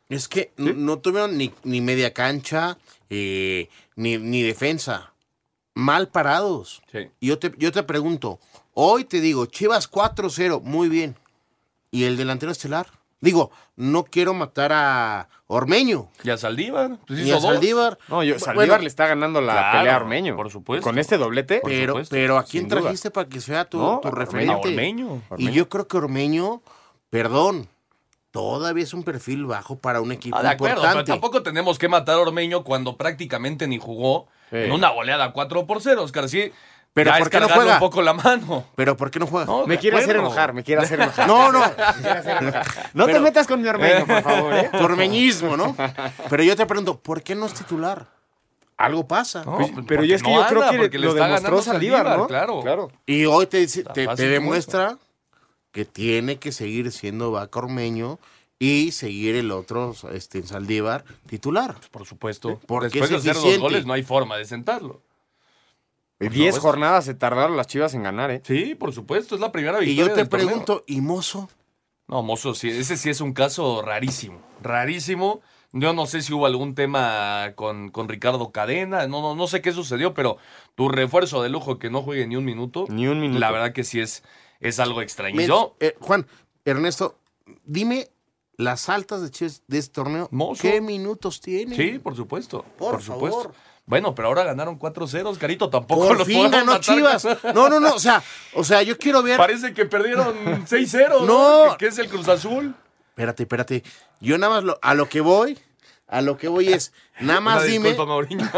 Es 0.09 0.27
que 0.27 0.51
no 0.57 0.99
tuvieron 0.99 1.37
ni, 1.37 1.53
ni 1.63 1.79
media 1.79 2.13
cancha, 2.13 2.77
eh, 3.09 3.69
ni, 3.95 4.17
ni 4.17 4.41
defensa. 4.41 5.13
Mal 5.73 6.09
parados. 6.09 6.81
Y 7.21 7.27
yo 7.27 7.39
te, 7.39 7.53
yo 7.57 7.71
te 7.71 7.83
pregunto, 7.83 8.39
hoy 8.73 9.05
te 9.05 9.21
digo, 9.21 9.45
Chivas 9.45 9.89
4-0, 9.89 10.61
muy 10.63 10.89
bien. 10.89 11.15
¿Y 11.91 12.03
el 12.03 12.17
delantero 12.17 12.51
estelar? 12.51 12.87
Digo, 13.21 13.51
no 13.75 14.03
quiero 14.03 14.33
matar 14.33 14.71
a 14.73 15.29
Ormeño. 15.47 16.09
Y 16.23 16.31
a 16.31 16.37
Saldívar. 16.37 16.97
Pues 17.07 17.19
hizo 17.19 17.37
a 17.37 17.39
dos. 17.39 17.51
Saldívar. 17.53 17.97
No, 18.07 18.23
yo, 18.23 18.39
Saldívar 18.39 18.67
bueno, 18.67 18.81
le 18.81 18.87
está 18.87 19.05
ganando 19.07 19.41
la 19.41 19.53
Claro, 19.53 19.77
pelea 19.79 19.93
a 19.93 19.97
Ormeño. 19.97 20.35
por 20.35 20.49
supuesto. 20.49 20.83
Con 20.83 20.97
este 20.97 21.17
doblete. 21.17 21.61
Pero, 21.63 22.01
pero 22.09 22.37
¿a 22.39 22.43
quién 22.43 22.67
duda. 22.67 22.81
trajiste 22.81 23.11
para 23.11 23.29
que 23.29 23.39
sea 23.39 23.65
tu, 23.65 23.77
No, 23.77 23.99
tu 24.01 24.09
referente? 24.09 24.51
A 24.53 24.57
Ormeño, 24.57 25.21
Y 25.37 25.51
yo 25.51 25.69
creo 25.69 25.87
que 25.87 25.97
Ormeño, 25.97 26.63
perdón, 27.11 27.67
todavía 28.31 28.83
es 28.83 28.93
un 28.93 29.03
perfil 29.03 29.45
bajo 29.45 29.77
para 29.77 30.01
un 30.01 30.11
equipo 30.11 30.37
Ah, 30.37 30.41
de 30.41 30.49
acuerdo, 30.49 30.75
pero 30.77 30.87
importante. 30.87 31.11
tampoco 31.11 31.43
tenemos 31.43 31.77
que 31.77 31.89
matar 31.89 32.15
a 32.15 32.19
Ormeño 32.21 32.63
cuando 32.63 32.97
prácticamente 32.97 33.67
ni 33.67 33.77
jugó 33.77 34.27
en 34.51 34.71
una 34.71 34.89
goleada 34.89 35.31
4 35.31 35.67
por 35.67 35.81
0, 35.81 36.01
Oscar. 36.03 36.27
Sí, 36.27 36.51
Pero 36.93 37.11
ya 37.11 37.19
¿por 37.19 37.29
qué 37.29 37.39
no 37.39 37.47
juega? 37.47 37.73
un 37.75 37.79
poco 37.79 38.01
la 38.01 38.13
mano. 38.13 38.65
Pero 38.75 38.97
¿por 38.97 39.09
qué 39.11 39.19
no 39.19 39.25
juega? 39.27 39.45
No, 39.45 39.65
Me 39.65 39.77
quiere 39.77 39.97
hacer 39.97 40.17
enojar, 40.17 40.53
me 40.53 40.63
quiere 40.63 40.81
hacer 40.81 40.99
enojar. 41.01 41.25
No, 41.27 41.51
no. 41.51 41.63
Hacer 41.63 42.37
enojar. 42.41 42.89
No 42.93 43.05
te 43.05 43.11
Pero- 43.13 43.23
metas 43.23 43.47
con 43.47 43.61
mi 43.61 43.67
Ormeño, 43.69 44.05
por 44.05 44.21
favor, 44.21 44.53
¿eh? 44.55 44.69
Tu 44.77 44.83
ormeñismo, 44.83 45.55
¿no? 45.55 45.75
Pero 46.29 46.43
yo 46.43 46.55
te 46.55 46.65
pregunto, 46.65 46.99
¿por 46.99 47.23
qué 47.23 47.33
no 47.35 47.45
es 47.45 47.53
titular? 47.53 48.07
Algo 48.75 49.07
pasa. 49.07 49.43
No, 49.45 49.57
Pues, 49.57 49.71
pues, 49.71 49.85
pero 49.87 50.03
yo 50.03 50.15
es 50.15 50.23
que 50.23 50.31
no 50.31 50.41
yo 50.41 50.47
creo 50.47 50.63
anda, 50.63 50.89
que 50.89 50.97
lo 50.97 51.13
demostró 51.13 51.61
Saldívar, 51.61 52.27
claro. 52.27 52.61
claro. 52.61 52.91
Y 53.05 53.25
hoy 53.25 53.45
te, 53.47 53.65
demuestra 54.17 54.97
que 55.71 55.85
tiene 55.85 56.39
que 56.39 56.51
seguir 56.51 56.91
siendo 56.91 57.31
Vaca 57.31 57.59
Ormeño 57.59 58.19
y 58.59 58.91
seguir 58.91 59.35
el 59.35 59.51
otro, 59.51 59.93
este, 60.11 60.43
Saldívar, 60.43 61.05
titular. 61.29 61.75
Por 61.91 62.05
supuesto. 62.05 62.59
Porque 62.65 62.89
Después 62.89 63.09
de 63.23 63.31
hacer 63.31 63.35
dos 63.35 63.59
goles 63.59 63.85
no 63.85 63.93
hay 63.93 64.03
forma 64.03 64.35
de 64.37 64.45
sentarlo. 64.45 65.01
Diez 66.29 66.55
supuesto. 66.55 66.61
jornadas 66.61 67.05
se 67.05 67.13
tardaron 67.15 67.57
las 67.57 67.67
Chivas 67.67 67.93
en 67.93 68.03
ganar, 68.03 68.31
¿eh? 68.31 68.41
Sí, 68.45 68.75
por 68.75 68.93
supuesto, 68.93 69.35
es 69.35 69.41
la 69.41 69.51
primera 69.51 69.81
Y 69.81 69.85
victoria 69.87 70.09
yo 70.09 70.13
te 70.13 70.19
del 70.21 70.29
torneo. 70.29 70.47
pregunto, 70.47 70.83
¿y 70.87 71.01
Mozo? 71.01 71.49
No, 72.07 72.21
Mozo, 72.23 72.53
sí, 72.53 72.69
ese 72.69 72.97
sí 72.97 73.09
es 73.09 73.21
un 73.21 73.33
caso 73.33 73.81
rarísimo. 73.81 74.39
Rarísimo. 74.61 75.41
Yo 75.73 75.93
no 75.93 76.05
sé 76.05 76.21
si 76.21 76.33
hubo 76.33 76.45
algún 76.45 76.75
tema 76.75 77.53
con, 77.55 77.89
con 77.91 78.09
Ricardo 78.09 78.51
Cadena, 78.51 79.07
no, 79.07 79.21
no, 79.21 79.35
no 79.35 79.47
sé 79.47 79.61
qué 79.61 79.71
sucedió, 79.71 80.13
pero 80.13 80.37
tu 80.75 80.89
refuerzo 80.89 81.41
de 81.41 81.47
lujo 81.49 81.79
que 81.79 81.89
no 81.89 82.01
juegue 82.01 82.27
ni 82.27 82.35
un 82.35 82.43
minuto. 82.43 82.85
Ni 82.89 83.07
un 83.07 83.21
minuto. 83.21 83.39
La 83.39 83.51
verdad 83.51 83.71
que 83.71 83.85
sí 83.85 84.01
es, 84.01 84.21
es 84.59 84.79
algo 84.81 85.01
extraño. 85.01 85.35
Y 85.35 85.37
Mira, 85.37 85.47
yo, 85.47 85.75
eh, 85.79 85.95
Juan, 86.01 86.27
Ernesto, 86.65 87.17
dime 87.63 88.09
las 88.57 88.89
altas 88.89 89.21
de 89.21 89.31
Chivas 89.31 89.63
de 89.67 89.77
este 89.77 89.93
torneo. 89.93 90.27
Mozo. 90.31 90.61
¿Qué 90.61 90.81
minutos 90.81 91.39
tiene? 91.39 91.73
sí, 91.75 91.99
por 91.99 92.17
supuesto. 92.17 92.65
Por 92.77 92.95
Por, 92.95 93.01
supuesto. 93.01 93.53
Bueno, 93.85 94.15
pero 94.15 94.29
ahora 94.29 94.43
ganaron 94.43 94.79
4-0, 94.79 95.37
Carito, 95.37 95.69
tampoco 95.69 96.07
Por 96.07 96.17
los 96.19 96.27
fin 96.27 96.49
ganó 96.49 96.73
matar. 96.73 96.81
Chivas. 96.95 97.25
No, 97.53 97.67
no, 97.67 97.79
no, 97.79 97.95
o 97.95 97.99
sea, 97.99 98.23
o 98.53 98.63
sea, 98.63 98.81
yo 98.83 98.97
quiero 98.97 99.21
ver. 99.23 99.37
Parece 99.37 99.73
que 99.73 99.85
perdieron 99.85 100.65
6-0, 100.65 101.25
¿no? 101.25 101.65
No. 101.67 101.71
Que, 101.73 101.85
que 101.85 101.87
es 101.87 101.97
el 101.97 102.07
Cruz 102.07 102.27
Azul. 102.29 102.73
Espérate, 103.09 103.43
espérate. 103.43 103.83
Yo 104.21 104.37
nada 104.37 104.53
más 104.55 104.63
lo- 104.63 104.79
a 104.81 104.93
lo 104.93 105.09
que 105.09 105.19
voy, 105.19 105.57
a 106.07 106.21
lo 106.21 106.37
que 106.37 106.47
voy 106.47 106.69
es, 106.71 106.93
nada 107.19 107.41
más 107.41 107.57
Una 107.63 107.63
dime. 107.65 107.89
disculpa, 107.89 108.09
Mauriño. 108.09 108.49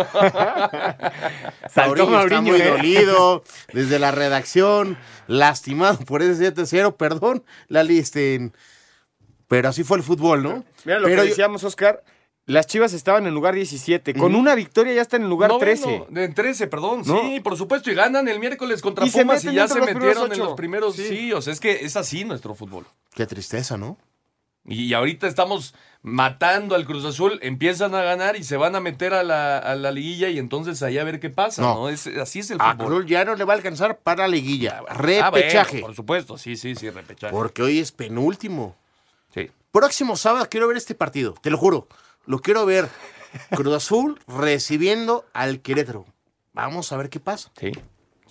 Saltó 1.70 2.08
Mauriño 2.08 2.24
está 2.24 2.42
Mauriño, 2.42 2.42
muy 2.42 2.62
¿eh? 2.62 2.70
dolido, 2.70 3.44
desde 3.74 4.00
la 4.00 4.12
redacción, 4.12 4.98
lastimado 5.28 6.00
por 6.00 6.22
ese 6.22 6.54
7-0, 6.54 6.96
perdón, 6.98 7.44
la 7.68 7.84
listen. 7.84 8.54
Pero 9.48 9.70
así 9.70 9.84
fue 9.84 9.98
el 9.98 10.04
fútbol, 10.04 10.44
¿no? 10.44 10.64
Mira 10.86 11.00
lo 11.00 11.06
Pero 11.08 11.22
que 11.22 11.28
yo- 11.28 11.30
decíamos, 11.30 11.64
Oscar. 11.64 12.04
Las 12.46 12.68
Chivas 12.68 12.92
estaban 12.94 13.26
en 13.26 13.34
lugar 13.34 13.56
17. 13.56 14.14
Con 14.16 14.36
una 14.36 14.54
victoria 14.54 14.94
ya 14.94 15.02
están 15.02 15.22
en 15.24 15.30
lugar 15.30 15.50
No, 15.50 15.60
13. 15.60 16.06
bueno, 16.10 16.22
en 16.22 16.34
13, 16.34 16.68
perdón. 16.68 17.04
¿No? 17.06 17.22
Sí, 17.22 17.40
por 17.40 17.56
supuesto. 17.58 17.90
Y 17.90 17.96
ganan 17.96 18.28
el 18.28 18.40
miércoles 18.40 18.82
contra 18.82 19.06
Y 19.06 19.10
se 19.10 19.22
Pumas 19.22 19.44
y 19.44 19.48
meten 19.48 19.56
ya 19.56 19.68
se 19.70 19.80
metieron 19.80 20.32
en 20.34 20.40
los 20.40 20.54
primeros. 20.54 20.96
Sí. 20.96 21.08
Sí. 21.08 21.34
o 21.34 21.42
sea, 21.42 21.54
es 21.54 21.60
que 21.62 21.86
es 21.86 21.96
así 21.96 22.26
nuestro 22.26 22.54
fútbol. 22.54 22.86
Qué 23.16 23.26
tristeza, 23.26 23.78
¿no? 23.78 23.98
Y 24.66 24.94
ahorita 24.94 25.28
estamos 25.28 25.74
matando 26.02 26.76
al 26.76 26.86
Cruz 26.86 27.04
Azul, 27.06 27.38
empiezan 27.42 27.96
a 27.96 28.02
ganar 28.02 28.36
y 28.38 28.44
se 28.44 28.56
van 28.56 28.76
a 28.76 28.80
meter 28.80 29.14
a 29.14 29.22
la, 29.24 29.58
a 29.58 29.76
la 29.76 29.92
liguilla 29.92 30.30
y 30.30 30.38
entonces 30.40 30.82
ahí 30.84 30.98
a 30.98 31.04
ver 31.04 31.20
qué 31.20 31.30
pasa, 31.30 31.62
No. 31.62 31.74
¿no? 31.76 31.90
Es- 31.90 32.08
así 32.08 32.40
es 32.40 32.52
el 32.52 32.60
A 32.62 32.72
fútbol. 32.74 32.88
Cruz 32.88 33.06
ya 33.08 33.26
no 33.26 33.36
le 33.36 33.44
va 33.44 33.54
a 33.54 33.56
alcanzar 33.58 34.00
para 34.00 34.24
la 34.24 34.28
liguilla. 34.30 34.78
Ah, 34.80 34.82
bueno, 34.82 35.02
Repechaje. 35.02 35.80
por 35.82 35.96
supuesto, 35.96 36.38
sí, 36.38 36.56
sí, 36.56 36.76
sí, 36.76 36.90
repechaje. 36.90 37.34
porque 37.34 37.62
hoy 37.62 37.80
es 37.80 37.92
penúltimo. 37.92 38.76
Sí. 39.34 39.50
Próximo 39.72 40.16
sábado 40.16 40.48
quiero 40.50 40.68
ver 40.70 40.78
este 40.78 40.96
partido, 40.96 41.36
te 41.42 41.50
lo 41.50 41.58
juro. 41.58 41.88
Lo 42.26 42.40
quiero 42.40 42.66
ver. 42.66 42.90
Cruz 43.56 43.76
Azul 43.76 44.20
recibiendo 44.28 45.26
al 45.34 45.62
Querétaro. 45.62 46.06
Vamos 46.54 46.92
a 46.92 46.98
ver 46.98 47.10
qué 47.10 47.20
pasa. 47.20 47.52
Sí, 47.60 47.72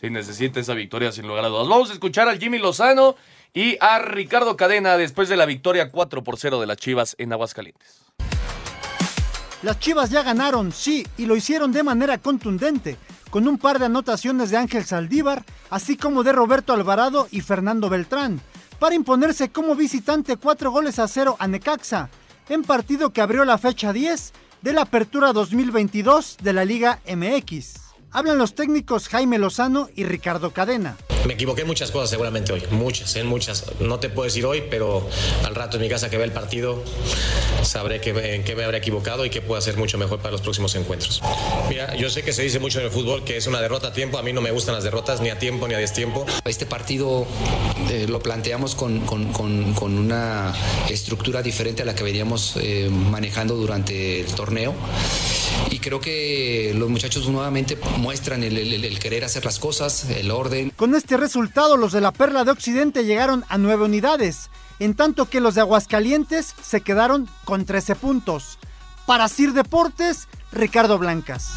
sí, 0.01 0.11
necesita 0.11 0.61
esa 0.61 0.75
victoria 0.75 1.13
sin 1.13 1.27
lugar 1.27 1.45
a 1.45 1.49
dudas. 1.49 1.69
Vamos 1.69 1.91
a 1.91 1.93
escuchar 1.93 2.29
al 2.29 2.39
Jimmy 2.39 2.59
Lozano 2.59 3.17
y 3.53 3.77
a 3.81 3.99
Ricardo 3.99 4.57
Cadena 4.57 4.97
después 4.97 5.29
de 5.29 5.37
la 5.37 5.45
victoria 5.45 5.91
4 5.91 6.23
por 6.23 6.39
0 6.39 6.61
de 6.61 6.67
las 6.67 6.77
Chivas 6.77 7.17
en 7.19 7.33
Aguascalientes. 7.33 8.03
Las 9.63 9.79
Chivas 9.79 10.11
ya 10.11 10.23
ganaron, 10.23 10.73
sí, 10.73 11.07
y 11.17 11.27
lo 11.27 11.37
hicieron 11.37 11.71
de 11.71 11.85
manera 11.85 12.19
contundente, 12.19 12.97
con 13.31 13.47
un 13.47 13.59
par 13.59 13.79
de 13.79 13.87
anotaciones 13.87 14.51
de 14.51 14.57
Ángel 14.57 14.85
Saldívar, 14.85 15.45
así 15.71 15.97
como 15.97 16.25
de 16.25 16.33
Roberto 16.33 16.73
Alvarado 16.73 17.29
y 17.31 17.43
Fernando 17.43 17.89
Beltrán, 17.89 18.41
para 18.81 18.97
imponerse 18.97 19.53
como 19.53 19.77
visitante 19.77 20.37
cuatro 20.37 20.73
goles 20.73 20.99
a 20.99 21.07
cero 21.07 21.37
a 21.39 21.47
Necaxa, 21.47 22.11
en 22.53 22.65
partido 22.65 23.15
que 23.15 23.23
abrió 23.23 23.47
la 23.47 23.57
fecha 23.57 23.95
10 23.95 24.33
de 24.61 24.73
la 24.75 24.83
Apertura 24.83 25.33
2022 25.33 26.37
de 26.43 26.53
la 26.53 26.67
Liga 26.67 27.01
MX. 27.09 27.75
Hablan 28.11 28.37
los 28.37 28.55
técnicos 28.55 29.09
Jaime 29.09 29.39
Lozano 29.39 29.89
y 29.95 30.05
Ricardo 30.05 30.51
Cadena. 30.53 30.97
Me 31.27 31.35
equivoqué 31.35 31.61
en 31.63 31.69
muchas 31.69 31.91
cosas 31.93 32.11
seguramente 32.11 32.53
hoy, 32.53 32.63
muchas, 32.71 33.15
en 33.17 33.27
muchas. 33.27 33.65
No 33.81 34.01
te 34.01 34.09
puedo 34.09 34.25
decir 34.25 34.45
hoy, 34.45 34.65
pero 34.69 35.09
al 35.45 35.55
rato 35.55 35.77
en 35.77 35.83
mi 35.83 35.89
casa 35.89 36.11
que 36.11 36.17
vea 36.17 36.27
el 36.27 36.33
partido 36.33 36.83
sabré 37.63 38.01
que 38.01 38.13
me- 38.13 38.35
en 38.35 38.43
qué 38.45 38.57
me 38.57 38.65
habré 38.65 38.79
equivocado 38.79 39.25
y 39.25 39.31
qué 39.31 39.41
puedo 39.41 39.57
hacer 39.59 39.77
mucho 39.77 39.99
mejor 39.99 40.19
para 40.19 40.33
los 40.33 40.41
próximos 40.41 40.75
encuentros. 40.75 41.23
Mira, 41.69 41.95
yo 41.95 42.11
sé 42.11 42.23
que 42.23 42.33
se 42.33 42.43
dice 42.43 42.59
mucho 42.59 42.81
en 42.81 42.87
el 42.87 42.91
fútbol 42.91 43.23
que 43.25 43.37
es 43.37 43.47
una 43.47 43.61
derrota 43.61 43.89
a 43.89 43.93
tiempo, 43.93 44.19
a 44.19 44.23
mí 44.23 44.33
no 44.33 44.41
me 44.41 44.51
gustan 44.51 44.75
las 44.75 44.83
derrotas 44.85 45.21
ni 45.21 45.31
a 45.31 45.39
tiempo 45.39 45.69
ni 45.69 45.75
a 45.75 45.79
destiempo. 45.79 46.27
Este 46.45 46.67
partido 46.67 47.25
eh, 47.91 48.07
lo 48.09 48.21
planteamos 48.21 48.75
con, 48.75 49.01
con- 49.07 49.33
con- 49.33 49.75
con 49.75 49.97
una 49.99 50.53
estructura 50.91 51.41
diferente 51.43 51.83
a 51.83 51.85
la 51.85 51.95
que 51.95 52.03
veníamos 52.03 52.55
eh, 52.57 52.89
manejando 52.91 53.55
durante 53.55 54.21
el 54.21 54.27
torneo. 54.35 54.75
Y 55.71 55.79
creo 55.79 56.01
que 56.01 56.73
los 56.77 56.91
muchachos 56.91 57.29
nuevamente 57.29 57.79
muestran 57.99 58.43
el, 58.43 58.59
el- 58.59 58.85
el 58.85 58.99
querer 58.99 59.25
hacer 59.25 59.45
las 59.45 59.59
cosas, 59.61 60.07
el 60.11 60.31
orden. 60.31 60.71
Con 60.77 60.95
este 60.95 61.12
resultado, 61.17 61.77
los 61.77 61.93
de 61.93 62.01
la 62.01 62.13
Perla 62.13 62.45
de 62.45 62.51
Occidente 62.51 63.05
llegaron 63.05 63.45
a 63.49 63.59
nueve 63.59 63.85
unidades, 63.85 64.51
en 64.79 64.95
tanto 64.95 65.27
que 65.27 65.41
los 65.41 65.55
de 65.55 65.61
Aguascalientes 65.61 66.55
se 66.63 66.81
quedaron 66.81 67.29
con 67.45 67.65
13 67.65 67.95
puntos. 67.97 68.59
Para 69.07 69.29
Sir 69.29 69.53
Deportes, 69.53 70.29
Ricardo 70.53 70.99
Blancas. 70.99 71.53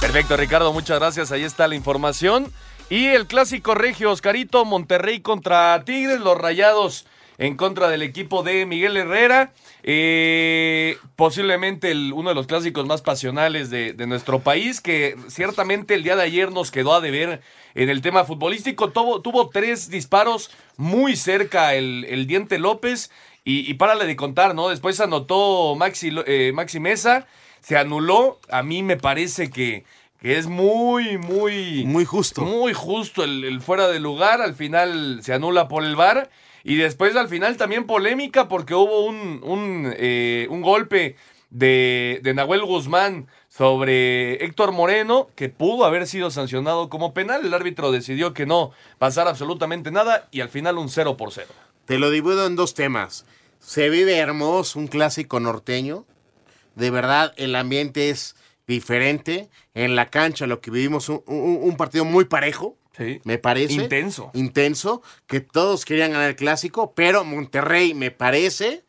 Perfecto, 0.00 0.36
Ricardo, 0.36 0.72
muchas 0.72 0.98
gracias. 0.98 1.32
Ahí 1.32 1.44
está 1.44 1.66
la 1.66 1.74
información. 1.74 2.52
Y 2.90 3.06
el 3.06 3.26
clásico 3.26 3.74
regio, 3.74 4.10
Oscarito, 4.10 4.64
Monterrey 4.64 5.20
contra 5.20 5.82
Tigres, 5.84 6.20
los 6.20 6.36
rayados 6.36 7.06
en 7.38 7.56
contra 7.56 7.88
del 7.88 8.02
equipo 8.02 8.42
de 8.42 8.66
Miguel 8.66 8.96
Herrera. 8.96 9.52
Eh, 9.82 10.98
posiblemente 11.16 11.94
uno 12.12 12.28
de 12.28 12.34
los 12.34 12.46
clásicos 12.46 12.86
más 12.86 13.02
pasionales 13.02 13.70
de, 13.70 13.92
de 13.92 14.06
nuestro 14.06 14.40
país, 14.40 14.80
que 14.80 15.16
ciertamente 15.28 15.94
el 15.94 16.02
día 16.02 16.16
de 16.16 16.22
ayer 16.22 16.52
nos 16.52 16.70
quedó 16.70 16.94
a 16.94 17.00
deber 17.00 17.40
en 17.74 17.90
el 17.90 18.02
tema 18.02 18.24
futbolístico. 18.24 18.90
Tuvo, 18.90 19.20
tuvo 19.20 19.48
tres 19.48 19.90
disparos 19.90 20.50
muy 20.76 21.16
cerca 21.16 21.74
el, 21.74 22.04
el 22.08 22.26
Diente 22.26 22.58
López. 22.58 23.10
Y, 23.44 23.70
y 23.70 23.74
párale 23.74 24.06
de 24.06 24.16
contar, 24.16 24.54
¿no? 24.54 24.70
Después 24.70 25.00
anotó 25.00 25.74
Maxi, 25.76 26.10
eh, 26.26 26.52
Maxi 26.54 26.80
Mesa, 26.80 27.26
se 27.60 27.76
anuló. 27.76 28.40
A 28.48 28.62
mí 28.62 28.82
me 28.82 28.96
parece 28.96 29.50
que, 29.50 29.84
que 30.22 30.38
es 30.38 30.46
muy, 30.46 31.18
muy... 31.18 31.84
Muy 31.84 32.06
justo. 32.06 32.40
Muy 32.40 32.72
justo 32.72 33.22
el, 33.22 33.44
el 33.44 33.60
fuera 33.60 33.88
de 33.88 34.00
lugar. 34.00 34.40
Al 34.40 34.54
final 34.54 35.20
se 35.22 35.34
anula 35.34 35.68
por 35.68 35.84
el 35.84 35.94
VAR. 35.94 36.30
Y 36.66 36.76
después 36.76 37.14
al 37.16 37.28
final 37.28 37.58
también 37.58 37.84
polémica 37.84 38.48
porque 38.48 38.74
hubo 38.74 39.04
un, 39.04 39.40
un, 39.42 39.92
eh, 39.98 40.46
un 40.48 40.62
golpe 40.62 41.16
de, 41.50 42.20
de 42.22 42.32
Nahuel 42.32 42.64
Guzmán 42.64 43.28
sobre 43.56 44.44
Héctor 44.44 44.72
Moreno 44.72 45.28
que 45.36 45.48
pudo 45.48 45.84
haber 45.84 46.08
sido 46.08 46.30
sancionado 46.32 46.88
como 46.88 47.14
penal. 47.14 47.44
El 47.46 47.54
árbitro 47.54 47.92
decidió 47.92 48.34
que 48.34 48.46
no 48.46 48.72
pasara 48.98 49.30
absolutamente 49.30 49.92
nada 49.92 50.26
y 50.32 50.40
al 50.40 50.48
final 50.48 50.76
un 50.78 50.88
0 50.88 51.16
por 51.16 51.30
0. 51.32 51.46
Te 51.84 51.98
lo 51.98 52.10
divido 52.10 52.46
en 52.46 52.56
dos 52.56 52.74
temas. 52.74 53.26
Se 53.60 53.90
vive 53.90 54.16
hermoso, 54.18 54.78
un 54.80 54.88
clásico 54.88 55.38
norteño. 55.38 56.04
De 56.74 56.90
verdad, 56.90 57.32
el 57.36 57.54
ambiente 57.54 58.10
es 58.10 58.34
diferente. 58.66 59.48
En 59.74 59.94
la 59.94 60.10
cancha, 60.10 60.46
lo 60.48 60.60
que 60.60 60.72
vivimos, 60.72 61.08
un, 61.08 61.22
un- 61.26 61.60
un 61.62 61.76
partido 61.76 62.04
muy 62.04 62.24
parejo. 62.24 62.76
Sí. 62.96 63.20
Me 63.24 63.38
parece. 63.38 63.74
Intenso. 63.74 64.30
Intenso. 64.34 65.00
Que 65.28 65.40
todos 65.40 65.84
querían 65.84 66.10
ganar 66.10 66.30
el 66.30 66.36
clásico. 66.36 66.92
Pero 66.94 67.24
Monterrey 67.24 67.94
me 67.94 68.10
parece 68.10 68.84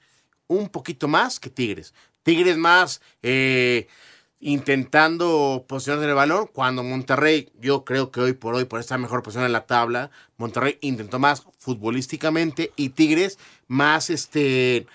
un 0.47 0.69
poquito 0.69 1.07
más 1.07 1.39
que 1.39 1.49
Tigres. 1.51 1.93
Tigres 2.23 2.57
más 2.57 3.01
eh, 3.21 3.87
intentando 4.39 5.65
posicionar 5.67 6.07
el 6.07 6.15
balón. 6.15 6.47
Cuando 6.51 6.83
Monterrey, 6.83 7.51
yo 7.59 7.83
creo 7.85 8.11
que 8.11 8.21
hoy 8.21 8.33
por 8.33 8.55
hoy, 8.55 8.65
por 8.65 8.79
esta 8.79 8.97
mejor 8.97 9.23
posición 9.23 9.45
en 9.45 9.53
la 9.53 9.65
tabla, 9.65 10.11
Monterrey 10.37 10.77
intentó 10.81 11.19
más 11.19 11.43
futbolísticamente 11.59 12.71
y 12.75 12.89
Tigres 12.89 13.39
más 13.67 14.09
este 14.09 14.87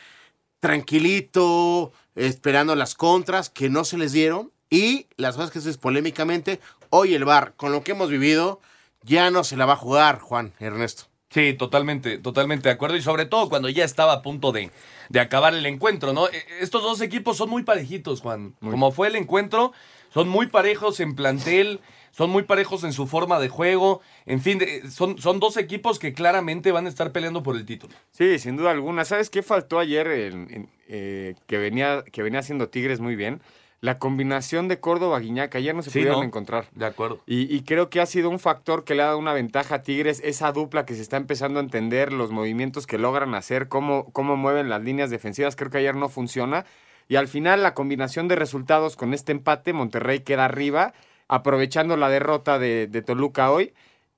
tranquilito, 0.60 1.92
esperando 2.14 2.76
las 2.76 2.94
contras 2.94 3.50
que 3.50 3.68
no 3.70 3.84
se 3.84 3.98
les 3.98 4.12
dieron. 4.12 4.52
Y 4.68 5.06
las 5.16 5.34
cosas 5.34 5.50
que 5.50 5.58
es 5.58 5.78
polémicamente, 5.78 6.60
hoy 6.90 7.14
el 7.14 7.24
VAR, 7.24 7.54
con 7.56 7.72
lo 7.72 7.82
que 7.82 7.90
hemos 7.90 8.08
vivido, 8.08 8.60
ya 9.02 9.30
no 9.32 9.42
se 9.42 9.56
la 9.56 9.66
va 9.66 9.72
a 9.72 9.76
jugar, 9.76 10.20
Juan 10.20 10.52
Ernesto. 10.60 11.09
Sí, 11.32 11.54
totalmente, 11.54 12.18
totalmente 12.18 12.68
de 12.68 12.74
acuerdo. 12.74 12.96
Y 12.96 13.02
sobre 13.02 13.24
todo 13.24 13.48
cuando 13.48 13.68
ya 13.68 13.84
estaba 13.84 14.14
a 14.14 14.22
punto 14.22 14.50
de, 14.50 14.70
de 15.10 15.20
acabar 15.20 15.54
el 15.54 15.64
encuentro, 15.64 16.12
¿no? 16.12 16.26
E- 16.28 16.44
Estos 16.60 16.82
dos 16.82 17.00
equipos 17.00 17.36
son 17.36 17.48
muy 17.50 17.62
parejitos, 17.62 18.20
Juan. 18.20 18.54
Como 18.60 18.90
fue 18.90 19.08
el 19.08 19.14
encuentro, 19.16 19.72
son 20.12 20.28
muy 20.28 20.48
parejos 20.48 20.98
en 20.98 21.14
plantel, 21.14 21.78
son 22.10 22.30
muy 22.30 22.42
parejos 22.42 22.82
en 22.82 22.92
su 22.92 23.06
forma 23.06 23.38
de 23.38 23.48
juego. 23.48 24.00
En 24.26 24.40
fin, 24.40 24.60
son, 24.90 25.18
son 25.18 25.38
dos 25.38 25.56
equipos 25.56 26.00
que 26.00 26.12
claramente 26.14 26.72
van 26.72 26.86
a 26.86 26.88
estar 26.88 27.12
peleando 27.12 27.44
por 27.44 27.54
el 27.54 27.64
título. 27.64 27.94
Sí, 28.10 28.40
sin 28.40 28.56
duda 28.56 28.72
alguna. 28.72 29.04
¿Sabes 29.04 29.30
qué 29.30 29.44
faltó 29.44 29.78
ayer 29.78 30.08
en- 30.08 30.52
en, 30.52 30.68
eh, 30.88 31.36
que, 31.46 31.58
venía, 31.58 32.02
que 32.10 32.24
venía 32.24 32.40
haciendo 32.40 32.68
Tigres 32.70 32.98
muy 32.98 33.14
bien? 33.14 33.40
La 33.80 33.98
combinación 33.98 34.68
de 34.68 34.78
Córdoba-Guiñac. 34.78 35.54
Ayer 35.54 35.74
no 35.74 35.82
se 35.82 35.90
Sí, 35.90 36.00
pudieron 36.00 36.20
¿no? 36.20 36.26
encontrar. 36.26 36.66
De 36.72 36.84
acuerdo. 36.84 37.20
Y, 37.26 37.54
y 37.54 37.62
creo 37.62 37.88
que 37.88 38.00
ha 38.00 38.06
sido 38.06 38.28
un 38.28 38.38
factor 38.38 38.84
que 38.84 38.94
le 38.94 39.02
ha 39.02 39.06
dado 39.06 39.18
una 39.18 39.32
ventaja 39.32 39.76
a 39.76 39.82
Tigres, 39.82 40.20
esa 40.24 40.52
dupla 40.52 40.84
que 40.84 40.94
se 40.94 41.00
está 41.02 41.16
empezando 41.16 41.60
a 41.60 41.62
entender, 41.62 42.12
los 42.12 42.30
movimientos 42.30 42.86
que 42.86 42.98
logran 42.98 43.34
hacer, 43.34 43.68
cómo, 43.68 44.10
cómo 44.12 44.36
mueven 44.36 44.68
las 44.68 44.82
líneas 44.82 45.08
defensivas. 45.10 45.56
Creo 45.56 45.70
que 45.70 45.78
ayer 45.78 45.94
no 45.96 46.08
funciona. 46.10 46.66
Y 47.08 47.16
al 47.16 47.26
final 47.26 47.62
la 47.62 47.74
combinación 47.74 48.28
de 48.28 48.36
resultados 48.36 48.96
con 48.96 49.14
este 49.14 49.32
empate, 49.32 49.72
Monterrey 49.72 50.20
queda 50.20 50.44
arriba. 50.44 50.92
aprovechando 51.28 51.96
la 51.96 52.08
derrota 52.08 52.58
de, 52.58 52.86
de 52.86 53.02
Toluca 53.02 53.50
hoy 53.50 53.72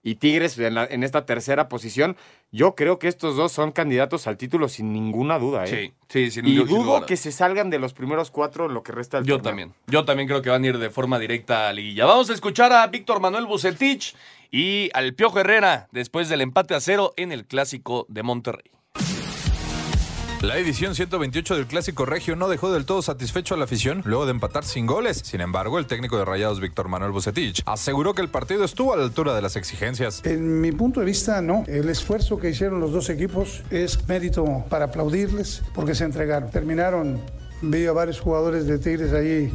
y 0.05 0.17
Tigres 0.17 0.59
en, 0.59 0.75
la- 0.75 0.85
en 0.87 1.05
esta 1.05 1.25
tercera 1.27 1.69
posición. 1.69 2.17
Yo 2.51 2.75
creo 2.75 2.99
que 2.99 3.09
estos 3.09 3.37
dos 3.37 3.53
son 3.53 3.73
candidatos 3.73 4.27
al 4.27 4.37
título 4.37 4.69
sin 4.69 4.93
ninguna 4.93 5.39
duda. 5.39 5.65
¿eh? 5.65 5.69
Sí, 5.69 5.93
sí, 6.09 6.31
sin, 6.31 6.47
y 6.47 6.57
sin 6.57 6.67
dudo 6.67 7.07
que 7.07 7.17
se 7.17 7.33
salgan 7.33 7.71
de 7.71 7.79
los 7.79 7.93
primeros 7.95 8.31
cuatro 8.31 8.69
lo 8.69 8.83
que 8.83 8.93
resta 8.93 9.19
del 9.19 9.27
Yo 9.27 9.37
torneo. 9.37 9.51
también. 9.51 9.75
Yo 9.87 10.05
también 10.05 10.29
creo 10.29 10.43
que 10.43 10.51
van 10.51 10.65
a 10.65 10.67
ir 10.67 10.79
de 10.79 10.91
forma 10.91 11.19
directa 11.19 11.69
a 11.69 11.73
liguilla. 11.73 12.05
Vamos 12.07 12.29
a 12.31 12.35
escuchar 12.35 12.73
a 12.73 12.87
Víctor 12.89 13.21
Manuel 13.21 13.47
Bucetich 13.47 14.15
y 14.51 14.91
al 14.93 15.15
Piojo 15.15 15.39
Herrera 15.41 15.89
después 15.93 16.29
del 16.29 16.41
empate 16.43 16.75
a 16.75 16.81
cero 16.81 17.15
en 17.17 17.33
el 17.33 17.47
clásico 17.47 18.05
de 18.09 18.23
Monterrey. 18.23 18.65
La 20.43 20.59
edición 20.59 20.97
128 20.97 21.55
del 21.55 21.67
Clásico 21.69 22.05
Regio 22.05 22.35
no 22.35 22.49
dejó 22.49 22.73
del 22.73 22.85
todo 22.85 23.01
satisfecho 23.01 23.55
a 23.55 23.59
la 23.59 23.63
afición 23.63 24.03
luego 24.05 24.27
de 24.27 24.33
empatar 24.33 24.65
sin 24.65 24.87
goles. 24.87 25.23
Sin 25.25 25.41
embargo, 25.41 25.79
el 25.79 25.87
técnico 25.87 26.19
de 26.19 26.25
Rayados, 26.25 26.59
Víctor 26.59 26.89
Manuel 26.89 27.13
Bucetich, 27.13 27.63
aseguró 27.65 28.13
que 28.13 28.23
el 28.23 28.29
partido 28.29 28.65
estuvo 28.65 28.93
a 28.93 28.97
la 28.97 29.05
altura 29.05 29.37
de 29.37 29.43
las 29.43 29.55
exigencias. 29.55 30.21
En 30.25 30.61
mi 30.61 30.73
punto 30.73 30.99
de 30.99 31.07
vista, 31.07 31.41
no. 31.41 31.63
El 31.69 31.89
esfuerzo 31.89 32.39
que 32.39 32.51
hicieron 32.51 32.81
los 32.81 32.91
dos 32.91 33.09
equipos 33.09 33.63
es 33.71 34.09
mérito 34.09 34.65
para 34.69 34.87
aplaudirles 34.87 35.63
porque 35.77 35.95
se 35.95 36.03
entregaron. 36.03 36.51
Terminaron, 36.51 37.21
vi 37.61 37.87
a 37.87 37.93
varios 37.93 38.19
jugadores 38.19 38.67
de 38.67 38.81
Tigres 38.81 39.13
ahí 39.13 39.49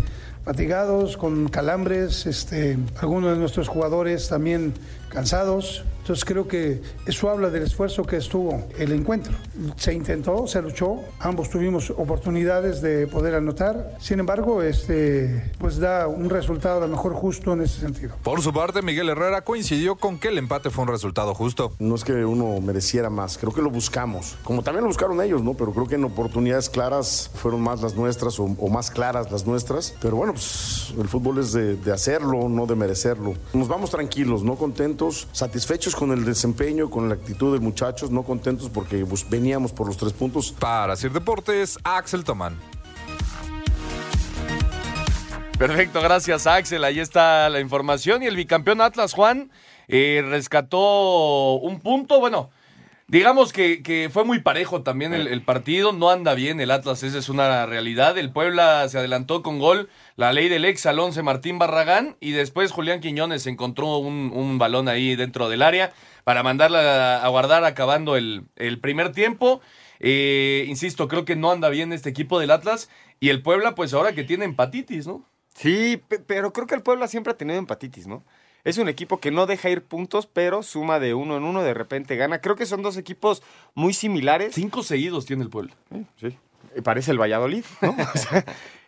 fatigados, 0.45 1.17
con 1.17 1.49
calambres, 1.49 2.25
este, 2.25 2.77
algunos 3.01 3.31
de 3.31 3.37
nuestros 3.37 3.67
jugadores 3.67 4.29
también 4.29 4.73
cansados. 5.09 5.83
Entonces 6.07 6.23
creo 6.23 6.47
que 6.47 6.81
eso 7.05 7.29
habla 7.29 7.49
del 7.49 7.63
esfuerzo 7.63 8.03
que 8.03 8.15
estuvo 8.15 8.65
el 8.77 8.93
encuentro. 8.93 9.33
Se 9.75 9.93
intentó, 9.93 10.47
se 10.47 10.61
luchó, 10.61 11.01
ambos 11.19 11.49
tuvimos 11.49 11.89
oportunidades 11.89 12.81
de 12.81 13.07
poder 13.07 13.35
anotar. 13.35 13.97
Sin 13.99 14.21
embargo, 14.21 14.61
este, 14.63 15.51
pues 15.59 15.79
da 15.79 16.07
un 16.07 16.29
resultado 16.29 16.77
a 16.77 16.87
lo 16.87 16.87
mejor 16.87 17.13
justo 17.13 17.51
en 17.51 17.61
ese 17.61 17.81
sentido. 17.81 18.15
Por 18.23 18.41
su 18.41 18.53
parte, 18.53 18.81
Miguel 18.81 19.09
Herrera 19.09 19.41
coincidió 19.41 19.97
con 19.97 20.17
que 20.17 20.29
el 20.29 20.37
empate 20.37 20.69
fue 20.69 20.85
un 20.85 20.91
resultado 20.91 21.33
justo. 21.33 21.73
No 21.77 21.95
es 21.95 22.05
que 22.05 22.23
uno 22.23 22.61
mereciera 22.61 23.09
más, 23.09 23.37
creo 23.37 23.53
que 23.53 23.61
lo 23.61 23.69
buscamos, 23.69 24.37
como 24.45 24.63
también 24.63 24.83
lo 24.83 24.87
buscaron 24.87 25.21
ellos, 25.21 25.43
¿no? 25.43 25.55
Pero 25.55 25.73
creo 25.73 25.87
que 25.87 25.95
en 25.95 26.05
oportunidades 26.05 26.69
claras 26.69 27.29
fueron 27.35 27.59
más 27.59 27.81
las 27.81 27.95
nuestras 27.95 28.39
o, 28.39 28.45
o 28.45 28.69
más 28.69 28.91
claras 28.91 29.29
las 29.29 29.45
nuestras. 29.45 29.93
Pero 30.01 30.15
bueno, 30.15 30.31
pues 30.31 30.93
el 30.97 31.09
fútbol 31.09 31.39
es 31.39 31.51
de, 31.51 31.75
de 31.75 31.91
hacerlo, 31.91 32.47
no 32.47 32.65
de 32.65 32.75
merecerlo. 32.75 33.33
Nos 33.53 33.67
vamos 33.67 33.89
tranquilos, 33.89 34.43
no 34.43 34.55
contentos, 34.55 35.06
satisfechos 35.11 35.95
con 35.95 36.11
el 36.11 36.25
desempeño, 36.25 36.89
con 36.89 37.09
la 37.09 37.15
actitud 37.15 37.53
de 37.53 37.59
muchachos, 37.59 38.11
no 38.11 38.23
contentos 38.23 38.69
porque 38.69 39.05
pues, 39.05 39.29
veníamos 39.29 39.71
por 39.71 39.87
los 39.87 39.97
tres 39.97 40.13
puntos. 40.13 40.53
Para 40.59 40.95
Sir 40.95 41.11
Deportes, 41.11 41.77
Axel 41.83 42.23
Tomán. 42.23 42.57
Perfecto, 45.57 46.01
gracias 46.01 46.45
Axel. 46.45 46.83
Ahí 46.83 46.99
está 46.99 47.49
la 47.49 47.59
información. 47.59 48.21
Y 48.21 48.27
el 48.27 48.35
bicampeón 48.35 48.79
Atlas 48.79 49.13
Juan 49.13 49.49
eh, 49.87 50.23
rescató 50.27 51.55
un 51.55 51.79
punto. 51.79 52.19
Bueno, 52.19 52.51
digamos 53.07 53.53
que, 53.53 53.81
que 53.83 54.09
fue 54.11 54.23
muy 54.25 54.39
parejo 54.41 54.83
también 54.83 55.13
el, 55.13 55.27
el 55.27 55.41
partido. 55.41 55.93
No 55.93 56.09
anda 56.09 56.33
bien 56.33 56.59
el 56.59 56.71
Atlas, 56.71 57.03
esa 57.03 57.17
es 57.17 57.29
una 57.29 57.65
realidad. 57.65 58.17
El 58.17 58.31
Puebla 58.31 58.87
se 58.89 58.97
adelantó 58.97 59.41
con 59.43 59.59
gol. 59.59 59.89
La 60.15 60.33
ley 60.33 60.49
del 60.49 60.65
ex 60.65 60.85
al 60.85 60.99
11 60.99 61.23
Martín 61.23 61.59
Barragán. 61.59 62.17
Y 62.19 62.31
después 62.31 62.71
Julián 62.71 62.99
Quiñones 62.99 63.47
encontró 63.47 63.97
un, 63.97 64.31
un 64.33 64.57
balón 64.57 64.87
ahí 64.89 65.15
dentro 65.15 65.49
del 65.49 65.61
área 65.61 65.93
para 66.23 66.43
mandarla 66.43 67.23
a 67.23 67.27
guardar 67.29 67.63
acabando 67.63 68.17
el, 68.17 68.43
el 68.57 68.79
primer 68.79 69.11
tiempo. 69.13 69.61
Eh, 69.99 70.65
insisto, 70.67 71.07
creo 71.07 71.25
que 71.25 71.35
no 71.35 71.51
anda 71.51 71.69
bien 71.69 71.93
este 71.93 72.09
equipo 72.09 72.39
del 72.39 72.51
Atlas. 72.51 72.89
Y 73.19 73.29
el 73.29 73.41
Puebla, 73.41 73.73
pues 73.75 73.93
ahora 73.93 74.13
que 74.13 74.23
tiene 74.23 74.45
empatitis, 74.45 75.07
¿no? 75.07 75.25
Sí, 75.55 76.01
pe- 76.07 76.19
pero 76.19 76.53
creo 76.53 76.67
que 76.67 76.75
el 76.75 76.83
Puebla 76.83 77.07
siempre 77.07 77.33
ha 77.33 77.37
tenido 77.37 77.57
empatitis, 77.57 78.05
¿no? 78.05 78.23
Es 78.67 78.77
un 78.77 78.89
equipo 78.89 79.19
que 79.19 79.31
no 79.31 79.45
deja 79.45 79.69
ir 79.69 79.81
puntos, 79.81 80.27
pero 80.27 80.61
suma 80.63 80.99
de 80.99 81.13
uno 81.13 81.37
en 81.37 81.43
uno, 81.43 81.63
de 81.63 81.73
repente 81.73 82.15
gana. 82.17 82.41
Creo 82.41 82.55
que 82.55 82.65
son 82.65 82.81
dos 82.83 82.97
equipos 82.97 83.41
muy 83.75 83.93
similares. 83.93 84.53
Cinco 84.55 84.83
seguidos 84.83 85.25
tiene 85.25 85.43
el 85.43 85.49
Puebla. 85.49 85.73
Sí. 86.19 86.35
Parece 86.83 87.11
el 87.11 87.19
Valladolid, 87.21 87.63
¿no? 87.81 87.95
O 88.13 88.17
sea, 88.17 88.45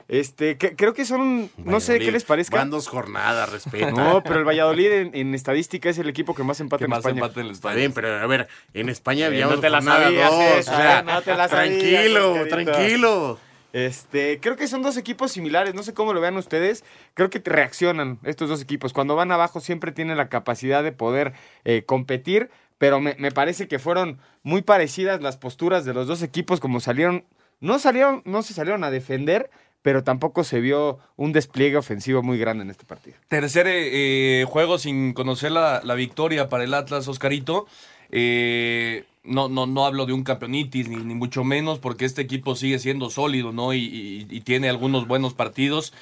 este, 0.08 0.58
que- 0.58 0.76
creo 0.76 0.94
que 0.96 1.06
son, 1.06 1.50
no 1.58 1.80
sé 1.80 2.00
qué 2.00 2.12
les 2.12 2.24
parezca. 2.24 2.58
Van 2.58 2.70
dos 2.72 2.88
jornadas, 2.88 3.50
respeto. 3.52 3.92
No, 3.92 4.22
pero 4.24 4.40
el 4.40 4.44
Valladolid 4.48 4.92
en, 4.92 5.12
en 5.16 5.36
estadística 5.36 5.90
es 5.90 5.98
el 6.00 6.10
equipo 6.10 6.34
que 6.34 6.44
más 6.44 6.60
empata 6.60 6.80
Que 6.80 6.86
en 6.86 6.90
más 6.90 7.00
España. 7.00 7.22
empata 7.22 7.42
en 7.42 7.48
Está 7.48 7.74
bien, 7.74 7.94
pero 7.94 8.18
a 8.20 8.26
ver, 8.26 8.48
en 8.74 8.90
España 8.90 9.26
Eh, 9.26 9.28
había 9.28 9.46
no 9.48 9.60
te 9.60 9.70
la 9.70 9.82
sabías 9.82 10.34
esa, 10.34 10.58
o 10.58 10.64
sea, 10.76 11.00
eh, 11.00 11.04
no 11.04 11.22
te 11.22 11.36
la 11.36 11.48
sabías, 11.48 11.80
tranquilo, 11.80 12.48
tranquilo. 12.50 13.40
Este, 13.74 14.40
creo 14.40 14.56
que 14.56 14.68
son 14.68 14.82
dos 14.82 14.98
equipos 14.98 15.32
similares, 15.32 15.76
no 15.76 15.84
sé 15.84 15.94
cómo 15.94 16.14
lo 16.14 16.22
vean 16.22 16.38
ustedes. 16.38 16.84
Creo 17.14 17.30
que 17.30 17.42
reaccionan 17.44 18.20
estos 18.24 18.50
dos 18.50 18.62
equipos. 18.62 18.94
Cuando 18.94 19.16
van 19.16 19.32
abajo 19.32 19.60
siempre 19.60 19.92
tienen 19.92 20.18
la 20.18 20.30
capacidad 20.30 20.84
de 20.84 20.92
poder 20.92 21.34
eh, 21.66 21.84
competir, 21.86 22.50
pero 22.78 23.00
me, 23.00 23.16
me 23.20 23.32
parece 23.32 23.68
que 23.68 23.80
fueron 23.80 24.20
muy 24.44 24.62
parecidas 24.62 25.22
las 25.22 25.38
posturas 25.38 25.86
de 25.86 25.94
los 25.94 26.08
dos 26.08 26.24
equipos, 26.24 26.60
como 26.60 26.80
salieron, 26.80 27.26
no 27.60 27.78
salieron, 27.80 28.22
no 28.26 28.42
se 28.42 28.54
salieron 28.54 28.84
a 28.84 28.92
defender, 28.92 29.50
pero 29.82 30.04
tampoco 30.04 30.44
se 30.44 30.60
vio 30.60 31.00
un 31.16 31.32
despliegue 31.32 31.78
ofensivo 31.78 32.22
muy 32.22 32.38
grande 32.38 32.64
en 32.64 32.70
este 32.70 32.86
partido. 32.86 33.18
Tercer 33.28 33.68
eh, 33.68 34.42
eh, 34.42 34.46
juego 34.46 34.78
sin 34.78 35.14
conocer 35.14 35.52
la, 35.52 35.82
la 35.84 35.96
victoria 35.96 36.50
para 36.50 36.64
el 36.64 36.74
Atlas, 36.74 37.08
Oscarito. 37.08 37.66
Eh, 38.12 39.06
no, 39.30 39.48
no, 39.48 39.66
no 39.66 39.86
hablo 39.86 40.06
de 40.06 40.14
un 40.14 40.24
campeonitis, 40.24 40.90
ni, 40.90 40.98
ni 40.98 41.14
mucho 41.16 41.44
menos, 41.44 41.80
porque 41.80 42.06
este 42.06 42.22
equipo 42.22 42.56
sigue 42.56 42.80
siendo 42.80 43.10
sólido, 43.10 43.52
¿no? 43.54 43.74
Y, 43.74 43.80
y- 43.80 44.28
y 44.30 44.42
tiene 44.42 44.68
algunos 44.70 45.08
buenos 45.08 45.34
partidos. 45.34 45.94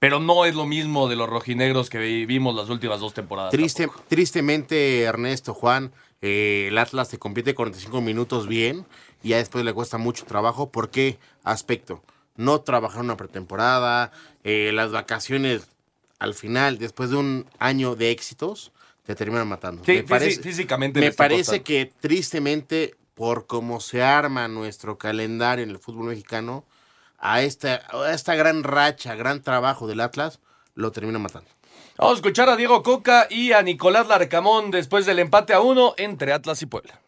Pero 0.00 0.20
no 0.20 0.44
es 0.44 0.54
lo 0.54 0.64
mismo 0.64 1.08
de 1.08 1.16
los 1.16 1.28
rojinegros 1.28 1.90
que 1.90 1.98
vimos 2.24 2.54
las 2.54 2.68
últimas 2.68 3.00
dos 3.00 3.14
temporadas. 3.14 3.50
Triste, 3.50 3.88
tristemente, 4.06 5.00
Ernesto, 5.02 5.54
Juan, 5.54 5.90
eh, 6.22 6.66
el 6.68 6.78
Atlas 6.78 7.08
te 7.08 7.18
compite 7.18 7.54
45 7.54 8.00
minutos 8.00 8.46
bien 8.46 8.86
y 9.24 9.30
ya 9.30 9.38
después 9.38 9.64
le 9.64 9.72
cuesta 9.72 9.98
mucho 9.98 10.24
trabajo. 10.24 10.70
¿Por 10.70 10.90
qué 10.90 11.18
aspecto? 11.42 12.02
No 12.36 12.60
trabajar 12.60 13.00
una 13.02 13.16
pretemporada, 13.16 14.12
eh, 14.44 14.70
las 14.72 14.92
vacaciones 14.92 15.66
al 16.20 16.34
final, 16.34 16.78
después 16.78 17.10
de 17.10 17.16
un 17.16 17.46
año 17.58 17.96
de 17.96 18.12
éxitos, 18.12 18.70
te 19.08 19.14
terminan 19.14 19.48
matando. 19.48 19.82
Sí, 19.86 20.02
físi- 20.02 20.42
físicamente 20.42 21.00
le 21.00 21.06
Me 21.06 21.12
parece 21.14 21.38
costando. 21.44 21.64
que 21.64 21.90
tristemente, 21.98 22.94
por 23.14 23.46
cómo 23.46 23.80
se 23.80 24.02
arma 24.02 24.48
nuestro 24.48 24.98
calendario 24.98 25.64
en 25.64 25.70
el 25.70 25.78
fútbol 25.78 26.08
mexicano, 26.08 26.66
a 27.18 27.40
esta, 27.40 27.80
a 27.88 28.12
esta 28.12 28.34
gran 28.34 28.64
racha, 28.64 29.14
gran 29.14 29.42
trabajo 29.42 29.86
del 29.86 30.00
Atlas, 30.00 30.40
lo 30.74 30.92
termina 30.92 31.18
matando. 31.18 31.48
Vamos 31.96 32.12
a 32.12 32.16
escuchar 32.16 32.50
a 32.50 32.56
Diego 32.56 32.82
Coca 32.82 33.26
y 33.30 33.52
a 33.52 33.62
Nicolás 33.62 34.06
Larcamón 34.08 34.70
después 34.70 35.06
del 35.06 35.20
empate 35.20 35.54
a 35.54 35.60
uno 35.62 35.94
entre 35.96 36.34
Atlas 36.34 36.60
y 36.60 36.66
Puebla. 36.66 37.00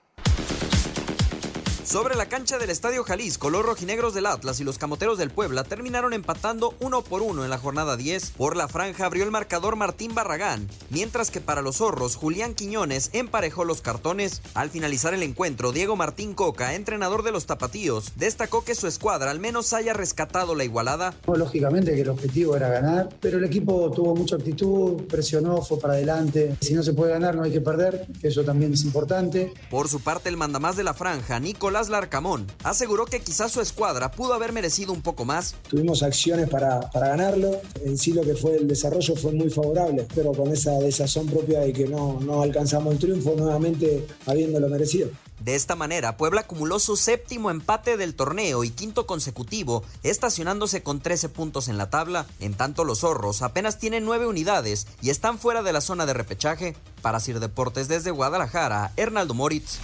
Sobre 1.90 2.14
la 2.14 2.26
cancha 2.26 2.56
del 2.56 2.70
Estadio 2.70 3.02
Jalisco, 3.02 3.50
los 3.50 3.66
rojinegros 3.66 4.14
del 4.14 4.26
Atlas 4.26 4.60
y 4.60 4.64
los 4.64 4.78
camoteros 4.78 5.18
del 5.18 5.32
Puebla 5.32 5.64
terminaron 5.64 6.12
empatando 6.12 6.72
uno 6.78 7.02
por 7.02 7.20
uno 7.20 7.42
en 7.42 7.50
la 7.50 7.58
jornada 7.58 7.96
10. 7.96 8.30
Por 8.36 8.56
la 8.56 8.68
franja 8.68 9.06
abrió 9.06 9.24
el 9.24 9.32
marcador 9.32 9.74
Martín 9.74 10.14
Barragán, 10.14 10.68
mientras 10.90 11.32
que 11.32 11.40
para 11.40 11.62
los 11.62 11.78
zorros, 11.78 12.14
Julián 12.14 12.54
Quiñones 12.54 13.10
emparejó 13.12 13.64
los 13.64 13.82
cartones. 13.82 14.40
Al 14.54 14.70
finalizar 14.70 15.14
el 15.14 15.24
encuentro, 15.24 15.72
Diego 15.72 15.96
Martín 15.96 16.32
Coca, 16.32 16.76
entrenador 16.76 17.24
de 17.24 17.32
los 17.32 17.46
tapatíos, 17.46 18.12
destacó 18.14 18.62
que 18.62 18.76
su 18.76 18.86
escuadra 18.86 19.32
al 19.32 19.40
menos 19.40 19.72
haya 19.72 19.92
rescatado 19.92 20.54
la 20.54 20.62
igualada. 20.62 21.16
Lógicamente 21.26 21.92
que 21.96 22.02
el 22.02 22.10
objetivo 22.10 22.54
era 22.54 22.68
ganar, 22.68 23.08
pero 23.20 23.38
el 23.38 23.44
equipo 23.44 23.90
tuvo 23.90 24.14
mucha 24.14 24.36
actitud, 24.36 25.08
presionó, 25.08 25.60
fue 25.60 25.80
para 25.80 25.94
adelante. 25.94 26.54
Si 26.60 26.72
no 26.72 26.84
se 26.84 26.92
puede 26.92 27.10
ganar, 27.14 27.34
no 27.34 27.42
hay 27.42 27.50
que 27.50 27.60
perder, 27.60 28.06
que 28.20 28.28
eso 28.28 28.44
también 28.44 28.74
es 28.74 28.84
importante. 28.84 29.52
Por 29.68 29.88
su 29.88 29.98
parte, 29.98 30.28
el 30.28 30.36
mandamás 30.36 30.76
de 30.76 30.84
la 30.84 30.94
franja, 30.94 31.40
Nicolás 31.40 31.79
Larcamón, 31.88 32.46
aseguró 32.62 33.06
que 33.06 33.20
quizás 33.20 33.52
su 33.52 33.60
escuadra 33.60 34.10
pudo 34.10 34.34
haber 34.34 34.52
merecido 34.52 34.92
un 34.92 35.02
poco 35.02 35.24
más. 35.24 35.54
Tuvimos 35.68 36.02
acciones 36.02 36.48
para, 36.48 36.80
para 36.90 37.08
ganarlo. 37.08 37.60
En 37.84 37.96
sí 37.96 38.12
lo 38.12 38.22
que 38.22 38.34
fue 38.34 38.56
el 38.56 38.68
desarrollo 38.68 39.16
fue 39.16 39.32
muy 39.32 39.50
favorable, 39.50 40.06
pero 40.14 40.32
con 40.32 40.52
esa 40.52 40.72
desazón 40.78 41.26
propia 41.26 41.60
de 41.60 41.72
que 41.72 41.86
no, 41.86 42.20
no 42.20 42.42
alcanzamos 42.42 42.92
el 42.92 42.98
triunfo 42.98 43.34
nuevamente 43.36 44.06
habiéndolo 44.26 44.68
merecido. 44.68 45.08
De 45.40 45.54
esta 45.54 45.74
manera, 45.74 46.18
Puebla 46.18 46.42
acumuló 46.42 46.78
su 46.78 46.96
séptimo 46.96 47.50
empate 47.50 47.96
del 47.96 48.14
torneo 48.14 48.62
y 48.62 48.70
quinto 48.70 49.06
consecutivo, 49.06 49.82
estacionándose 50.02 50.82
con 50.82 51.00
13 51.00 51.30
puntos 51.30 51.68
en 51.68 51.78
la 51.78 51.88
tabla. 51.88 52.26
En 52.40 52.52
tanto, 52.54 52.84
los 52.84 53.00
zorros 53.00 53.40
apenas 53.40 53.78
tienen 53.78 54.04
9 54.04 54.26
unidades 54.26 54.86
y 55.00 55.08
están 55.08 55.38
fuera 55.38 55.62
de 55.62 55.72
la 55.72 55.80
zona 55.80 56.04
de 56.04 56.12
repechaje. 56.12 56.76
Para 57.00 57.20
Sir 57.20 57.40
Deportes 57.40 57.88
desde 57.88 58.10
Guadalajara, 58.10 58.92
Hernaldo 58.96 59.32
Moritz. 59.32 59.78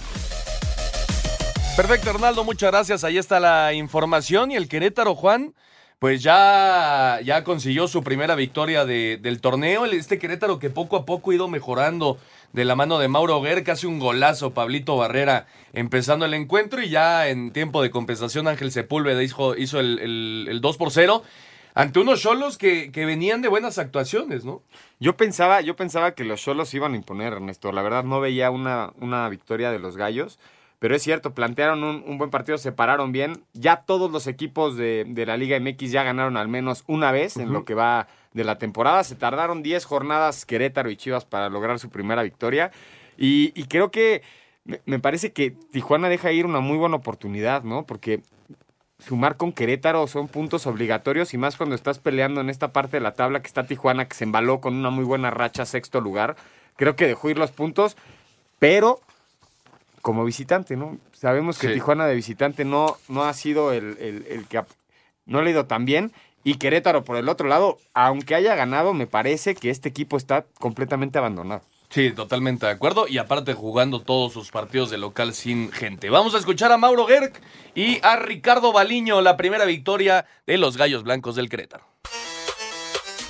Perfecto, 1.77 2.09
Hernaldo, 2.09 2.43
muchas 2.43 2.71
gracias. 2.71 3.03
Ahí 3.03 3.19
está 3.19 3.39
la 3.39 3.71
información. 3.73 4.49
Y 4.51 4.55
el 4.55 4.67
Querétaro, 4.67 5.13
Juan, 5.13 5.53
pues 5.99 6.23
ya, 6.23 7.19
ya 7.23 7.43
consiguió 7.43 7.87
su 7.87 8.03
primera 8.03 8.33
victoria 8.33 8.83
de- 8.83 9.17
del 9.21 9.39
torneo. 9.41 9.85
Este 9.85 10.17
Querétaro 10.17 10.57
que 10.57 10.71
poco 10.71 10.97
a 10.97 11.05
poco 11.05 11.29
ha 11.29 11.35
ido 11.35 11.47
mejorando 11.47 12.17
de 12.51 12.65
la 12.65 12.75
mano 12.75 12.97
de 12.97 13.07
Mauro 13.09 13.39
Guer, 13.41 13.63
hace 13.69 13.85
un 13.85 13.99
golazo, 13.99 14.55
Pablito 14.55 14.97
Barrera, 14.97 15.45
empezando 15.73 16.25
el 16.25 16.33
encuentro. 16.33 16.81
Y 16.81 16.89
ya 16.89 17.27
en 17.29 17.51
tiempo 17.51 17.83
de 17.83 17.91
compensación, 17.91 18.47
Ángel 18.47 18.71
Sepúlveda 18.71 19.21
hizo, 19.21 19.53
el, 19.53 19.99
el- 19.99 20.47
el 20.49 20.61
2 20.61 20.77
por 20.77 20.89
0. 20.91 21.23
ante 21.75 21.99
unos 21.99 22.21
Cholos 22.21 22.57
que, 22.57 22.89
venían 22.91 23.43
de 23.43 23.49
buenas 23.49 23.77
actuaciones, 23.77 24.43
¿no? 24.45 24.63
Yo 24.99 25.15
pensaba, 25.15 25.61
yo 25.61 25.75
pensaba 25.75 26.15
que 26.15 26.23
los 26.23 26.41
Cholos 26.41 26.73
iban 26.73 26.93
a 26.93 26.95
imponer, 26.95 27.33
Ernesto. 27.33 27.71
La 27.71 27.83
verdad 27.83 28.03
no 28.03 28.19
veía 28.19 28.49
una, 28.49 28.93
una 28.99 29.29
victoria 29.29 29.69
de 29.71 29.77
los 29.77 29.95
Gallos. 29.95 30.39
Pero 30.79 30.95
es 30.95 31.01
cierto, 31.01 31.33
plantearon 31.33 31.83
un, 31.83 32.03
un 32.05 32.17
buen 32.17 32.29
partido, 32.29 32.57
se 32.57 32.71
pararon 32.71 33.11
bien. 33.11 33.43
Ya 33.53 33.77
todos 33.77 34.11
los 34.11 34.27
equipos 34.27 34.77
de, 34.77 35.05
de 35.07 35.25
la 35.25 35.35
Liga 35.35 35.59
MX 35.59 35.91
ya 35.91 36.03
ganaron 36.03 36.37
al 36.37 36.47
menos 36.47 36.83
una 36.87 37.11
vez 37.11 37.37
en 37.37 37.51
lo 37.51 37.65
que 37.65 37.73
va 37.73 38.07
de 38.33 38.43
la 38.43 38.59
temporada. 38.59 39.03
Se 39.03 39.15
tardaron 39.15 39.63
10 39.63 39.85
jornadas 39.85 40.45
Querétaro 40.45 40.91
y 40.91 40.95
Chivas 40.95 41.25
para 41.25 41.49
lograr 41.49 41.79
su 41.79 41.89
primera 41.89 42.21
victoria. 42.21 42.71
Y, 43.17 43.51
y 43.59 43.65
creo 43.65 43.89
que 43.89 44.21
me, 44.65 44.81
me 44.85 44.99
parece 44.99 45.33
que 45.33 45.51
Tijuana 45.51 46.09
deja 46.09 46.31
ir 46.31 46.45
una 46.45 46.59
muy 46.59 46.77
buena 46.77 46.97
oportunidad, 46.97 47.63
¿no? 47.63 47.85
Porque 47.87 48.21
sumar 48.99 49.37
con 49.37 49.53
Querétaro 49.53 50.07
son 50.07 50.27
puntos 50.27 50.67
obligatorios 50.67 51.33
y 51.33 51.37
más 51.37 51.57
cuando 51.57 51.75
estás 51.75 51.99
peleando 51.99 52.41
en 52.41 52.49
esta 52.49 52.71
parte 52.71 52.97
de 52.97 53.01
la 53.01 53.13
tabla 53.13 53.41
que 53.41 53.47
está 53.47 53.65
Tijuana, 53.65 54.07
que 54.07 54.15
se 54.15 54.23
embaló 54.23 54.61
con 54.61 54.75
una 54.75 54.89
muy 54.89 55.05
buena 55.05 55.31
racha, 55.31 55.65
sexto 55.65 56.01
lugar. 56.01 56.35
Creo 56.75 56.95
que 56.95 57.07
dejó 57.07 57.29
ir 57.29 57.37
los 57.37 57.51
puntos, 57.51 57.97
pero 58.59 59.01
como 60.01 60.23
visitante, 60.25 60.75
¿no? 60.75 60.97
Sabemos 61.13 61.57
que 61.57 61.67
Sí. 61.67 61.73
Tijuana 61.73 62.05
de 62.07 62.15
visitante 62.15 62.65
no, 62.65 62.97
no 63.09 63.23
ha 63.23 63.33
sido 63.33 63.71
el, 63.73 63.97
el- 63.99 64.25
el 64.29 64.45
que 64.47 64.59
ha- 64.59 64.67
no 65.25 65.41
le 65.41 65.49
ha 65.49 65.53
ido 65.53 65.65
tan 65.65 65.85
bien. 65.85 66.11
Y 66.43 66.55
Querétaro, 66.55 67.03
por 67.03 67.17
el 67.17 67.27
otro 67.27 67.47
lado, 67.47 67.77
aunque 67.93 68.33
haya 68.35 68.55
ganado, 68.55 68.93
me 68.93 69.07
parece 69.07 69.53
que 69.55 69.69
este 69.69 69.89
equipo 69.89 70.15
está 70.15 70.45
completamente 70.59 71.17
abandonado. 71.17 71.61
Sí, 71.89 72.11
totalmente 72.11 72.65
de 72.65 72.71
acuerdo. 72.73 73.07
Y 73.07 73.17
aparte 73.17 73.53
jugando 73.53 74.01
todos 74.01 74.33
sus 74.33 74.51
partidos 74.51 74.89
de 74.89 74.97
local 74.97 75.33
sin 75.33 75.71
gente. 75.71 76.09
Vamos 76.09 76.35
a 76.35 76.37
escuchar 76.37 76.71
a 76.71 76.77
Mauro 76.77 77.05
Gerg 77.05 77.33
y 77.75 77.99
a 78.03 78.17
Ricardo 78.17 78.71
Baliño, 78.73 79.21
la 79.21 79.35
primera 79.37 79.65
victoria 79.65 80.25
de 80.45 80.57
los 80.57 80.77
Gallos 80.77 81.03
Blancos 81.03 81.35
del 81.35 81.49
Querétaro. 81.49 81.85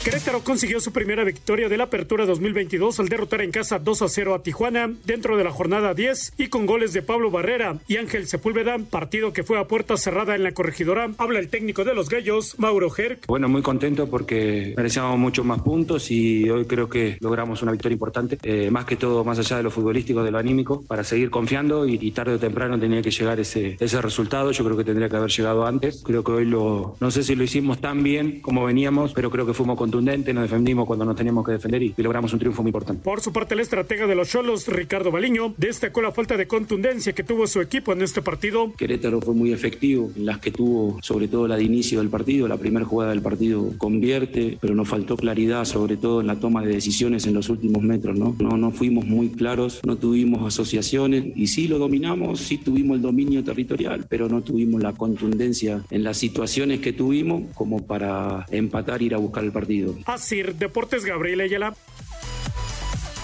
Querétaro 0.08 0.42
consiguió 0.42 0.80
su 0.80 0.94
primera 0.94 1.26
victoria 1.26 1.68
de 1.68 1.76
la 1.76 1.84
apertura 1.84 2.26
2022 2.26 3.02
al 3.02 3.10
derrotar 3.10 3.42
en 3.42 3.52
casa 3.52 3.78
2 3.78 4.04
a 4.04 4.08
0 4.08 4.36
a 4.36 4.42
Tijuana 4.42 4.90
dentro 5.04 5.36
de 5.36 5.44
la 5.44 5.52
jornada 5.52 5.94
10 5.94 6.36
y 6.38 6.48
con 6.48 6.66
goles 6.66 6.94
de 6.94 7.02
Pablo 7.02 7.30
Barrera 7.30 7.80
y 7.90 7.98
Ángel 7.98 8.26
Sepúlveda, 8.26 8.78
partido 8.90 9.34
que 9.34 9.44
fue 9.44 9.60
a 9.60 9.68
puerta 9.68 9.98
cerrada 9.98 10.34
en 10.34 10.44
la 10.44 10.54
corregidora. 10.54 11.12
Habla 11.18 11.40
el 11.40 11.50
técnico 11.50 11.84
de 11.84 11.94
los 11.94 12.08
Gallos, 12.08 12.58
Mauro 12.58 12.90
Herc. 12.98 13.28
Bueno, 13.28 13.50
muy 13.50 13.62
contento 13.62 14.10
porque 14.10 14.74
merecíamos 14.78 15.20
muchos 15.20 15.46
más 15.46 15.62
puntos 15.62 16.10
y 16.10 16.50
hoy 16.50 16.64
creo 16.64 16.88
que 16.88 17.18
logramos 17.20 17.62
una 17.62 17.74
victoria 17.74 17.96
importante, 17.96 18.38
eh, 18.44 18.72
más 18.72 18.86
que 18.86 18.96
todo, 18.96 19.26
más 19.26 19.40
allá 19.40 19.58
de 19.58 19.64
lo 19.64 19.72
futbolístico, 19.72 20.24
de 20.24 20.32
lo 20.32 20.38
anímico, 20.38 20.86
para 20.88 21.04
seguir 21.04 21.30
confiando 21.30 21.86
y, 21.86 22.12
tarde 22.12 22.36
o 22.36 22.40
temprano 22.40 22.80
tenía 22.80 23.02
que 23.02 23.12
llegar 23.12 23.42
ese, 23.42 23.76
ese 23.78 24.02
resultado. 24.02 24.54
Yo 24.54 24.64
creo 24.64 24.78
que 24.78 24.86
tendría 24.86 25.10
que 25.10 25.18
haber 25.18 25.32
llegado 25.32 25.66
antes. 25.66 26.02
Creo 26.06 26.24
que 26.24 26.32
hoy 26.32 26.46
lo, 26.46 26.96
no 27.02 27.12
sé 27.12 27.24
si 27.24 27.36
lo 27.36 27.44
hicimos 27.44 27.82
tan 27.82 28.04
bien 28.04 28.40
como 28.40 28.64
veníamos, 28.64 29.12
pero 29.12 29.30
creo 29.30 29.46
que 29.46 29.54
fuimos 29.54 29.78
contundentes, 29.78 29.97
nos 30.02 30.44
defendimos 30.44 30.86
cuando 30.86 31.06
nos 31.06 31.16
teníamos 31.16 31.46
que 31.46 31.54
defender 31.54 31.84
y, 31.84 31.94
y 31.98 32.02
logramos 32.02 32.34
un 32.34 32.40
triunfo 32.40 32.62
muy 32.62 32.70
importante. 32.70 33.02
Por 33.04 33.22
su 33.22 33.32
parte, 33.32 33.54
el 33.54 33.62
estratega 33.62 34.08
de 34.08 34.16
los 34.16 34.30
Cholos, 34.30 34.68
Ricardo 34.68 35.12
Baliño, 35.12 35.54
destacó 35.58 36.02
la 36.02 36.12
falta 36.12 36.38
de 36.38 36.48
contundencia 36.48 37.14
que 37.14 37.24
tuvo 37.24 37.48
su 37.48 37.62
equipo 37.62 37.94
en 37.94 38.02
este 38.02 38.22
partido. 38.22 38.74
Querétaro 38.78 39.22
fue 39.22 39.34
muy 39.34 39.52
efectivo 39.52 40.12
en 40.16 40.26
las 40.26 40.40
que 40.40 40.52
tuvo, 40.52 41.00
sobre 41.02 41.28
todo 41.28 41.48
la 41.48 41.56
de 41.56 41.64
inicio 41.64 42.00
del 42.00 42.10
partido, 42.10 42.48
la 42.48 42.58
primera 42.58 42.86
jugada 42.86 43.12
del 43.12 43.22
partido 43.22 43.74
convierte, 43.78 44.58
pero 44.60 44.76
nos 44.76 44.88
faltó 44.88 45.18
claridad, 45.18 45.66
sobre 45.66 45.98
todo 45.98 46.22
en 46.22 46.28
la 46.28 46.40
toma 46.40 46.64
de 46.64 46.74
decisiones 46.74 47.26
en 47.28 47.34
los 47.34 47.50
últimos 47.50 47.82
metros, 47.84 48.18
¿no? 48.18 48.36
No, 48.40 48.58
no 48.58 48.72
fuimos 48.72 49.06
muy 49.06 49.30
claros, 49.30 49.82
no 49.86 49.98
tuvimos 49.98 50.46
asociaciones 50.46 51.26
y 51.36 51.48
sí 51.48 51.68
lo 51.68 51.80
dominamos, 51.80 52.40
sí 52.40 52.58
tuvimos 52.58 52.98
el 52.98 53.02
dominio 53.02 53.44
territorial, 53.44 54.06
pero 54.10 54.30
no 54.30 54.42
tuvimos 54.42 54.82
la 54.82 54.94
contundencia 54.94 55.84
en 55.90 56.04
las 56.04 56.18
situaciones 56.18 56.80
que 56.80 56.94
tuvimos 56.94 57.44
como 57.54 57.86
para 57.86 58.46
empatar 58.52 59.02
ir 59.02 59.14
a 59.14 59.18
buscar 59.18 59.44
el 59.44 59.52
partido. 59.52 59.87
Asir 60.06 60.56
Deportes 60.56 61.06
Gabriel 61.06 61.42
Ayala. 61.42 61.74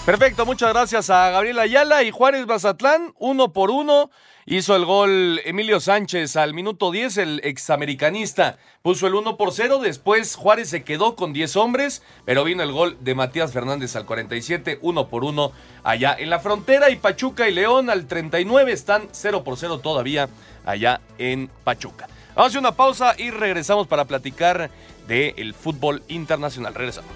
Perfecto, 0.06 0.44
muchas 0.44 0.70
gracias 0.74 1.08
a 1.08 1.30
Gabriel 1.30 1.58
Ayala 1.58 2.02
y 2.02 2.10
Juárez 2.10 2.46
Mazatlán, 2.46 3.14
uno 3.18 3.54
por 3.54 3.70
uno. 3.70 4.10
Hizo 4.46 4.76
el 4.76 4.84
gol 4.84 5.40
Emilio 5.46 5.80
Sánchez 5.80 6.36
al 6.36 6.52
minuto 6.52 6.90
10, 6.90 7.16
el 7.16 7.40
examericanista. 7.44 8.58
Puso 8.82 9.06
el 9.06 9.14
1 9.14 9.38
por 9.38 9.52
0, 9.54 9.78
después 9.78 10.36
Juárez 10.36 10.68
se 10.68 10.84
quedó 10.84 11.16
con 11.16 11.32
10 11.32 11.56
hombres, 11.56 12.02
pero 12.26 12.44
vino 12.44 12.62
el 12.62 12.70
gol 12.70 12.98
de 13.00 13.14
Matías 13.14 13.54
Fernández 13.54 13.96
al 13.96 14.04
47, 14.04 14.80
1 14.82 15.08
por 15.08 15.24
1 15.24 15.52
allá 15.82 16.14
en 16.18 16.28
la 16.28 16.40
frontera. 16.40 16.90
Y 16.90 16.96
Pachuca 16.96 17.48
y 17.48 17.54
León 17.54 17.88
al 17.88 18.06
39 18.06 18.72
están 18.72 19.08
0 19.10 19.42
por 19.42 19.56
0 19.56 19.78
todavía 19.78 20.28
allá 20.66 21.00
en 21.16 21.48
Pachuca. 21.64 22.08
Vamos 22.34 22.48
a 22.48 22.48
hacer 22.48 22.60
una 22.60 22.72
pausa 22.72 23.14
y 23.16 23.30
regresamos 23.30 23.86
para 23.86 24.04
platicar 24.04 24.70
del 25.06 25.54
fútbol 25.54 26.02
internacional. 26.08 26.74
Regresamos. 26.74 27.10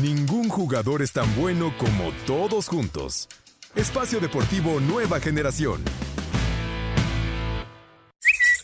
Ningún 0.00 0.48
jugador 0.48 1.02
es 1.02 1.12
tan 1.12 1.34
bueno 1.36 1.74
como 1.76 2.12
todos 2.26 2.68
juntos. 2.68 3.28
Espacio 3.74 4.20
Deportivo 4.20 4.80
Nueva 4.80 5.20
Generación. 5.20 5.82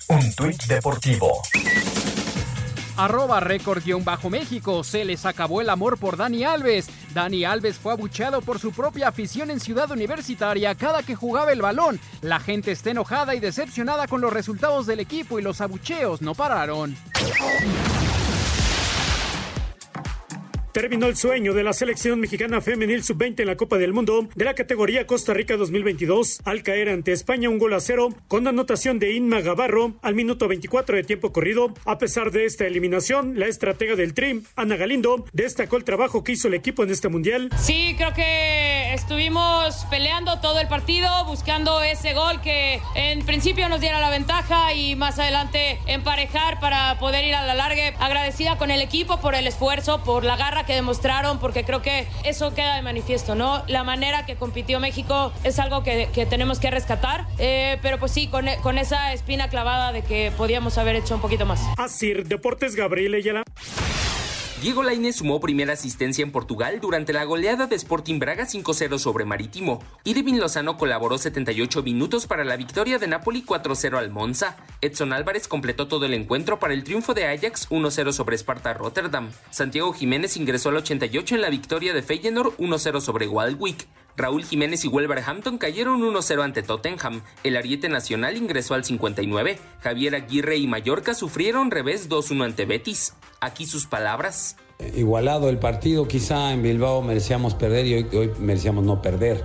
Un 0.08 0.34
tuit 0.34 0.62
deportivo. 0.64 1.42
Arroba 2.96 3.40
récord-méxico. 3.40 4.82
Se 4.84 5.04
les 5.04 5.26
acabó 5.26 5.60
el 5.60 5.70
amor 5.70 5.98
por 5.98 6.16
Dani 6.16 6.44
Alves. 6.44 6.88
Dani 7.12 7.44
Alves 7.44 7.76
fue 7.78 7.92
abucheado 7.92 8.40
por 8.40 8.58
su 8.58 8.72
propia 8.72 9.08
afición 9.08 9.50
en 9.50 9.60
Ciudad 9.60 9.90
Universitaria 9.90 10.74
cada 10.74 11.02
que 11.02 11.14
jugaba 11.14 11.52
el 11.52 11.62
balón. 11.62 12.00
La 12.22 12.40
gente 12.40 12.72
está 12.72 12.90
enojada 12.90 13.34
y 13.34 13.40
decepcionada 13.40 14.06
con 14.06 14.20
los 14.20 14.32
resultados 14.32 14.86
del 14.86 15.00
equipo 15.00 15.38
y 15.38 15.42
los 15.42 15.60
abucheos 15.60 16.22
no 16.22 16.34
pararon. 16.34 16.96
Terminó 20.76 21.06
el 21.06 21.16
sueño 21.16 21.54
de 21.54 21.64
la 21.64 21.72
selección 21.72 22.20
mexicana 22.20 22.60
femenil 22.60 23.02
sub-20 23.02 23.40
en 23.40 23.46
la 23.46 23.56
Copa 23.56 23.78
del 23.78 23.94
Mundo 23.94 24.28
de 24.34 24.44
la 24.44 24.52
categoría 24.52 25.06
Costa 25.06 25.32
Rica 25.32 25.56
2022 25.56 26.40
al 26.44 26.62
caer 26.62 26.90
ante 26.90 27.12
España 27.12 27.48
un 27.48 27.58
gol 27.58 27.72
a 27.72 27.80
cero 27.80 28.10
con 28.28 28.46
anotación 28.46 28.98
de 28.98 29.14
Inma 29.14 29.40
Gavarro 29.40 29.94
al 30.02 30.14
minuto 30.14 30.48
24 30.48 30.96
de 30.96 31.02
tiempo 31.02 31.32
corrido. 31.32 31.72
A 31.86 31.96
pesar 31.96 32.30
de 32.30 32.44
esta 32.44 32.66
eliminación, 32.66 33.40
la 33.40 33.46
estratega 33.46 33.96
del 33.96 34.12
Trim, 34.12 34.44
Ana 34.54 34.76
Galindo, 34.76 35.24
destacó 35.32 35.78
el 35.78 35.84
trabajo 35.84 36.22
que 36.22 36.32
hizo 36.32 36.48
el 36.48 36.52
equipo 36.52 36.82
en 36.82 36.90
este 36.90 37.08
mundial. 37.08 37.48
Sí, 37.56 37.94
creo 37.96 38.12
que 38.12 38.92
estuvimos 38.92 39.86
peleando 39.88 40.40
todo 40.40 40.60
el 40.60 40.68
partido, 40.68 41.08
buscando 41.24 41.82
ese 41.82 42.12
gol 42.12 42.42
que 42.42 42.82
en 42.94 43.24
principio 43.24 43.70
nos 43.70 43.80
diera 43.80 43.98
la 43.98 44.10
ventaja 44.10 44.74
y 44.74 44.94
más 44.94 45.18
adelante 45.18 45.78
emparejar 45.86 46.60
para 46.60 46.98
poder 46.98 47.24
ir 47.24 47.34
a 47.34 47.46
la 47.46 47.54
larga. 47.54 47.94
Agradecida 47.98 48.58
con 48.58 48.70
el 48.70 48.82
equipo 48.82 49.22
por 49.22 49.34
el 49.34 49.46
esfuerzo, 49.46 50.04
por 50.04 50.22
la 50.22 50.36
garra 50.36 50.65
que 50.66 50.74
demostraron, 50.74 51.38
porque 51.38 51.64
creo 51.64 51.82
que 51.82 52.06
eso 52.24 52.54
queda 52.54 52.76
de 52.76 52.82
manifiesto, 52.82 53.34
¿no? 53.34 53.62
La 53.66 53.84
manera 53.84 54.26
que 54.26 54.36
compitió 54.36 54.80
México 54.80 55.32
es 55.44 55.58
algo 55.58 55.82
que, 55.82 56.08
que 56.12 56.26
tenemos 56.26 56.58
que 56.58 56.70
rescatar, 56.70 57.26
eh, 57.38 57.78
pero 57.82 57.98
pues 57.98 58.12
sí, 58.12 58.26
con, 58.28 58.46
con 58.62 58.78
esa 58.78 59.12
espina 59.12 59.48
clavada 59.48 59.92
de 59.92 60.02
que 60.02 60.32
podíamos 60.36 60.78
haber 60.78 60.96
hecho 60.96 61.14
un 61.14 61.20
poquito 61.20 61.46
más. 61.46 61.62
Asir 61.78 62.26
Deportes 62.26 62.74
Gabriel. 62.74 63.06
Diego 64.62 64.82
Lainez 64.82 65.16
sumó 65.16 65.38
primera 65.38 65.74
asistencia 65.74 66.22
en 66.22 66.32
Portugal 66.32 66.80
durante 66.80 67.12
la 67.12 67.24
goleada 67.24 67.66
de 67.66 67.76
Sporting 67.76 68.18
Braga 68.18 68.46
5-0 68.46 68.98
sobre 68.98 69.26
Marítimo. 69.26 69.82
Devin 70.02 70.40
Lozano 70.40 70.78
colaboró 70.78 71.18
78 71.18 71.82
minutos 71.82 72.26
para 72.26 72.42
la 72.42 72.56
victoria 72.56 72.98
de 72.98 73.06
Napoli 73.06 73.44
4-0 73.44 73.98
al 73.98 74.10
Monza. 74.10 74.56
Edson 74.80 75.12
Álvarez 75.12 75.46
completó 75.46 75.88
todo 75.88 76.06
el 76.06 76.14
encuentro 76.14 76.58
para 76.58 76.72
el 76.72 76.84
triunfo 76.84 77.12
de 77.12 77.26
Ajax 77.26 77.68
1-0 77.68 78.12
sobre 78.12 78.38
Sparta 78.38 78.72
Rotterdam. 78.72 79.30
Santiago 79.50 79.92
Jiménez 79.92 80.38
ingresó 80.38 80.70
al 80.70 80.76
88 80.76 81.34
en 81.34 81.42
la 81.42 81.50
victoria 81.50 81.92
de 81.92 82.02
Feyenoord 82.02 82.56
1-0 82.56 83.00
sobre 83.02 83.28
Waldwick. 83.28 83.86
Raúl 84.16 84.44
Jiménez 84.44 84.84
y 84.84 84.88
Wolverhampton 84.88 85.58
cayeron 85.58 86.00
1-0 86.00 86.42
ante 86.42 86.62
Tottenham. 86.62 87.20
El 87.44 87.56
Ariete 87.56 87.88
Nacional 87.88 88.36
ingresó 88.36 88.74
al 88.74 88.84
59. 88.84 89.58
Javier 89.80 90.14
Aguirre 90.14 90.56
y 90.56 90.66
Mallorca 90.66 91.12
sufrieron 91.12 91.70
revés 91.70 92.08
2-1 92.08 92.44
ante 92.44 92.64
Betis. 92.64 93.14
Aquí 93.40 93.66
sus 93.66 93.86
palabras. 93.86 94.56
Igualado 94.94 95.50
el 95.50 95.58
partido, 95.58 96.08
quizá 96.08 96.52
en 96.52 96.62
Bilbao 96.62 97.02
merecíamos 97.02 97.54
perder 97.54 97.86
y 97.86 97.94
hoy, 97.94 98.06
hoy 98.16 98.30
merecíamos 98.40 98.84
no 98.84 99.02
perder. 99.02 99.44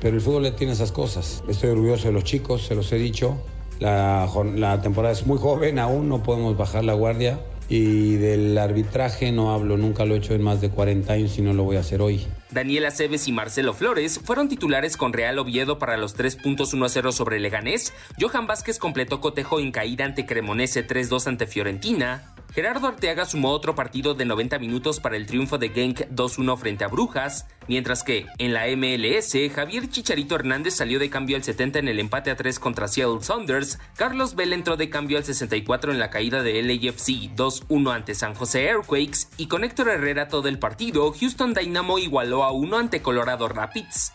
Pero 0.00 0.16
el 0.16 0.22
fútbol 0.22 0.54
tiene 0.54 0.72
esas 0.72 0.92
cosas. 0.92 1.42
Estoy 1.48 1.70
orgulloso 1.70 2.08
de 2.08 2.12
los 2.12 2.24
chicos, 2.24 2.66
se 2.66 2.74
los 2.74 2.90
he 2.92 2.96
dicho. 2.96 3.36
La, 3.80 4.28
la 4.54 4.80
temporada 4.80 5.12
es 5.12 5.26
muy 5.26 5.38
joven 5.40 5.78
aún, 5.78 6.08
no 6.08 6.22
podemos 6.22 6.56
bajar 6.56 6.84
la 6.84 6.94
guardia. 6.94 7.40
Y 7.68 8.14
del 8.14 8.56
arbitraje 8.56 9.32
no 9.32 9.52
hablo, 9.52 9.76
nunca 9.76 10.04
lo 10.04 10.14
he 10.14 10.18
hecho 10.18 10.34
en 10.34 10.42
más 10.42 10.60
de 10.60 10.70
40 10.70 11.12
años 11.12 11.36
y 11.36 11.42
no 11.42 11.52
lo 11.52 11.64
voy 11.64 11.76
a 11.76 11.80
hacer 11.80 12.00
hoy. 12.00 12.26
Daniela 12.50 12.90
Cebes 12.90 13.26
y 13.28 13.32
Marcelo 13.32 13.74
Flores 13.74 14.20
fueron 14.22 14.48
titulares 14.48 14.96
con 14.96 15.12
Real 15.12 15.38
Oviedo 15.38 15.78
para 15.78 15.96
los 15.96 16.14
3 16.14 16.36
puntos 16.36 16.74
1-0 16.74 17.12
sobre 17.12 17.40
Leganés. 17.40 17.92
Johan 18.20 18.46
Vázquez 18.46 18.78
completó 18.78 19.20
cotejo 19.20 19.58
en 19.60 19.72
caída 19.72 20.04
ante 20.04 20.26
Cremonese 20.26 20.86
3-2 20.86 21.26
ante 21.26 21.46
Fiorentina. 21.46 22.35
Gerardo 22.54 22.86
Arteaga 22.86 23.26
sumó 23.26 23.50
otro 23.50 23.74
partido 23.74 24.14
de 24.14 24.24
90 24.24 24.58
minutos 24.58 25.00
para 25.00 25.16
el 25.16 25.26
triunfo 25.26 25.58
de 25.58 25.68
Genk 25.68 26.08
2-1 26.10 26.56
frente 26.56 26.84
a 26.84 26.88
Brujas, 26.88 27.46
mientras 27.68 28.02
que 28.02 28.26
en 28.38 28.54
la 28.54 28.66
MLS 28.76 29.36
Javier 29.54 29.90
Chicharito 29.90 30.34
Hernández 30.34 30.74
salió 30.74 30.98
de 30.98 31.10
cambio 31.10 31.36
al 31.36 31.44
70 31.44 31.80
en 31.80 31.88
el 31.88 31.98
empate 31.98 32.30
a 32.30 32.36
3 32.36 32.58
contra 32.58 32.88
Seattle 32.88 33.22
Saunders, 33.22 33.78
Carlos 33.96 34.34
Bell 34.34 34.52
entró 34.52 34.76
de 34.76 34.88
cambio 34.88 35.18
al 35.18 35.24
64 35.24 35.92
en 35.92 35.98
la 35.98 36.10
caída 36.10 36.42
de 36.42 36.62
LAFC 36.62 37.34
2-1 37.36 37.94
ante 37.94 38.14
San 38.14 38.34
José 38.34 38.68
Airquakes 38.70 39.28
y 39.36 39.48
con 39.48 39.64
Héctor 39.64 39.88
Herrera 39.88 40.28
todo 40.28 40.48
el 40.48 40.58
partido, 40.58 41.12
Houston 41.12 41.52
Dynamo 41.52 41.98
igualó 41.98 42.44
a 42.44 42.52
1 42.52 42.78
ante 42.78 43.02
Colorado 43.02 43.48
Rapids. 43.48 44.12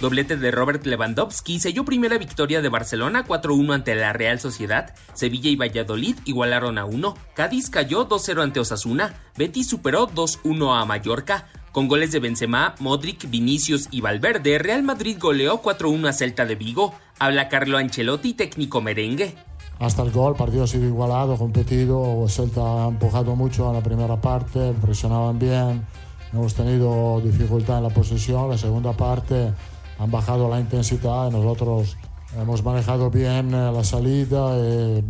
Doblete 0.00 0.36
de 0.36 0.52
Robert 0.52 0.86
Lewandowski. 0.86 1.58
Selló 1.58 1.84
primera 1.84 2.18
victoria 2.18 2.62
de 2.62 2.68
Barcelona 2.68 3.24
4-1 3.26 3.74
ante 3.74 3.96
la 3.96 4.12
Real 4.12 4.38
Sociedad, 4.38 4.94
Sevilla 5.12 5.50
y 5.50 5.56
Valladolid 5.56 6.16
igualaron 6.24 6.78
a 6.78 6.84
1, 6.84 7.14
Cádiz 7.34 7.68
cayó 7.68 8.08
2-0 8.08 8.42
ante 8.42 8.60
Osasuna, 8.60 9.14
Betis 9.36 9.68
superó 9.68 10.08
2-1 10.08 10.80
a 10.80 10.84
Mallorca, 10.84 11.48
con 11.72 11.88
goles 11.88 12.12
de 12.12 12.20
Benzema, 12.20 12.76
Modric, 12.78 13.28
Vinicius 13.28 13.88
y 13.90 14.00
Valverde, 14.00 14.58
Real 14.58 14.84
Madrid 14.84 15.16
goleó 15.18 15.60
4-1 15.62 16.08
a 16.08 16.12
Celta 16.12 16.46
de 16.46 16.54
Vigo, 16.54 16.94
habla 17.18 17.48
Carlo 17.48 17.76
Ancelotti, 17.76 18.34
técnico 18.34 18.80
merengue. 18.80 19.34
Hasta 19.80 20.02
el 20.02 20.12
gol, 20.12 20.36
partido 20.36 20.62
ha 20.62 20.68
sido 20.68 20.86
igualado, 20.86 21.36
competido, 21.36 22.24
Celta 22.28 22.84
ha 22.84 22.88
empujado 22.88 23.34
mucho 23.34 23.68
en 23.68 23.74
la 23.74 23.82
primera 23.82 24.20
parte, 24.20 24.74
presionaban 24.80 25.40
bien, 25.40 25.84
hemos 26.32 26.54
tenido 26.54 27.20
dificultad 27.20 27.78
en 27.78 27.84
la 27.84 27.90
posesión, 27.90 28.48
la 28.48 28.58
segunda 28.58 28.92
parte 28.92 29.52
han 29.98 30.10
bajado 30.10 30.48
la 30.48 30.60
intensidad 30.60 31.30
nosotros 31.30 31.96
hemos 32.36 32.62
manejado 32.62 33.10
bien 33.10 33.54
eh, 33.54 33.72
la 33.72 33.84
salida 33.84 34.56
y, 34.58 35.04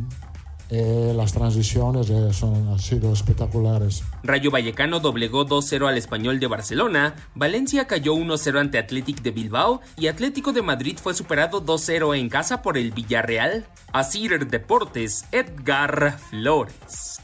y 0.70 1.12
las 1.14 1.32
transiciones 1.32 2.10
eh, 2.10 2.32
son, 2.32 2.68
han 2.68 2.78
sido 2.78 3.12
espectaculares. 3.12 4.04
Rayo 4.22 4.50
Vallecano 4.50 5.00
doblegó 5.00 5.46
2-0 5.46 5.88
al 5.88 5.96
Español 5.96 6.40
de 6.40 6.46
Barcelona, 6.46 7.14
Valencia 7.34 7.86
cayó 7.86 8.14
1-0 8.14 8.60
ante 8.60 8.78
Athletic 8.78 9.22
de 9.22 9.30
Bilbao 9.30 9.80
y 9.96 10.08
Atlético 10.08 10.52
de 10.52 10.62
Madrid 10.62 10.98
fue 11.02 11.14
superado 11.14 11.64
2-0 11.64 12.18
en 12.18 12.28
casa 12.28 12.62
por 12.62 12.76
el 12.76 12.92
Villarreal. 12.92 13.66
Asir 13.92 14.46
Deportes, 14.46 15.24
Edgar 15.32 16.18
Flores. 16.18 17.20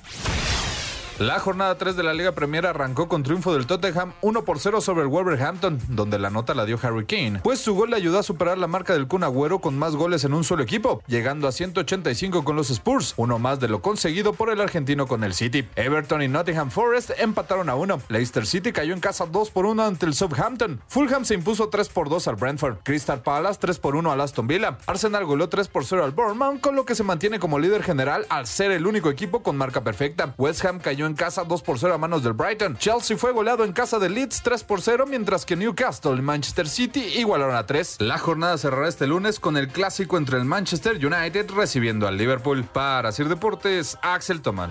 La 1.20 1.38
jornada 1.38 1.78
3 1.78 1.94
de 1.94 2.02
la 2.02 2.12
Liga 2.12 2.32
Premier 2.32 2.66
arrancó 2.66 3.06
con 3.06 3.22
triunfo 3.22 3.54
del 3.54 3.68
Tottenham 3.68 4.14
1 4.20 4.44
por 4.44 4.58
0 4.58 4.80
sobre 4.80 5.02
el 5.02 5.06
Wolverhampton, 5.06 5.78
donde 5.90 6.18
la 6.18 6.28
nota 6.28 6.54
la 6.54 6.64
dio 6.64 6.76
Harry 6.82 7.06
Kane, 7.06 7.38
pues 7.40 7.60
su 7.60 7.76
gol 7.76 7.90
le 7.90 7.96
ayudó 7.96 8.18
a 8.18 8.24
superar 8.24 8.58
la 8.58 8.66
marca 8.66 8.94
del 8.94 9.06
Kun 9.06 9.22
Agüero 9.22 9.60
con 9.60 9.78
más 9.78 9.94
goles 9.94 10.24
en 10.24 10.34
un 10.34 10.42
solo 10.42 10.64
equipo, 10.64 11.04
llegando 11.06 11.46
a 11.46 11.52
185 11.52 12.42
con 12.42 12.56
los 12.56 12.70
Spurs, 12.70 13.14
uno 13.16 13.38
más 13.38 13.60
de 13.60 13.68
lo 13.68 13.80
conseguido 13.80 14.32
por 14.32 14.50
el 14.50 14.60
argentino 14.60 15.06
con 15.06 15.22
el 15.22 15.34
City. 15.34 15.68
Everton 15.76 16.20
y 16.20 16.26
Nottingham 16.26 16.72
Forest 16.72 17.12
empataron 17.16 17.68
a 17.68 17.76
1. 17.76 18.00
Leicester 18.08 18.44
City 18.44 18.72
cayó 18.72 18.92
en 18.92 18.98
casa 18.98 19.24
2 19.26 19.50
por 19.50 19.66
1 19.66 19.84
ante 19.84 20.06
el 20.06 20.14
Southampton. 20.14 20.80
Fulham 20.88 21.24
se 21.24 21.34
impuso 21.34 21.68
3 21.68 21.90
por 21.90 22.08
2 22.08 22.26
al 22.26 22.34
Brentford. 22.34 22.78
Crystal 22.82 23.22
Palace 23.22 23.60
3 23.60 23.78
por 23.78 23.94
1 23.94 24.10
al 24.10 24.20
Aston 24.20 24.48
Villa. 24.48 24.78
Arsenal 24.88 25.24
goleó 25.26 25.48
3 25.48 25.68
por 25.68 25.84
0 25.84 26.02
al 26.02 26.10
Bournemouth, 26.10 26.60
con 26.60 26.74
lo 26.74 26.84
que 26.84 26.96
se 26.96 27.04
mantiene 27.04 27.38
como 27.38 27.60
líder 27.60 27.84
general 27.84 28.26
al 28.30 28.48
ser 28.48 28.72
el 28.72 28.84
único 28.84 29.10
equipo 29.10 29.44
con 29.44 29.56
marca 29.56 29.84
perfecta. 29.84 30.34
West 30.38 30.64
Ham 30.64 30.80
cayó 30.80 31.03
en 31.06 31.14
casa 31.14 31.44
2 31.44 31.62
por 31.62 31.78
0 31.78 31.94
a 31.94 31.98
manos 31.98 32.22
del 32.22 32.32
Brighton. 32.32 32.76
Chelsea 32.76 33.16
fue 33.16 33.32
goleado 33.32 33.64
en 33.64 33.72
casa 33.72 33.98
de 33.98 34.08
Leeds 34.08 34.42
3 34.42 34.64
por 34.64 34.80
0, 34.80 35.06
mientras 35.08 35.44
que 35.44 35.56
Newcastle 35.56 36.16
y 36.16 36.22
Manchester 36.22 36.68
City 36.68 37.00
igualaron 37.16 37.56
a 37.56 37.66
3. 37.66 38.00
La 38.00 38.18
jornada 38.18 38.58
cerrará 38.58 38.88
este 38.88 39.06
lunes 39.06 39.40
con 39.40 39.56
el 39.56 39.68
clásico 39.68 40.16
entre 40.16 40.38
el 40.38 40.44
Manchester 40.44 40.94
United 40.94 41.50
recibiendo 41.50 42.06
al 42.06 42.16
Liverpool. 42.16 42.64
Para 42.64 43.12
Sir 43.12 43.28
Deportes, 43.28 43.98
Axel 44.02 44.42
Toman. 44.42 44.70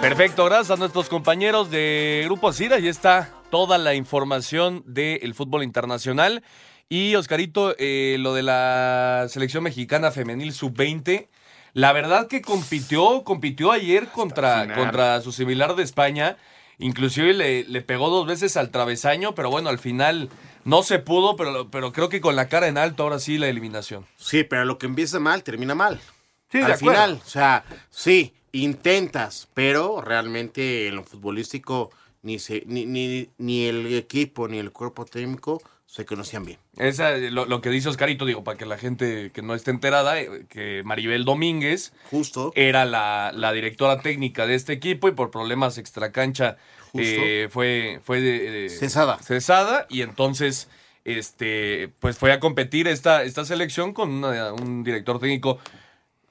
Perfecto, 0.00 0.44
gracias 0.44 0.70
a 0.70 0.76
nuestros 0.76 1.08
compañeros 1.08 1.70
de 1.70 2.22
Grupo 2.26 2.48
Asir. 2.48 2.74
Ahí 2.74 2.88
está 2.88 3.30
toda 3.50 3.78
la 3.78 3.94
información 3.94 4.82
del 4.86 5.32
fútbol 5.34 5.62
internacional. 5.62 6.42
Y 6.88 7.14
Oscarito, 7.14 7.74
eh, 7.78 8.16
lo 8.20 8.34
de 8.34 8.42
la 8.42 9.26
selección 9.30 9.64
mexicana 9.64 10.10
femenil 10.10 10.52
sub-20. 10.52 11.28
La 11.74 11.92
verdad 11.92 12.28
que 12.28 12.40
compitió, 12.40 13.24
compitió 13.24 13.72
ayer 13.72 14.08
contra, 14.08 14.72
contra 14.74 15.20
su 15.20 15.32
similar 15.32 15.74
de 15.74 15.82
España. 15.82 16.36
Inclusive 16.78 17.34
le, 17.34 17.64
le, 17.64 17.82
pegó 17.82 18.10
dos 18.10 18.26
veces 18.26 18.56
al 18.56 18.70
travesaño, 18.70 19.34
pero 19.34 19.50
bueno, 19.50 19.68
al 19.68 19.80
final 19.80 20.30
no 20.64 20.84
se 20.84 21.00
pudo, 21.00 21.36
pero, 21.36 21.70
pero 21.70 21.92
creo 21.92 22.08
que 22.08 22.20
con 22.20 22.36
la 22.36 22.48
cara 22.48 22.68
en 22.68 22.78
alto 22.78 23.02
ahora 23.02 23.18
sí 23.18 23.38
la 23.38 23.48
eliminación. 23.48 24.06
Sí, 24.16 24.44
pero 24.44 24.64
lo 24.64 24.78
que 24.78 24.86
empieza 24.86 25.18
mal 25.18 25.42
termina 25.42 25.74
mal. 25.74 26.00
Sí, 26.50 26.60
Al 26.60 26.76
final, 26.76 27.20
o 27.24 27.28
sea, 27.28 27.64
sí, 27.90 28.32
intentas, 28.52 29.48
pero 29.54 30.00
realmente 30.00 30.86
en 30.86 30.94
lo 30.94 31.02
futbolístico 31.02 31.90
ni, 32.22 32.38
se, 32.38 32.62
ni, 32.66 32.86
ni, 32.86 33.28
ni 33.38 33.66
el 33.66 33.92
equipo 33.94 34.46
ni 34.46 34.58
el 34.58 34.70
cuerpo 34.70 35.04
técnico 35.04 35.60
se 35.94 36.04
conocían 36.04 36.44
bien. 36.44 36.58
Esa, 36.76 37.12
lo, 37.16 37.44
lo 37.46 37.60
que 37.60 37.70
dice 37.70 37.88
Oscarito, 37.88 38.24
digo, 38.26 38.42
para 38.42 38.58
que 38.58 38.66
la 38.66 38.76
gente 38.78 39.30
que 39.32 39.42
no 39.42 39.54
esté 39.54 39.70
enterada, 39.70 40.18
eh, 40.20 40.44
que 40.48 40.82
Maribel 40.84 41.24
Domínguez 41.24 41.92
Justo. 42.10 42.52
era 42.56 42.84
la, 42.84 43.30
la 43.32 43.52
directora 43.52 44.00
técnica 44.00 44.44
de 44.48 44.56
este 44.56 44.72
equipo 44.72 45.06
y 45.06 45.12
por 45.12 45.30
problemas 45.30 45.78
extracancha 45.78 46.56
eh, 46.94 47.46
fue, 47.48 48.00
fue 48.02 48.20
de- 48.20 48.50
de- 48.50 48.68
Cesada. 48.70 49.18
cesada 49.22 49.86
y 49.88 50.02
entonces 50.02 50.68
este 51.04 51.90
pues 52.00 52.18
fue 52.18 52.32
a 52.32 52.40
competir 52.40 52.88
esta, 52.88 53.22
esta 53.22 53.44
selección 53.44 53.92
con 53.92 54.10
una- 54.10 54.52
un 54.52 54.82
director 54.82 55.20
técnico 55.20 55.58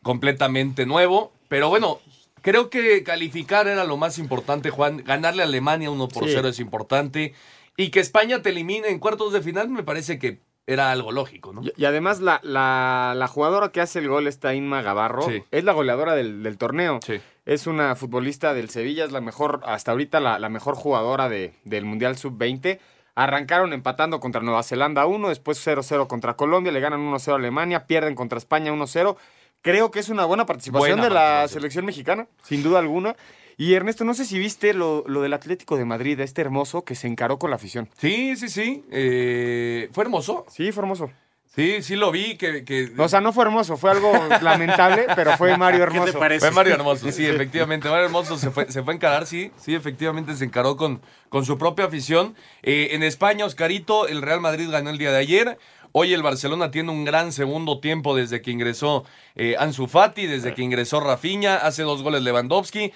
completamente 0.01 0.86
nuevo. 0.86 1.32
Pero 1.47 1.70
bueno, 1.70 1.99
creo 2.41 2.70
que 2.70 3.03
calificar 3.03 3.68
era 3.68 3.84
lo 3.86 3.97
más 3.97 4.18
importante, 4.20 4.70
Juan. 4.72 5.03
Ganarle 5.05 5.43
a 5.43 5.45
Alemania 5.45 5.89
1 5.91 6.07
por 6.09 6.26
Sí. 6.26 6.32
0 6.36 6.49
es 6.49 6.59
importante. 6.59 7.34
Y 7.78 7.89
que 7.89 7.99
España 7.99 8.41
te 8.41 8.49
elimine 8.49 8.89
en 8.89 8.99
cuartos 8.99 9.34
de 9.34 9.41
final 9.41 9.69
me 9.69 9.84
parece 9.84 10.19
que 10.19 10.39
era 10.65 10.91
algo 10.91 11.11
lógico, 11.11 11.51
¿no? 11.53 11.61
Y, 11.63 11.74
y 11.76 11.86
además 11.86 12.21
la, 12.21 12.39
la, 12.43 13.13
la 13.17 13.28
jugadora 13.28 13.71
que 13.71 13.82
hace 13.82 13.99
el 13.99 14.07
gol, 14.07 14.28
esta 14.28 14.53
Inma 14.53 14.82
Gavarro, 14.82 15.24
Sí. 15.24 15.43
es 15.51 15.63
la 15.63 15.74
goleadora 15.74 16.15
del, 16.15 16.41
del 16.43 16.57
torneo. 16.57 16.99
Es 17.45 17.67
una 17.67 17.95
futbolista 17.95 18.53
del 18.53 18.69
Sevilla, 18.69 19.03
es 19.03 19.11
la 19.11 19.19
mejor, 19.19 19.59
hasta 19.65 19.91
ahorita 19.91 20.19
la, 20.21 20.39
la 20.39 20.47
mejor 20.49 20.76
jugadora 20.76 21.28
de, 21.28 21.53
del 21.65 21.84
Mundial 21.84 22.15
Sub-20. 22.17 22.80
Arrancaron 23.15 23.74
empatando 23.74 24.19
contra 24.19 24.41
Nueva 24.41 24.63
Zelanda 24.63 25.05
1, 25.05 25.30
después 25.30 25.65
0-0 25.67 26.07
contra 26.07 26.36
Colombia, 26.36 26.71
le 26.71 26.80
ganan 26.80 27.01
1-0 27.01 27.34
a 27.34 27.36
Alemania, 27.36 27.86
pierden 27.86 28.15
contra 28.15 28.38
España 28.38 28.71
1-0. 28.71 29.17
Creo 29.61 29.91
que 29.91 29.99
es 29.99 30.09
una 30.09 30.26
buena 30.26 30.45
participación 30.45 30.97
Buena 30.99 31.03
de 31.03 31.09
la 31.09 31.19
participación. 31.19 31.49
selección 31.61 31.86
mexicana, 31.86 32.28
sin 32.43 32.63
duda 32.63 32.80
alguna. 32.80 33.15
Y 33.58 33.74
Ernesto, 33.74 34.04
no 34.04 34.14
sé 34.14 34.26
si 34.26 34.39
viste 34.39 34.74
lo, 34.74 35.04
lo 35.08 35.22
del 35.22 35.34
Atlético 35.34 35.78
de 35.78 35.86
Madrid, 35.86 36.20
este 36.20 36.41
hermoso 36.41 36.84
que 36.84 36.95
se 36.95 37.08
encaró 37.08 37.38
con 37.38 37.49
la 37.49 37.58
afición. 37.58 37.89
Sí, 37.97 38.36
sí, 38.36 38.49
sí. 38.49 38.84
Eh, 38.91 39.89
¿Fue 39.91 40.04
hermoso? 40.04 40.45
Sí, 40.49 40.72
fue 40.72 40.84
hermoso. 40.84 41.10
Sí, 41.56 41.84
sí 41.84 41.95
lo 41.95 42.12
vi. 42.12 42.36
Que, 42.36 42.64
que... 42.64 42.91
O 42.97 43.08
sea, 43.08 43.22
no 43.22 43.32
fue 43.32 43.45
hermoso, 43.45 43.78
fue 43.78 43.91
algo 43.91 44.12
lamentable, 44.41 45.06
pero 45.16 45.38
fue 45.38 45.56
Mario 45.56 45.84
Hermoso. 45.84 46.14
Fue 46.39 46.51
Mario 46.51 46.74
Hermoso, 46.74 47.12
sí, 47.12 47.26
efectivamente. 47.26 47.89
Mario 47.89 48.06
Hermoso 48.06 48.38
se 48.38 48.49
fue, 48.49 48.72
se 48.72 48.82
fue 48.82 48.93
a 48.93 48.95
encarar, 48.95 49.28
sí, 49.28 49.51
sí, 49.58 49.76
efectivamente 49.76 50.36
se 50.36 50.45
encaró 50.45 50.76
con, 50.78 51.01
con 51.30 51.45
su 51.45 51.58
propia 51.60 51.86
afición. 51.86 52.36
Eh, 52.64 52.89
en 52.91 53.04
España, 53.04 53.45
Oscarito, 53.45 54.08
el 54.08 54.24
Real 54.24 54.41
Madrid 54.41 54.68
ganó 54.72 54.89
el 54.89 54.97
día 54.97 55.12
de 55.12 55.20
ayer. 55.20 55.60
Hoy 55.91 56.12
el 56.12 56.24
Barcelona 56.24 56.72
tiene 56.72 56.89
un 56.89 57.06
gran 57.06 57.32
segundo 57.32 57.80
tiempo 57.80 58.16
desde 58.16 58.41
que 58.41 58.49
ingresó 58.49 59.06
eh, 59.36 59.56
Ansu 59.60 59.86
Fati, 59.86 60.26
desde 60.26 60.56
que 60.56 60.64
ingresó 60.64 60.99
Rafinha, 61.01 61.58
hace 61.58 61.84
dos 61.84 62.01
goles 62.01 62.24
Lewandowski. 62.24 62.91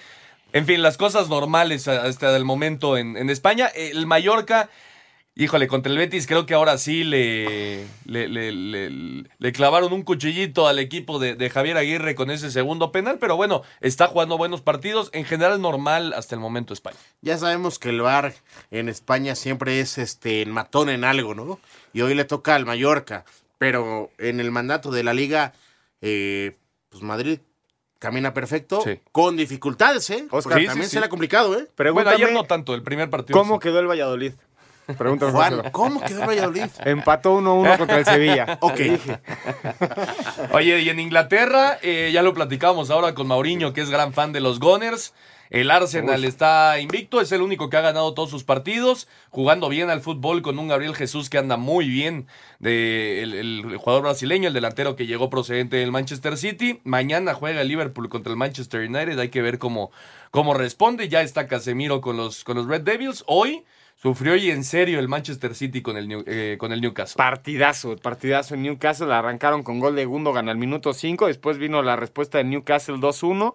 En 0.52 0.64
fin, 0.64 0.82
las 0.82 0.96
cosas 0.96 1.28
normales 1.28 1.88
hasta 1.88 2.34
el 2.34 2.44
momento 2.44 2.96
en, 2.96 3.28
España. 3.28 3.66
El 3.66 4.06
Mallorca, 4.06 4.70
híjole, 5.34 5.68
contra 5.68 5.92
el 5.92 5.98
Betis 5.98 6.26
creo 6.26 6.46
que 6.46 6.54
ahora 6.54 6.78
sí 6.78 7.04
le, 7.04 7.84
le, 8.06 9.52
clavaron 9.52 9.92
un 9.92 10.02
cuchillito 10.02 10.66
al 10.66 10.78
equipo 10.78 11.18
de, 11.18 11.34
de 11.34 11.50
Javier 11.50 11.76
Aguirre 11.76 12.14
con 12.14 12.30
ese 12.30 12.50
segundo 12.50 12.92
penal, 12.92 13.18
pero 13.18 13.36
bueno, 13.36 13.62
está 13.80 14.06
jugando 14.06 14.38
buenos 14.38 14.62
partidos. 14.62 15.10
En 15.12 15.26
general 15.26 15.60
normal 15.60 16.14
hasta 16.14 16.34
el 16.34 16.40
momento 16.40 16.72
España. 16.72 16.96
Ya 17.20 17.36
sabemos 17.36 17.78
que 17.78 17.90
el 17.90 18.00
VAR 18.00 18.34
en 18.70 18.88
España 18.88 19.34
siempre 19.34 19.80
es 19.80 19.98
este 19.98 20.46
matón 20.46 20.88
en 20.88 21.04
algo, 21.04 21.34
¿no? 21.34 21.60
Y 21.92 22.00
hoy 22.00 22.14
le 22.14 22.24
toca 22.24 22.54
al 22.54 22.64
Mallorca, 22.64 23.26
pero 23.58 24.10
en 24.16 24.40
el 24.40 24.50
mandato 24.50 24.90
de 24.90 25.02
la 25.02 25.12
liga, 25.12 25.52
eh, 26.00 26.56
pues 26.88 27.02
Madrid 27.02 27.40
camina 27.98 28.32
perfecto, 28.32 28.84
con 29.12 29.36
dificultades, 29.36 30.10
¿eh? 30.10 30.26
Oscar, 30.30 30.58
sí, 30.58 30.66
también 30.66 30.86
sí, 30.86 30.92
se 30.92 30.96
le 30.96 31.02
sí. 31.02 31.06
ha 31.06 31.10
complicado, 31.10 31.58
¿eh? 31.58 31.66
Pregúntame 31.74 32.10
Bueno, 32.10 32.24
ayer 32.24 32.32
no 32.32 32.44
tanto, 32.44 32.74
el 32.74 32.82
primer 32.82 33.10
partido. 33.10 33.38
¿Cómo 33.38 33.54
sí. 33.54 33.60
quedó 33.60 33.80
el 33.80 33.86
Valladolid? 33.86 34.32
Pregúntame, 34.96 35.32
Juan. 35.32 35.70
¿cómo 35.70 36.00
quedó 36.00 36.22
el 36.22 36.28
Valladolid? 36.28 36.64
Empató 36.84 37.38
1-1 37.38 37.76
contra 37.76 37.98
el 37.98 38.04
Sevilla. 38.04 38.58
Ok. 38.60 38.80
Oye, 40.52 40.80
y 40.80 40.88
en 40.88 41.00
Inglaterra, 41.00 41.78
eh, 41.82 42.10
ya 42.12 42.22
lo 42.22 42.32
platicábamos 42.32 42.90
ahora 42.90 43.14
con 43.14 43.26
Mauriño, 43.26 43.72
que 43.72 43.82
es 43.82 43.90
gran 43.90 44.12
fan 44.12 44.32
de 44.32 44.40
los 44.40 44.60
Gunners. 44.60 45.12
El 45.50 45.70
Arsenal 45.70 46.24
está 46.24 46.78
invicto, 46.80 47.20
es 47.20 47.32
el 47.32 47.42
único 47.42 47.70
que 47.70 47.76
ha 47.76 47.80
ganado 47.80 48.14
todos 48.14 48.30
sus 48.30 48.44
partidos, 48.44 49.08
jugando 49.30 49.68
bien 49.68 49.90
al 49.90 50.00
fútbol 50.00 50.42
con 50.42 50.58
un 50.58 50.68
Gabriel 50.68 50.94
Jesús 50.94 51.30
que 51.30 51.38
anda 51.38 51.56
muy 51.56 51.88
bien, 51.88 52.26
de, 52.58 53.22
el, 53.22 53.34
el 53.34 53.76
jugador 53.76 54.02
brasileño, 54.02 54.48
el 54.48 54.54
delantero 54.54 54.96
que 54.96 55.06
llegó 55.06 55.30
procedente 55.30 55.76
del 55.76 55.92
Manchester 55.92 56.36
City. 56.36 56.80
Mañana 56.84 57.34
juega 57.34 57.62
el 57.62 57.68
Liverpool 57.68 58.08
contra 58.08 58.32
el 58.32 58.36
Manchester 58.36 58.88
United, 58.88 59.18
hay 59.18 59.28
que 59.30 59.42
ver 59.42 59.58
cómo, 59.58 59.90
cómo 60.30 60.54
responde. 60.54 61.08
Ya 61.08 61.22
está 61.22 61.46
Casemiro 61.46 62.00
con 62.00 62.16
los, 62.16 62.44
con 62.44 62.56
los 62.56 62.66
Red 62.66 62.82
Devils. 62.82 63.24
Hoy 63.26 63.64
sufrió 63.96 64.36
y 64.36 64.50
en 64.50 64.64
serio 64.64 64.98
el 64.98 65.08
Manchester 65.08 65.54
City 65.54 65.82
con 65.82 65.96
el, 65.96 66.24
eh, 66.26 66.56
con 66.58 66.72
el 66.72 66.80
Newcastle. 66.80 67.16
Partidazo, 67.16 67.96
partidazo 67.96 68.54
en 68.54 68.62
Newcastle. 68.62 69.12
Arrancaron 69.12 69.62
con 69.62 69.80
gol 69.80 69.96
de 69.96 70.04
Gundogan 70.04 70.48
al 70.48 70.56
minuto 70.56 70.92
5. 70.92 71.26
Después 71.26 71.58
vino 71.58 71.82
la 71.82 71.96
respuesta 71.96 72.38
de 72.38 72.44
Newcastle 72.44 72.96
2-1. 72.96 73.54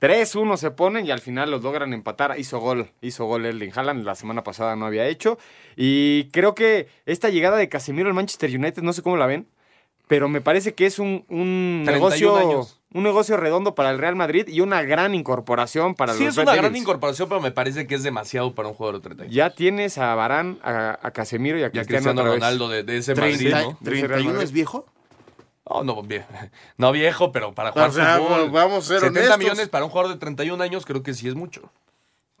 3-1 0.00 0.56
se 0.56 0.70
ponen 0.70 1.06
y 1.06 1.10
al 1.10 1.20
final 1.20 1.50
los 1.50 1.62
logran 1.62 1.92
empatar. 1.92 2.38
Hizo 2.38 2.58
gol, 2.60 2.88
hizo 3.00 3.24
gol 3.26 3.46
Erling 3.46 3.72
Haaland. 3.74 4.04
La 4.04 4.14
semana 4.14 4.42
pasada 4.44 4.76
no 4.76 4.86
había 4.86 5.06
hecho. 5.06 5.38
Y 5.76 6.24
creo 6.30 6.54
que 6.54 6.88
esta 7.06 7.28
llegada 7.30 7.56
de 7.56 7.68
Casemiro 7.68 8.08
al 8.08 8.14
Manchester 8.14 8.50
United, 8.56 8.82
no 8.82 8.92
sé 8.92 9.02
cómo 9.02 9.16
la 9.16 9.26
ven, 9.26 9.46
pero 10.06 10.28
me 10.28 10.40
parece 10.40 10.74
que 10.74 10.86
es 10.86 10.98
un, 10.98 11.24
un 11.28 11.82
31 11.84 11.92
negocio. 11.92 12.36
años. 12.36 12.74
Un 12.90 13.02
negocio 13.02 13.36
redondo 13.36 13.74
para 13.74 13.90
el 13.90 13.98
Real 13.98 14.16
Madrid 14.16 14.48
y 14.48 14.62
una 14.62 14.80
gran 14.82 15.14
incorporación 15.14 15.94
para 15.94 16.14
Sí, 16.14 16.20
los 16.24 16.30
es 16.30 16.36
Red 16.36 16.42
una 16.44 16.52
gran 16.54 16.64
Devils. 16.66 16.80
incorporación, 16.82 17.28
pero 17.28 17.38
me 17.42 17.50
parece 17.50 17.86
que 17.86 17.94
es 17.94 18.02
demasiado 18.02 18.54
para 18.54 18.68
un 18.68 18.74
jugador 18.74 18.96
de 18.96 19.02
30 19.04 19.22
años. 19.24 19.34
Ya 19.34 19.50
tienes 19.50 19.98
a 19.98 20.14
Barán, 20.14 20.58
a, 20.62 20.98
a 21.02 21.10
Casemiro 21.10 21.58
y 21.58 21.64
a 21.64 21.64
Y 21.64 21.66
a 21.66 21.70
Cristiano. 21.84 22.22
Ronaldo 22.24 22.70
de, 22.70 22.84
de 22.84 22.96
ese 22.96 23.12
Treinta- 23.14 23.42
Madrid, 23.50 23.66
¿no? 23.72 23.76
De 23.80 23.98
ese 23.98 24.06
Real 24.08 24.24
Madrid. 24.24 24.48
viejo? 24.52 24.86
No, 25.70 25.84
no, 25.84 26.02
vie- 26.02 26.24
no 26.76 26.92
viejo, 26.92 27.32
pero 27.32 27.52
para 27.54 27.72
jugar 27.72 27.90
O 27.90 27.92
sea, 27.92 28.18
fútbol. 28.18 28.50
vamos 28.50 28.84
a 28.84 28.88
ser 28.88 29.00
70 29.00 29.18
honestos. 29.20 29.38
millones 29.38 29.68
para 29.68 29.84
un 29.84 29.90
jugador 29.90 30.12
de 30.12 30.18
31 30.18 30.62
años 30.62 30.84
creo 30.86 31.02
que 31.02 31.14
sí 31.14 31.28
es 31.28 31.34
mucho. 31.34 31.70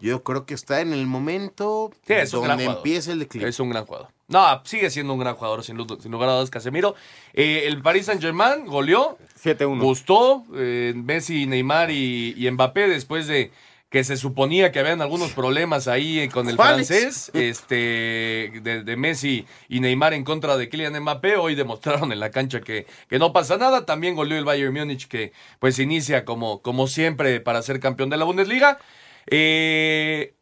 Yo 0.00 0.22
creo 0.22 0.46
que 0.46 0.54
está 0.54 0.80
en 0.80 0.92
el 0.92 1.06
momento 1.08 1.90
Sí, 2.06 2.12
es 2.12 2.30
donde 2.30 2.64
empieza 2.64 3.10
el 3.10 3.18
declive. 3.18 3.48
Es 3.48 3.58
un 3.58 3.70
gran 3.70 3.84
jugador. 3.84 4.08
No, 4.28 4.44
sigue 4.64 4.90
siendo 4.90 5.12
un 5.12 5.18
gran 5.18 5.34
jugador, 5.34 5.64
sin 5.64 5.76
lugar 5.76 6.28
a 6.28 6.34
dudas, 6.34 6.50
Casemiro. 6.50 6.94
Eh, 7.32 7.62
el 7.66 7.82
Paris 7.82 8.06
Saint-Germain 8.06 8.64
goleó. 8.66 9.18
7-1. 9.42 9.80
Gustó. 9.80 10.44
eh, 10.54 10.92
Messi, 10.94 11.46
Neymar 11.46 11.90
y, 11.90 12.34
y 12.36 12.48
Mbappé 12.48 12.86
después 12.86 13.26
de 13.26 13.50
que 13.90 14.04
se 14.04 14.16
suponía 14.18 14.70
que 14.70 14.80
habían 14.80 15.00
algunos 15.00 15.32
problemas 15.32 15.88
ahí 15.88 16.20
eh, 16.20 16.28
con 16.28 16.48
el 16.48 16.56
¿Cuáles? 16.56 16.88
francés, 16.88 17.30
este, 17.32 18.52
de, 18.62 18.82
de 18.84 18.96
Messi 18.96 19.46
y 19.68 19.80
Neymar 19.80 20.12
en 20.12 20.24
contra 20.24 20.56
de 20.58 20.68
Kylian 20.68 21.00
Mbappé, 21.00 21.36
hoy 21.36 21.54
demostraron 21.54 22.12
en 22.12 22.20
la 22.20 22.30
cancha 22.30 22.60
que, 22.60 22.86
que 23.08 23.18
no 23.18 23.32
pasa 23.32 23.56
nada. 23.56 23.86
También 23.86 24.14
goleó 24.14 24.36
el 24.38 24.44
Bayern 24.44 24.74
Múnich, 24.74 25.08
que 25.08 25.32
pues 25.58 25.78
inicia 25.78 26.24
como, 26.26 26.60
como 26.60 26.86
siempre 26.86 27.40
para 27.40 27.62
ser 27.62 27.80
campeón 27.80 28.10
de 28.10 28.18
la 28.18 28.24
Bundesliga. 28.24 28.78
Eh, 29.26 30.34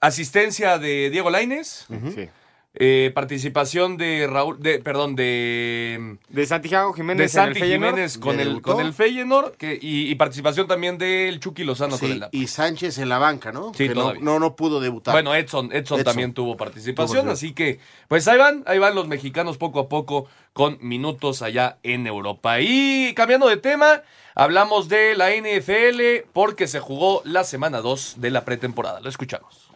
asistencia 0.00 0.78
de 0.78 1.10
Diego 1.10 1.30
Lainez. 1.30 1.86
Sí. 2.14 2.28
Eh, 2.80 3.10
participación 3.12 3.96
de 3.96 4.28
Raúl, 4.30 4.62
de, 4.62 4.78
perdón, 4.78 5.16
de, 5.16 6.16
De 6.28 6.46
Santiago 6.46 6.92
de 6.92 6.96
Jiménez 6.96 7.24
el 7.24 7.30
Santi 7.30 7.58
Feyenoord. 7.58 7.90
Jiménez 7.90 8.18
con 8.18 8.38
el, 8.38 8.62
con 8.62 8.80
el 8.80 8.92
Feyenoord 8.92 9.56
que, 9.56 9.76
y, 9.82 10.08
y 10.08 10.14
participación 10.14 10.68
también 10.68 10.96
del 10.96 11.40
Chucky 11.40 11.64
Lozano 11.64 11.98
con 11.98 12.06
Sí, 12.06 12.12
el 12.12 12.20
Napoli. 12.20 12.40
y 12.42 12.46
Sánchez 12.46 12.98
en 12.98 13.08
la 13.08 13.18
banca, 13.18 13.50
¿no? 13.50 13.72
Sí, 13.74 13.88
que 13.88 13.94
no, 13.96 14.14
no, 14.14 14.38
no 14.38 14.54
pudo 14.54 14.78
debutar. 14.80 15.12
Bueno, 15.12 15.34
Edson, 15.34 15.66
Edson, 15.72 15.98
Edson. 15.98 16.04
también 16.04 16.32
tuvo 16.34 16.56
participación, 16.56 17.22
Tuvo, 17.22 17.32
así 17.32 17.52
que 17.52 17.80
pues 18.06 18.28
ahí 18.28 18.38
van, 18.38 18.62
ahí 18.66 18.78
van 18.78 18.94
los 18.94 19.08
mexicanos 19.08 19.58
poco 19.58 19.80
a 19.80 19.88
poco 19.88 20.28
con 20.52 20.78
minutos 20.80 21.42
allá 21.42 21.78
en 21.82 22.06
Europa. 22.06 22.60
Y 22.60 23.12
cambiando 23.14 23.48
de 23.48 23.56
tema, 23.56 24.02
hablamos 24.36 24.88
de 24.88 25.16
la 25.16 25.30
NFL 25.34 26.28
porque 26.32 26.68
se 26.68 26.78
jugó 26.78 27.22
la 27.24 27.42
semana 27.42 27.80
2 27.80 28.14
de 28.18 28.30
la 28.30 28.44
pretemporada. 28.44 29.00
Lo 29.00 29.08
escuchamos. 29.08 29.67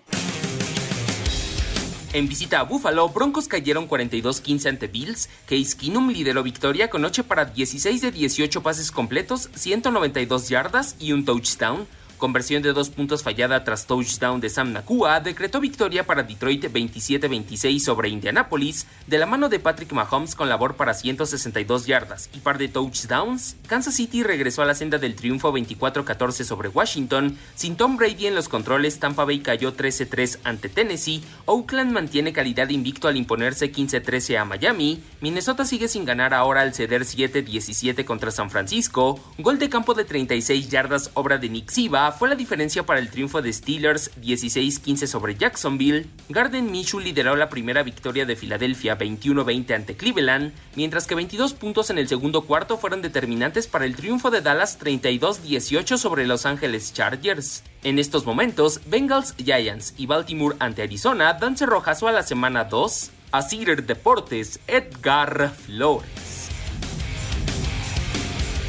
En 2.14 2.28
visita 2.28 2.60
a 2.60 2.64
Buffalo, 2.64 3.08
Broncos 3.08 3.48
cayeron 3.48 3.88
42-15 3.88 4.68
ante 4.68 4.86
Bills. 4.86 5.30
Case 5.46 5.74
Keenum 5.74 6.10
lideró 6.10 6.42
victoria 6.42 6.90
con 6.90 7.06
8 7.06 7.24
para 7.24 7.46
16 7.46 8.02
de 8.02 8.12
18 8.12 8.62
pases 8.62 8.90
completos, 8.90 9.48
192 9.54 10.50
yardas 10.50 10.94
y 11.00 11.12
un 11.12 11.24
touchdown. 11.24 11.86
Conversión 12.22 12.62
de 12.62 12.72
dos 12.72 12.88
puntos 12.88 13.24
fallada 13.24 13.64
tras 13.64 13.84
touchdown 13.88 14.40
de 14.40 14.48
Sam 14.48 14.72
Nakua 14.72 15.18
decretó 15.18 15.58
victoria 15.58 16.06
para 16.06 16.22
Detroit 16.22 16.66
27-26 16.66 17.80
sobre 17.80 18.10
Indianapolis 18.10 18.86
de 19.08 19.18
la 19.18 19.26
mano 19.26 19.48
de 19.48 19.58
Patrick 19.58 19.90
Mahomes 19.90 20.36
con 20.36 20.48
labor 20.48 20.76
para 20.76 20.94
162 20.94 21.84
yardas 21.86 22.30
y 22.32 22.38
par 22.38 22.58
de 22.58 22.68
touchdowns. 22.68 23.56
Kansas 23.66 23.96
City 23.96 24.22
regresó 24.22 24.62
a 24.62 24.66
la 24.66 24.76
senda 24.76 24.98
del 24.98 25.16
triunfo 25.16 25.52
24-14 25.52 26.44
sobre 26.44 26.68
Washington. 26.68 27.36
Sin 27.56 27.74
Tom 27.74 27.96
Brady 27.96 28.28
en 28.28 28.36
los 28.36 28.48
controles, 28.48 29.00
Tampa 29.00 29.24
Bay 29.24 29.40
cayó 29.40 29.76
13-3 29.76 30.38
ante 30.44 30.68
Tennessee. 30.68 31.24
Oakland 31.46 31.90
mantiene 31.90 32.32
calidad 32.32 32.68
invicto 32.68 33.08
al 33.08 33.16
imponerse 33.16 33.72
15-13 33.72 34.38
a 34.38 34.44
Miami. 34.44 35.02
Minnesota 35.20 35.64
sigue 35.64 35.88
sin 35.88 36.04
ganar 36.04 36.34
ahora 36.34 36.60
al 36.60 36.72
ceder 36.72 37.02
7-17 37.02 38.04
contra 38.04 38.30
San 38.30 38.48
Francisco. 38.48 39.18
Gol 39.38 39.58
de 39.58 39.68
campo 39.68 39.94
de 39.94 40.04
36 40.04 40.68
yardas, 40.68 41.10
obra 41.14 41.38
de 41.38 41.48
Nick 41.48 41.68
Siva, 41.68 42.11
fue 42.12 42.28
la 42.28 42.34
diferencia 42.34 42.84
para 42.84 43.00
el 43.00 43.10
triunfo 43.10 43.42
de 43.42 43.52
Steelers 43.52 44.10
16-15 44.20 45.06
sobre 45.06 45.34
Jacksonville. 45.34 46.06
Garden 46.28 46.70
Minshew 46.70 47.00
lideró 47.00 47.36
la 47.36 47.48
primera 47.48 47.82
victoria 47.82 48.24
de 48.24 48.36
Filadelfia 48.36 48.98
21-20 48.98 49.74
ante 49.74 49.96
Cleveland, 49.96 50.52
mientras 50.76 51.06
que 51.06 51.14
22 51.14 51.54
puntos 51.54 51.90
en 51.90 51.98
el 51.98 52.08
segundo 52.08 52.42
cuarto 52.42 52.78
fueron 52.78 53.02
determinantes 53.02 53.66
para 53.66 53.84
el 53.84 53.96
triunfo 53.96 54.30
de 54.30 54.40
Dallas 54.40 54.78
32-18 54.80 55.96
sobre 55.96 56.26
Los 56.26 56.46
Ángeles 56.46 56.92
Chargers. 56.92 57.62
En 57.82 57.98
estos 57.98 58.26
momentos, 58.26 58.80
Bengals, 58.86 59.34
Giants 59.36 59.94
y 59.96 60.06
Baltimore 60.06 60.56
ante 60.58 60.82
Arizona 60.82 61.34
dan 61.34 61.56
cerrojazo 61.56 62.08
a 62.08 62.12
la 62.12 62.22
semana 62.22 62.64
2. 62.64 63.10
A 63.32 63.42
Cider 63.42 63.84
Deportes, 63.86 64.60
Edgar 64.66 65.50
Flores. 65.54 66.41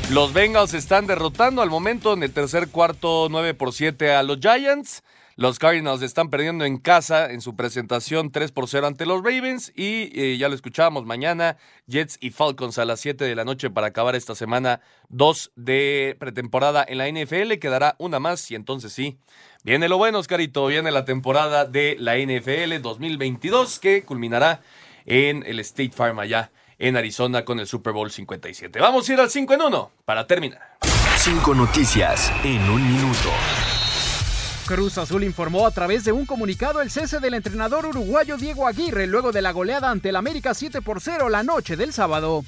Los 0.09 0.33
Bengals 0.33 0.73
están 0.73 1.07
derrotando 1.07 1.61
al 1.61 1.69
momento 1.69 2.13
en 2.13 2.23
el 2.23 2.31
tercer 2.31 2.67
cuarto 2.67 3.27
9 3.31 3.53
por 3.53 3.73
7 3.73 4.13
a 4.13 4.21
los 4.21 4.39
Giants. 4.39 5.01
Los 5.35 5.57
Cardinals 5.57 6.03
están 6.03 6.29
perdiendo 6.29 6.65
en 6.65 6.77
casa 6.77 7.31
en 7.31 7.41
su 7.41 7.55
presentación 7.55 8.31
3 8.31 8.51
por 8.51 8.67
0 8.67 8.85
ante 8.85 9.07
los 9.07 9.23
Ravens. 9.23 9.71
Y 9.75 10.11
eh, 10.13 10.37
ya 10.37 10.49
lo 10.49 10.55
escuchábamos 10.55 11.05
mañana, 11.05 11.57
Jets 11.87 12.17
y 12.21 12.29
Falcons 12.29 12.77
a 12.77 12.85
las 12.85 12.99
7 12.99 13.23
de 13.23 13.33
la 13.33 13.45
noche 13.45 13.71
para 13.71 13.87
acabar 13.87 14.15
esta 14.15 14.35
semana 14.35 14.81
2 15.09 15.53
de 15.55 16.15
pretemporada 16.19 16.85
en 16.87 16.99
la 16.99 17.09
NFL. 17.09 17.53
Quedará 17.59 17.95
una 17.97 18.19
más 18.19 18.51
y 18.51 18.55
entonces 18.55 18.93
sí. 18.93 19.17
Viene 19.63 19.87
lo 19.87 19.97
bueno, 19.97 20.19
Oscarito. 20.19 20.67
Viene 20.67 20.91
la 20.91 21.05
temporada 21.05 21.65
de 21.65 21.95
la 21.97 22.17
NFL 22.17 22.81
2022 22.81 23.79
que 23.79 24.03
culminará 24.03 24.61
en 25.05 25.43
el 25.47 25.59
State 25.59 25.93
Farm 25.95 26.19
allá 26.19 26.51
en 26.83 26.97
Arizona 26.97 27.45
con 27.45 27.61
el 27.61 27.67
Super 27.67 27.93
Bowl 27.93 28.11
57. 28.11 28.77
Vamos 28.81 29.07
a 29.07 29.13
ir 29.13 29.19
al 29.21 29.29
5 29.29 29.53
en 29.53 29.61
1 29.61 29.91
para 30.03 30.27
terminar. 30.27 30.77
Cinco 31.15 31.55
noticias 31.55 32.29
en 32.43 32.61
un 32.69 32.85
minuto. 32.85 33.29
Cruz 34.65 34.97
Azul 34.97 35.23
informó 35.23 35.65
a 35.65 35.71
través 35.71 36.03
de 36.03 36.11
un 36.11 36.25
comunicado 36.25 36.81
el 36.81 36.91
cese 36.91 37.21
del 37.21 37.35
entrenador 37.35 37.85
uruguayo 37.85 38.35
Diego 38.35 38.67
Aguirre 38.67 39.07
luego 39.07 39.31
de 39.31 39.41
la 39.41 39.53
goleada 39.53 39.89
ante 39.89 40.09
el 40.09 40.17
América 40.17 40.53
7 40.53 40.81
por 40.81 40.99
0 40.99 41.29
la 41.29 41.41
noche 41.41 41.77
del 41.77 41.93
sábado. 41.93 42.43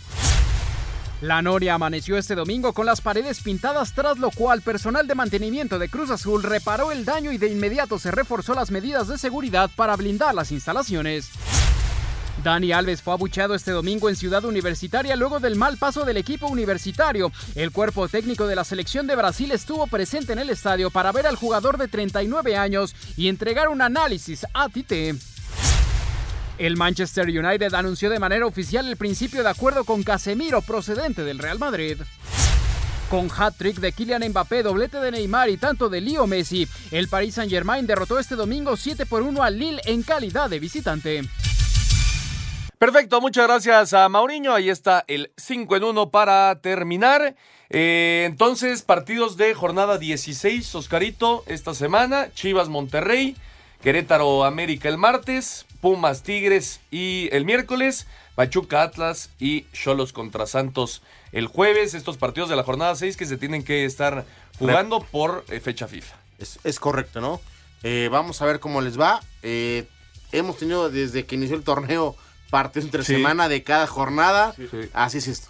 La 1.22 1.42
Noria 1.42 1.76
amaneció 1.76 2.18
este 2.18 2.36
domingo 2.36 2.74
con 2.74 2.86
las 2.86 3.00
paredes 3.00 3.40
pintadas, 3.40 3.94
tras 3.94 4.18
lo 4.18 4.32
cual 4.32 4.62
personal 4.62 5.08
de 5.08 5.16
mantenimiento 5.16 5.80
de 5.80 5.88
Cruz 5.88 6.10
Azul 6.10 6.44
reparó 6.44 6.92
el 6.92 7.06
daño 7.06 7.32
y 7.32 7.38
de 7.38 7.48
inmediato 7.48 8.00
se 8.00 8.12
reforzó 8.12 8.54
las 8.54 8.70
medidas 8.70 9.08
de 9.08 9.18
seguridad 9.18 9.72
para 9.78 9.96
blindar 9.96 10.36
las 10.36 10.52
instalaciones. 10.52 11.32
Dani 12.44 12.72
Alves 12.72 13.02
fue 13.02 13.14
abucheado 13.14 13.56
este 13.56 13.72
domingo 13.72 14.10
en 14.10 14.16
Ciudad 14.16 14.46
Universitaria 14.46 15.16
luego 15.16 15.40
del 15.40 15.56
mal 15.56 15.78
paso 15.78 16.06
del 16.06 16.18
equipo 16.18 16.48
universitario. 16.48 17.32
El 17.56 17.72
cuerpo 17.72 18.08
técnico 18.08 18.48
de 18.48 18.56
la 18.56 18.64
selección 18.64 19.08
de 19.08 19.16
Brasil 19.16 19.52
estuvo 19.52 19.88
presente 19.88 20.34
en 20.34 20.40
el 20.40 20.50
estadio 20.50 20.92
para 20.92 21.12
ver 21.12 21.28
al 21.28 21.36
jugador 21.36 21.78
de 21.78 21.88
39 21.88 22.56
años 22.56 22.96
y 23.18 23.30
entregar 23.30 23.70
un 23.70 23.82
análisis 23.82 24.46
a 24.54 24.70
Tite. 24.70 25.16
El 26.58 26.78
Manchester 26.78 27.28
United 27.28 27.74
anunció 27.74 28.10
de 28.10 28.20
manera 28.20 28.46
oficial 28.46 28.88
el 28.88 28.96
principio 28.96 29.44
de 29.44 29.50
acuerdo 29.50 29.84
con 29.84 30.04
Casemiro 30.04 30.62
procedente 30.62 31.24
del 31.24 31.40
Real 31.40 31.60
Madrid. 31.60 31.98
Con 33.10 33.30
hat-trick 33.30 33.78
de 33.78 33.92
Kylian 33.92 34.28
Mbappé, 34.30 34.64
doblete 34.64 35.00
de 35.00 35.12
Neymar 35.12 35.50
y 35.50 35.58
tanto 35.58 35.90
de 35.90 36.02
Leo 36.02 36.26
Messi, 36.26 36.68
el 36.92 37.08
Paris 37.08 37.36
Saint-Germain 37.36 37.86
derrotó 37.86 38.18
este 38.18 38.36
domingo 38.36 38.76
7 38.76 39.06
por 39.06 39.22
1 39.22 39.44
al 39.44 39.60
Lille 39.60 39.82
en 39.86 40.02
calidad 40.02 40.50
de 40.50 40.60
visitante. 40.60 41.22
Perfecto, 42.86 43.20
muchas 43.20 43.48
gracias 43.48 43.94
a 43.94 44.08
Mauriño. 44.10 44.54
Ahí 44.54 44.70
está 44.70 45.06
el 45.08 45.32
5 45.38 45.78
en 45.78 45.86
1 45.86 46.12
para 46.12 46.54
terminar. 46.62 47.36
Eh, 47.72 48.26
entonces, 48.28 48.84
partidos 48.84 49.38
de 49.38 49.56
jornada 49.56 49.98
16, 49.98 50.76
Oscarito, 50.76 51.44
esta 51.48 51.74
semana. 51.74 52.32
Chivas 52.36 52.70
Monterrey, 52.70 53.36
Querétaro 53.82 54.46
América 54.46 54.88
el 54.88 55.00
martes, 55.00 55.66
Pumas 55.82 56.22
Tigres 56.22 56.80
y 56.92 57.28
el 57.32 57.44
miércoles, 57.44 58.06
Pachuca 58.36 58.84
Atlas 58.84 59.32
y 59.40 59.66
Cholos 59.72 60.14
contra 60.14 60.46
Santos 60.46 61.02
el 61.32 61.48
jueves. 61.48 61.96
Estos 61.96 62.18
partidos 62.18 62.50
de 62.50 62.56
la 62.56 62.62
jornada 62.62 62.94
6 62.94 63.18
que 63.18 63.26
se 63.26 63.38
tienen 63.38 63.64
que 63.64 63.86
estar 63.86 64.26
jugando 64.60 65.00
por 65.00 65.44
eh, 65.50 65.60
fecha 65.60 65.88
FIFA. 65.88 66.16
Es, 66.64 66.80
correcto, 66.80 67.20
¿no? 67.20 67.42
Eh, 67.82 68.10
vamos 68.12 68.44
a 68.44 68.46
ver 68.46 68.60
cómo 68.60 68.80
les 68.82 69.00
va. 69.00 69.22
Hemos 69.42 70.58
tenido 70.58 70.92
desde 70.92 71.26
que 71.26 71.34
inició 71.34 71.56
el 71.56 71.64
torneo 71.64 72.16
partidos 72.56 72.86
entre 72.86 73.04
Sí. 73.04 73.16
semana 73.16 73.50
de 73.50 73.64
cada 73.64 73.86
jornada. 73.88 74.54
Así 74.94 75.18
es 75.18 75.28
esto. 75.28 75.50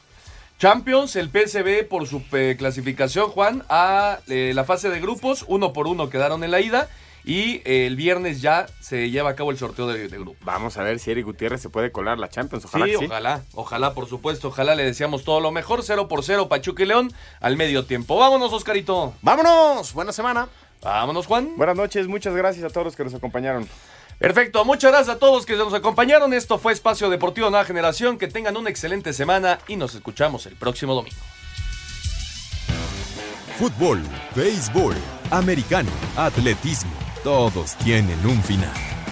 Champions, 0.58 1.16
el 1.16 1.30
PSV 1.30 1.84
por 1.88 2.08
su 2.08 2.24
eh, 2.32 2.56
clasificación, 2.58 3.30
Juan, 3.30 3.64
a 3.70 4.20
eh, 4.28 4.54
la 4.56 4.64
fase 4.64 4.90
de 4.90 5.00
grupos, 5.00 5.46
uno 5.48 5.74
por 5.74 5.86
uno 5.88 6.10
quedaron 6.10 6.44
en 6.44 6.52
la 6.52 6.62
ida 6.62 6.88
y 7.26 7.62
eh, 7.66 7.88
el 7.88 7.96
viernes 7.98 8.42
ya 8.42 8.66
se 8.80 9.10
lleva 9.10 9.32
a 9.32 9.36
cabo 9.36 9.52
el 9.52 9.58
sorteo 9.58 9.86
de, 9.88 10.08
de 10.08 10.18
grupo. 10.18 10.38
Vamos 10.46 10.78
a 10.78 10.84
ver 10.84 11.00
si 11.00 11.12
Eric 11.12 11.26
Gutiérrez 11.26 11.62
se 11.62 11.70
puede 11.70 11.92
colar 11.92 12.18
la 12.20 12.30
Champions. 12.30 12.66
Ojalá 12.66 12.86
sí, 12.86 12.92
que 12.94 12.98
sí. 13.00 13.06
ojalá, 13.06 13.42
ojalá, 13.54 13.94
por 13.94 14.08
supuesto, 14.08 14.48
ojalá 14.48 14.76
le 14.76 14.86
deseamos 14.86 15.24
todo 15.26 15.40
lo 15.42 15.52
mejor, 15.52 15.84
0 15.84 16.08
por 16.08 16.24
0, 16.24 16.48
Pachuca 16.48 16.84
y 16.84 16.86
León 16.86 17.12
al 17.42 17.58
medio 17.58 17.86
tiempo. 17.86 18.18
Vámonos, 18.18 18.54
Oscarito. 18.54 19.14
Vámonos, 19.22 19.94
buena 19.94 20.14
semana. 20.14 20.48
Vámonos, 20.82 21.26
Juan. 21.26 21.50
Buenas 21.58 21.76
noches, 21.76 22.08
muchas 22.08 22.34
gracias 22.34 22.64
a 22.64 22.70
todos 22.70 22.86
los 22.86 22.96
que 22.96 23.04
nos 23.04 23.14
acompañaron. 23.14 23.68
Perfecto, 24.20 24.64
muchas 24.64 24.92
gracias 24.92 25.16
a 25.16 25.20
todos 25.20 25.46
que 25.46 25.56
nos 25.56 25.74
acompañaron. 25.74 26.34
Esto 26.34 26.58
fue 26.58 26.74
Espacio 26.74 27.10
Deportivo 27.10 27.50
Nueva 27.50 27.66
Generación. 27.66 28.18
Que 28.18 28.28
tengan 28.28 28.58
una 28.58 28.70
excelente 28.70 29.14
semana 29.14 29.60
y 29.68 29.76
nos 29.76 29.94
escuchamos 29.96 30.46
el 30.46 30.56
próximo 30.56 30.94
domingo. 30.94 31.18
Fútbol, 33.58 34.02
béisbol, 34.36 34.96
americano, 35.32 35.92
atletismo, 36.18 36.92
todos 37.24 37.76
tienen 37.78 38.20
un 38.26 38.42
final. 38.44 38.95